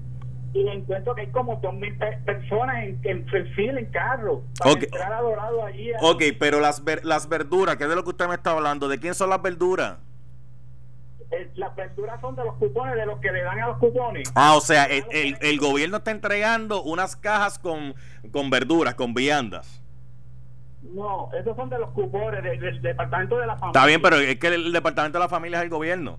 y 0.54 0.66
encuentro 0.68 1.14
que 1.14 1.22
hay 1.22 1.26
como 1.28 1.56
dos 1.56 1.74
mil 1.74 1.96
pe- 1.98 2.18
personas 2.24 2.84
en, 2.84 2.98
en 3.04 3.24
perfil 3.26 3.76
en 3.78 3.86
carro 3.86 4.42
para 4.58 4.70
Ok. 4.72 4.82
entrar 4.84 5.12
a 5.12 5.20
Dorado 5.20 5.64
allí. 5.64 5.90
Ok, 6.00 6.22
pero 6.38 6.60
las, 6.60 6.84
ver- 6.84 7.04
las 7.04 7.28
verduras, 7.28 7.76
¿qué 7.76 7.84
es 7.84 7.90
de 7.90 7.96
lo 7.96 8.02
que 8.04 8.10
usted 8.10 8.28
me 8.28 8.34
está 8.34 8.52
hablando? 8.52 8.88
¿De 8.88 8.98
quién 8.98 9.14
son 9.14 9.30
las 9.30 9.42
verduras? 9.42 9.98
Eh, 11.30 11.50
las 11.56 11.74
verduras 11.76 12.20
son 12.20 12.34
de 12.36 12.44
los 12.44 12.54
cupones, 12.56 12.94
de 12.96 13.04
los 13.06 13.18
que 13.20 13.30
le 13.30 13.42
dan 13.42 13.58
a 13.60 13.66
los 13.68 13.78
cupones. 13.78 14.30
Ah, 14.34 14.54
o 14.56 14.60
sea, 14.60 14.84
el, 14.84 15.04
el- 15.10 15.36
el 15.40 15.58
gobierno 15.58 15.98
está 15.98 16.10
entregando 16.10 16.82
unas 16.82 17.16
cajas 17.16 17.58
con, 17.58 17.94
con 18.32 18.48
verduras, 18.50 18.94
con 18.94 19.12
viandas. 19.14 19.82
No, 20.82 21.28
esos 21.38 21.54
son 21.56 21.68
de 21.68 21.78
los 21.78 21.90
cupones 21.90 22.42
de- 22.42 22.56
del 22.58 22.80
departamento 22.80 23.38
de 23.38 23.46
la 23.46 23.56
familia. 23.56 23.68
Está 23.80 23.86
bien, 23.86 24.00
pero 24.00 24.16
es 24.16 24.36
que 24.38 24.46
el 24.48 24.72
departamento 24.72 25.18
de 25.18 25.24
la 25.24 25.28
familia 25.28 25.58
es 25.58 25.64
el 25.64 25.70
gobierno. 25.70 26.18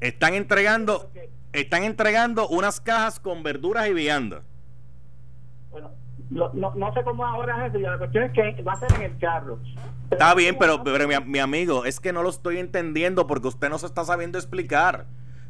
Están 0.00 0.34
entregando, 0.34 1.10
están 1.52 1.82
entregando 1.84 2.46
unas 2.48 2.80
cajas 2.80 3.18
con 3.20 3.42
verduras 3.42 3.88
y 3.88 3.94
viandas. 3.94 4.42
Bueno, 5.70 5.90
lo- 6.30 6.52
no, 6.54 6.72
no 6.74 6.92
sé 6.94 7.02
cómo 7.04 7.24
ahora 7.26 7.66
es 7.66 7.74
eso, 7.74 7.78
la 7.80 7.98
cuestión 7.98 8.24
es 8.24 8.32
que 8.32 8.62
va 8.62 8.72
a 8.72 8.76
ser 8.76 8.92
en 8.94 9.02
el 9.02 9.18
carro. 9.18 9.58
Está 10.10 10.34
bien, 10.34 10.56
pero, 10.58 10.82
pero 10.82 11.06
mi, 11.06 11.14
mi 11.24 11.38
amigo, 11.38 11.84
es 11.84 12.00
que 12.00 12.12
no 12.12 12.22
lo 12.22 12.30
estoy 12.30 12.58
entendiendo 12.58 13.26
porque 13.26 13.48
usted 13.48 13.68
no 13.68 13.78
se 13.78 13.86
está 13.86 14.04
sabiendo 14.04 14.38
explicar. 14.38 15.06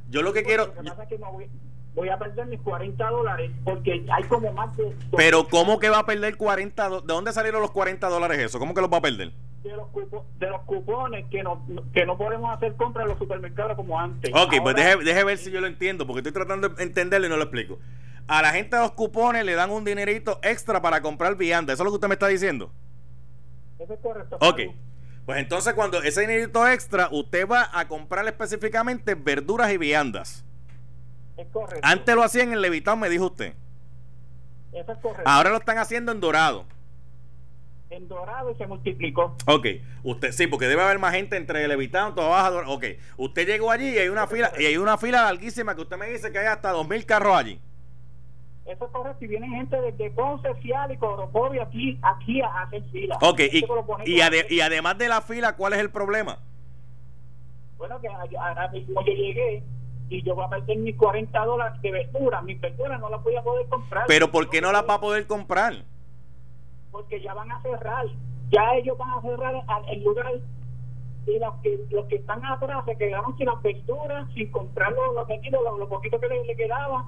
Yo 0.09 0.23
lo 0.23 0.33
que 0.33 0.43
quiero... 0.43 0.67
Lo 0.67 0.75
que 0.83 0.89
pasa 0.91 1.03
es 1.05 1.09
que 1.09 1.17
voy, 1.17 1.47
voy 1.95 2.09
a 2.09 2.19
perder 2.19 2.47
mis 2.47 2.61
40 2.61 3.09
dólares 3.11 3.51
porque 3.65 4.05
hay 4.13 4.23
como 4.25 4.53
más 4.53 4.77
de... 4.77 4.95
Pero 5.17 5.49
¿cómo 5.49 5.79
que 5.79 5.89
va 5.89 6.01
a 6.01 6.07
perder 6.07 6.37
40? 6.37 6.89
do- 6.89 7.01
¿De 7.01 7.15
dónde 7.15 7.33
salieron 7.33 7.63
los 7.63 7.71
40 7.71 8.09
dólares 8.09 8.39
eso? 8.39 8.59
¿Cómo 8.59 8.75
que 8.75 8.81
los 8.81 8.91
va 8.93 8.99
a 8.99 9.03
perder? 9.03 9.33
de 9.63 9.77
los, 9.77 9.89
cupo- 9.89 10.25
de 10.39 10.49
los 10.49 10.63
cupones 10.63 11.27
que 11.31 11.43
no, 11.43 11.63
que 11.93 12.07
no 12.07 12.17
podemos 12.17 12.51
hacer 12.57 12.75
compras 12.77 13.05
en 13.05 13.11
los 13.11 13.19
supermercados 13.19 13.77
como 13.77 14.01
antes. 14.01 14.31
Ok, 14.35 14.49
pues 14.63 14.75
Ahora- 14.75 14.83
deje, 14.97 15.05
deje 15.05 15.25
ver 15.25 15.37
si 15.37 15.51
yo 15.51 15.61
lo 15.61 15.67
entiendo 15.67 16.07
porque 16.07 16.21
estoy 16.21 16.33
tratando 16.33 16.71
de 16.71 16.83
entenderlo 16.83 17.27
y 17.27 17.31
no 17.31 17.37
lo 17.37 17.43
explico. 17.43 17.79
A 18.31 18.43
la 18.43 18.53
gente 18.53 18.77
de 18.77 18.83
los 18.83 18.93
cupones 18.93 19.45
le 19.45 19.55
dan 19.55 19.71
un 19.71 19.85
dinerito 19.85 20.39
extra 20.45 20.81
para 20.81 21.03
comprar 21.03 21.35
vianda. 21.35 21.73
¿Eso 21.73 21.83
es 21.83 21.85
lo 21.85 21.91
que 21.91 21.97
usted 21.97 22.07
me 22.07 22.15
está 22.15 22.29
diciendo? 22.29 22.73
Eso 23.77 23.93
es 23.93 23.99
correcto. 23.99 24.37
Ok. 24.37 24.57
Pablo. 24.57 24.75
Pues 25.27 25.39
entonces 25.41 25.75
cuando 25.75 26.01
ese 26.01 26.21
dinerito 26.21 26.69
extra, 26.69 27.09
usted 27.11 27.49
va 27.49 27.69
a 27.73 27.89
comprar 27.89 28.25
específicamente 28.29 29.17
verduras 29.17 29.73
y 29.73 29.79
viandas. 29.79 30.45
Es 31.37 31.49
correcto. 31.49 31.81
Antes 31.83 32.15
lo 32.15 32.23
hacían 32.23 32.53
en 32.53 32.61
Levitán, 32.61 33.01
me 33.01 33.09
dijo 33.09 33.27
usted. 33.27 33.55
Eso 34.75 34.93
es 34.93 34.99
correcto. 34.99 35.29
Ahora 35.29 35.51
lo 35.51 35.57
están 35.57 35.79
haciendo 35.79 36.13
en 36.13 36.21
Dorado. 36.21 36.67
En 37.91 38.07
Dorado 38.07 38.57
se 38.57 38.65
multiplicó. 38.69 39.37
Ok, 39.47 39.67
usted 40.05 40.31
sí, 40.31 40.47
porque 40.47 40.69
debe 40.69 40.83
haber 40.83 41.01
más 41.01 41.15
gente 41.15 41.37
entre 41.37 41.67
Levitán, 41.67 42.15
toda 42.15 42.29
baja. 42.29 42.51
Dorado. 42.51 42.73
Ok, 42.75 42.85
usted 43.17 43.45
llegó 43.45 43.73
allí 43.73 43.89
y 43.89 43.99
hay 43.99 44.09
una 44.09 44.29
fila 44.29 44.53
y 44.57 44.67
hay 44.67 44.77
una 44.77 44.97
fila 44.99 45.23
larguísima 45.23 45.75
que 45.75 45.81
usted 45.81 45.97
me 45.97 46.07
dice 46.07 46.31
que 46.31 46.39
hay 46.39 46.47
hasta 46.47 46.71
dos 46.71 46.87
mil 46.89 47.05
carros 47.05 47.37
allí. 47.37 47.61
Eso 48.71 48.85
es 48.85 48.91
correcto. 48.93 49.25
Y 49.25 49.29
vienen 49.29 49.51
gente 49.51 49.81
desde 49.81 50.11
Ponce, 50.11 50.55
Fial 50.57 50.93
y 50.93 50.97
Coropovia 50.97 51.65
aquí, 51.65 51.99
aquí 52.03 52.41
a 52.41 52.63
hacer 52.63 52.83
fila. 52.91 53.19
Ok, 53.21 53.41
y, 53.41 53.65
y, 54.07 54.21
ade- 54.21 54.47
y 54.49 54.61
además 54.61 54.97
de 54.97 55.09
la 55.09 55.21
fila, 55.23 55.57
¿cuál 55.57 55.73
es 55.73 55.81
el 55.81 55.91
problema? 55.91 56.39
Bueno, 57.77 58.01
que 58.01 58.09
ahora 58.37 58.69
mismo 58.69 59.01
yo 59.05 59.13
llegué 59.13 59.63
y 60.09 60.23
yo 60.23 60.35
voy 60.35 60.45
a 60.45 60.49
perder 60.51 60.77
mis 60.79 60.97
40 60.97 61.45
dólares 61.45 61.81
de 61.83 61.91
verduras. 61.91 62.43
Mis 62.45 62.61
verduras 62.61 63.01
no 63.01 63.11
las 63.11 63.23
voy 63.25 63.35
a 63.37 63.43
poder 63.43 63.67
comprar. 63.69 64.05
Pero 64.07 64.31
¿por 64.31 64.49
qué 64.51 64.61
no 64.61 64.71
las 64.71 64.89
va 64.89 64.95
a 64.95 65.01
poder 65.01 65.27
comprar? 65.27 65.75
Porque 66.93 67.21
ya 67.21 67.35
van 67.35 67.51
a 67.51 67.61
cerrar. 67.63 68.07
Ya 68.51 68.75
ellos 68.75 68.97
van 68.99 69.11
a 69.11 69.23
cerrar 69.23 69.55
el 69.89 70.05
lugar. 70.05 70.33
Y 71.27 71.39
los 71.39 71.55
que, 71.63 71.79
los 71.91 72.07
que 72.07 72.17
están 72.17 72.45
atrás 72.45 72.85
se 72.87 72.97
quedaron 72.97 73.37
sin 73.37 73.47
las 73.47 73.61
verduras, 73.63 74.29
sin 74.35 74.51
comprar 74.51 74.93
lo, 74.93 75.13
lo, 75.13 75.27
poquito, 75.27 75.61
lo, 75.63 75.77
lo 75.79 75.89
poquito 75.89 76.19
que 76.21 76.29
le, 76.29 76.45
le 76.45 76.57
quedaba. 76.57 77.07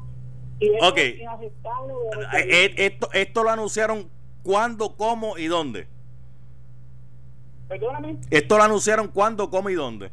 Y 0.62 0.74
eso 0.76 0.88
Ok. 0.88 0.98
es 0.98 1.18
inaceptable. 1.20 1.92
lo 1.92 2.30
que- 2.30 2.38
Eh, 2.38 2.64
eh, 2.66 2.74
Esto, 2.86 3.08
esto 3.12 3.42
lo 3.42 3.50
anunciaron 3.50 4.08
cuándo, 4.44 4.94
cómo 4.96 5.36
y 5.36 5.46
dónde. 5.46 5.88
Perdóname, 7.68 8.16
Esto 8.30 8.58
lo 8.58 8.62
anunciaron 8.64 9.08
cuándo, 9.08 9.50
cómo 9.50 9.70
y 9.70 9.74
dónde. 9.74 10.10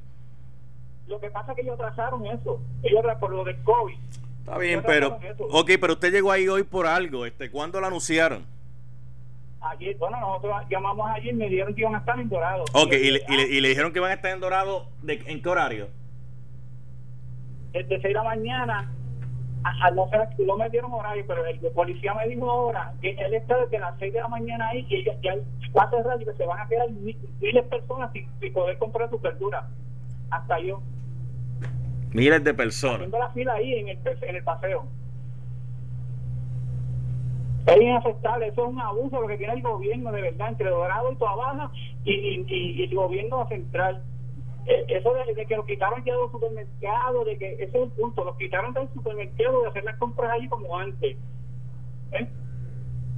lo 1.07 1.19
que 1.19 1.29
pasa 1.29 1.51
es 1.51 1.55
que 1.55 1.61
ellos 1.63 1.75
atrasaron 1.75 2.25
eso. 2.27 2.59
Ellos 2.83 3.03
por 3.19 3.31
lo 3.31 3.43
del 3.43 3.61
COVID. 3.63 3.95
Está 4.39 4.57
bien, 4.57 4.81
pero... 4.85 5.19
Ok, 5.51 5.71
pero 5.79 5.93
usted 5.93 6.11
llegó 6.11 6.31
ahí 6.31 6.47
hoy 6.47 6.63
por 6.63 6.87
algo. 6.87 7.25
Este, 7.25 7.51
¿Cuándo 7.51 7.79
lo 7.81 7.87
anunciaron? 7.87 8.45
Ayer, 9.61 9.97
bueno, 9.97 10.19
nosotros 10.19 10.55
llamamos 10.69 11.09
ayer 11.11 11.33
y 11.33 11.37
me 11.37 11.49
dijeron 11.49 11.75
que 11.75 11.81
iban 11.81 11.93
a 11.95 11.99
estar 11.99 12.17
en 12.19 12.29
Dorado. 12.29 12.63
Ok, 12.73 12.93
y 12.93 13.11
le, 13.11 13.21
y 13.27 13.35
le- 13.35 13.47
y 13.49 13.59
le 13.61 13.69
dijeron 13.69 13.91
que 13.91 13.99
iban 13.99 14.11
a 14.11 14.13
estar 14.13 14.31
en 14.31 14.39
Dorado, 14.39 14.87
de, 15.03 15.21
¿en 15.25 15.41
qué 15.41 15.49
horario? 15.49 15.89
Desde 17.73 17.89
6 17.89 18.03
de 18.03 18.13
la 18.13 18.23
mañana, 18.23 18.91
a, 19.63 19.87
a 19.87 19.91
no, 19.91 20.07
no 20.45 20.57
me 20.57 20.69
dieron 20.69 20.93
horario, 20.93 21.23
pero 21.27 21.45
el, 21.45 21.59
policía 21.73 22.13
me 22.13 22.27
dijo 22.27 22.49
ahora 22.49 22.93
que 23.01 23.11
él 23.11 23.33
está 23.33 23.57
desde 23.57 23.79
las 23.79 23.97
6 23.99 24.13
de 24.13 24.19
la 24.21 24.27
mañana 24.27 24.69
ahí 24.69 24.85
y 24.89 25.03
ya, 25.03 25.13
ya 25.21 25.31
hay 25.33 25.41
cuatro 25.71 26.01
radios 26.03 26.29
que 26.31 26.37
se 26.37 26.45
van 26.45 26.59
a 26.59 26.67
quedar 26.67 26.89
mi- 26.91 27.17
miles 27.41 27.63
de 27.63 27.69
personas 27.69 28.11
sin, 28.13 28.27
sin 28.39 28.53
poder 28.53 28.77
comprar 28.77 29.09
sus 29.09 29.21
verduras. 29.21 29.65
Hasta 30.31 30.59
yo, 30.59 30.81
Miles 32.13 32.43
de 32.43 32.53
personas. 32.53 32.95
haciendo 32.97 33.19
la 33.19 33.29
fila 33.29 33.53
ahí 33.53 33.73
en 33.75 33.87
el, 33.89 33.99
en 34.21 34.35
el 34.35 34.43
paseo. 34.43 34.85
Es 37.67 37.81
inaceptable, 37.81 38.47
eso 38.47 38.63
es 38.63 38.69
un 38.69 38.79
abuso 38.81 39.21
lo 39.21 39.27
que 39.27 39.37
tiene 39.37 39.53
el 39.53 39.61
gobierno 39.61 40.11
de 40.11 40.21
verdad 40.23 40.47
entre 40.49 40.69
Dorado 40.69 41.11
y 41.11 41.15
Toa 41.17 41.35
Baja 41.35 41.71
y, 42.03 42.11
y, 42.13 42.45
y- 42.47 42.71
y 42.81 42.83
el 42.85 42.95
gobierno 42.95 43.47
central. 43.47 44.01
Eh, 44.71 44.85
Eso 44.87 45.13
de, 45.15 45.33
de 45.33 45.45
que 45.47 45.55
lo 45.55 45.65
quitaron 45.65 46.03
ya 46.05 46.13
de 46.13 46.19
los 46.21 46.31
supermercados, 46.31 47.25
de 47.25 47.37
que 47.39 47.53
ese 47.53 47.63
es 47.65 47.75
el 47.75 47.89
punto, 47.89 48.23
los 48.23 48.37
quitaron 48.37 48.71
del 48.73 48.87
supermercado 48.93 49.63
de 49.63 49.67
hacer 49.69 49.83
las 49.83 49.97
compras 49.97 50.31
allí 50.31 50.47
como 50.47 50.77
antes. 50.77 51.17
¿eh? 52.11 52.27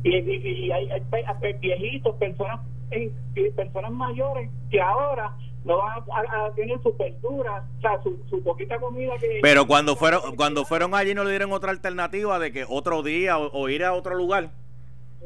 Y, 0.03 0.15
y- 0.17 0.65
y 0.65 0.71
hay, 0.71 0.89
hay 0.89 1.53
viejitos, 1.59 2.15
personas, 2.15 2.61
eh, 2.91 3.11
personas 3.55 3.91
mayores 3.91 4.49
que 4.69 4.79
ahora 4.81 5.35
no 5.65 5.77
van 5.77 5.99
a, 6.09 6.45
a- 6.45 6.53
tener 6.53 6.81
sus 6.81 6.97
verduras, 6.97 7.63
o 7.77 7.81
sea, 7.81 8.01
su, 8.01 8.17
su 8.29 8.41
poquita 8.43 8.79
comida 8.79 9.13
que... 9.19 9.39
Pero 9.43 9.67
cuando 9.67 9.95
fueron 9.95 10.35
cuando 10.37 10.63
fueron 10.65 10.95
allí 10.95 11.13
no 11.13 11.23
le 11.23 11.31
dieron 11.31 11.51
otra 11.51 11.69
alternativa 11.71 12.39
de 12.39 12.51
que 12.51 12.65
otro 12.67 13.03
día 13.03 13.37
o, 13.37 13.51
o 13.51 13.69
ir 13.69 13.83
a 13.83 13.93
otro 13.93 14.15
lugar. 14.15 14.49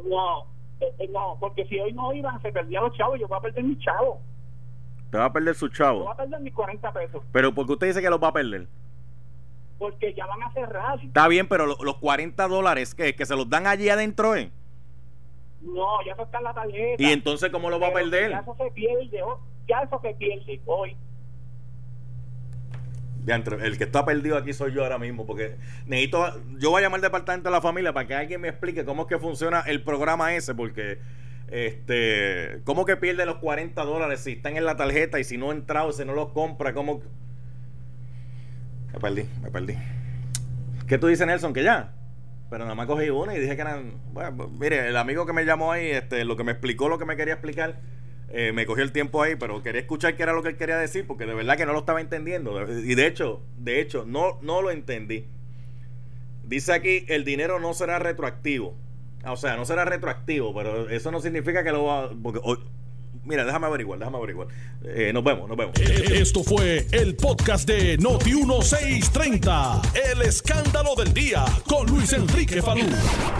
No, 0.04 0.46
eh, 0.82 1.08
no, 1.14 1.38
porque 1.40 1.66
si 1.68 1.80
hoy 1.80 1.94
no 1.94 2.12
iban, 2.14 2.42
se 2.42 2.52
perdían 2.52 2.84
los 2.84 2.98
chavos, 2.98 3.18
yo 3.20 3.28
voy 3.30 3.38
a 3.38 3.42
perder 3.42 3.64
mis 3.64 3.80
chavos, 3.80 4.18
Te 5.16 5.20
va 5.20 5.26
a 5.26 5.34
perder 5.34 5.56
su 5.56 5.70
chavo. 5.70 6.10
a 6.12 6.18
perder 6.18 6.40
mis 6.42 6.54
40 6.54 6.92
pesos, 6.92 7.24
Pero 7.32 7.54
porque 7.56 7.72
usted 7.74 7.88
dice 7.88 8.02
que 8.02 8.10
los 8.10 8.22
va 8.22 8.28
a 8.28 8.34
perder. 8.34 8.68
porque 9.78 10.14
ya 10.14 10.26
van 10.26 10.42
a 10.44 10.52
cerrar. 10.54 11.00
Está 11.04 11.28
bien, 11.28 11.48
pero 11.48 11.66
lo- 11.66 11.78
los 11.84 11.98
40 11.98 12.48
dólares 12.48 12.94
que, 12.96 13.16
que 13.16 13.26
se 13.26 13.36
los 13.36 13.50
dan 13.50 13.68
allí 13.68 13.90
adentro, 13.90 14.36
¿eh? 14.36 14.50
No, 15.62 16.04
ya 16.06 16.14
eso 16.14 16.24
está 16.24 16.38
en 16.40 16.44
la 16.44 16.54
tarjeta. 16.54 17.02
Y 17.04 17.12
entonces, 17.12 17.50
¿cómo 17.50 17.70
lo 17.70 17.80
va 17.80 17.88
a 17.88 17.94
perder? 17.94 18.32
Ya 18.32 18.40
eso 18.40 18.56
se 18.58 18.72
pierde, 18.72 19.24
oh, 19.24 19.40
ya 19.68 19.82
eso 19.82 20.00
se 20.02 20.14
pierde 20.16 20.62
hoy. 20.66 20.96
El 23.28 23.78
que 23.80 23.86
está 23.86 24.06
perdido 24.06 24.38
aquí 24.38 24.54
soy 24.54 24.72
yo 24.74 24.84
ahora 24.84 25.00
mismo, 25.00 25.26
porque 25.26 25.56
necesito, 25.88 26.26
yo 26.60 26.70
voy 26.70 26.82
a 26.82 26.86
llamar 26.86 27.00
al 27.00 27.02
departamento 27.02 27.50
de 27.50 27.54
la 27.56 27.62
familia 27.62 27.92
para 27.92 28.06
que 28.06 28.14
alguien 28.14 28.40
me 28.40 28.50
explique 28.50 28.86
cómo 28.86 29.02
es 29.04 29.08
que 29.08 29.18
funciona 29.18 29.62
el 29.62 29.82
programa 29.82 30.36
ese, 30.36 30.54
porque, 30.54 31.00
este, 31.56 32.60
cómo 32.66 32.84
que 32.84 32.98
pierde 32.98 33.26
los 33.26 33.38
40 33.38 33.82
dólares 33.86 34.20
si 34.20 34.34
están 34.34 34.58
en 34.58 34.66
la 34.66 34.76
tarjeta 34.76 35.22
y 35.22 35.24
si 35.24 35.38
no 35.38 35.52
ha 35.52 35.54
entrado, 35.54 35.94
si 35.94 36.04
no 36.04 36.14
los 36.14 36.34
compra, 36.34 36.74
cómo... 36.74 37.02
Me 38.92 39.00
perdí, 39.00 39.24
me 39.42 39.50
perdí. 39.50 39.78
¿Qué 40.86 40.98
tú 40.98 41.08
dices, 41.08 41.26
Nelson? 41.26 41.54
Que 41.54 41.64
ya. 41.64 41.94
Pero 42.50 42.66
nada 42.66 42.76
más 42.76 42.88
cogí 42.88 43.10
una 43.10 43.36
y 43.36 43.40
dije 43.40 43.56
que 43.56 43.62
eran. 43.62 43.94
Bueno, 44.12 44.36
pues, 44.36 44.50
mire, 44.52 44.90
el 44.90 44.98
amigo 44.98 45.26
que 45.26 45.32
me 45.32 45.46
llamó 45.46 45.72
ahí, 45.72 45.92
este, 45.92 46.26
lo 46.26 46.36
que 46.36 46.44
me 46.44 46.52
explicó 46.52 46.90
lo 46.90 47.00
que 47.00 47.06
me 47.06 47.16
quería 47.16 47.36
explicar, 47.36 47.80
eh, 48.30 48.52
me 48.52 48.66
cogió 48.66 48.84
el 48.84 48.92
tiempo 48.92 49.24
ahí, 49.24 49.36
pero 49.38 49.64
quería 49.64 49.80
escuchar 49.80 50.18
qué 50.18 50.24
era 50.24 50.34
lo 50.34 50.44
que 50.44 50.50
él 50.50 50.58
quería 50.58 50.78
decir, 50.78 51.08
porque 51.08 51.26
de 51.26 51.34
verdad 51.34 51.56
que 51.56 51.66
no 51.66 51.72
lo 51.72 51.80
estaba 51.80 52.02
entendiendo. 52.02 52.70
Y 52.70 52.96
de 52.96 53.08
hecho, 53.08 53.42
de 53.58 53.80
hecho, 53.80 54.04
no, 54.06 54.40
no 54.42 54.62
lo 54.62 54.72
entendí. 54.72 55.26
Dice 56.44 56.74
aquí, 56.74 57.06
el 57.08 57.24
dinero 57.24 57.62
no 57.62 57.74
será 57.74 57.98
retroactivo. 57.98 58.76
O 59.28 59.38
sea, 59.38 59.56
no 59.56 59.66
será 59.66 59.86
retroactivo, 59.86 60.54
pero 60.54 60.90
eso 60.90 61.12
no 61.12 61.20
significa 61.20 61.64
que 61.64 61.72
lo 61.72 61.84
va. 61.86 62.10
Porque, 62.22 62.40
hoy- 62.44 62.60
mira, 63.24 63.44
déjame 63.46 63.68
averiguar, 63.68 63.98
déjame 64.00 64.18
averiguar. 64.18 64.48
Eh, 64.84 65.12
nos 65.14 65.24
vemos, 65.24 65.48
nos 65.50 65.58
vemos. 65.58 65.76
Esto 65.80 66.44
fue 66.44 66.86
el 66.92 67.16
podcast 67.16 67.68
de 67.68 67.98
Noti 67.98 68.34
1630. 68.34 69.82
El 70.12 70.22
escándalo 70.22 70.96
del 70.96 71.14
día 71.14 71.44
con 71.68 71.88
Luis 71.88 72.14
Enrique 72.14 72.62
Falú. 72.62 72.86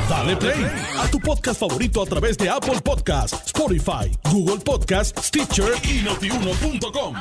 Dale 0.10 0.36
play 0.38 0.66
a 0.98 1.08
tu 1.10 1.20
podcast 1.20 1.60
favorito 1.60 2.02
a 2.02 2.06
través 2.06 2.38
de 2.38 2.50
Apple 2.50 2.82
Podcasts, 2.84 3.44
Spotify, 3.48 4.12
Google 4.32 4.64
Podcasts, 4.64 5.28
Stitcher 5.28 5.74
y 5.84 6.02
notiuno.com. 6.04 7.16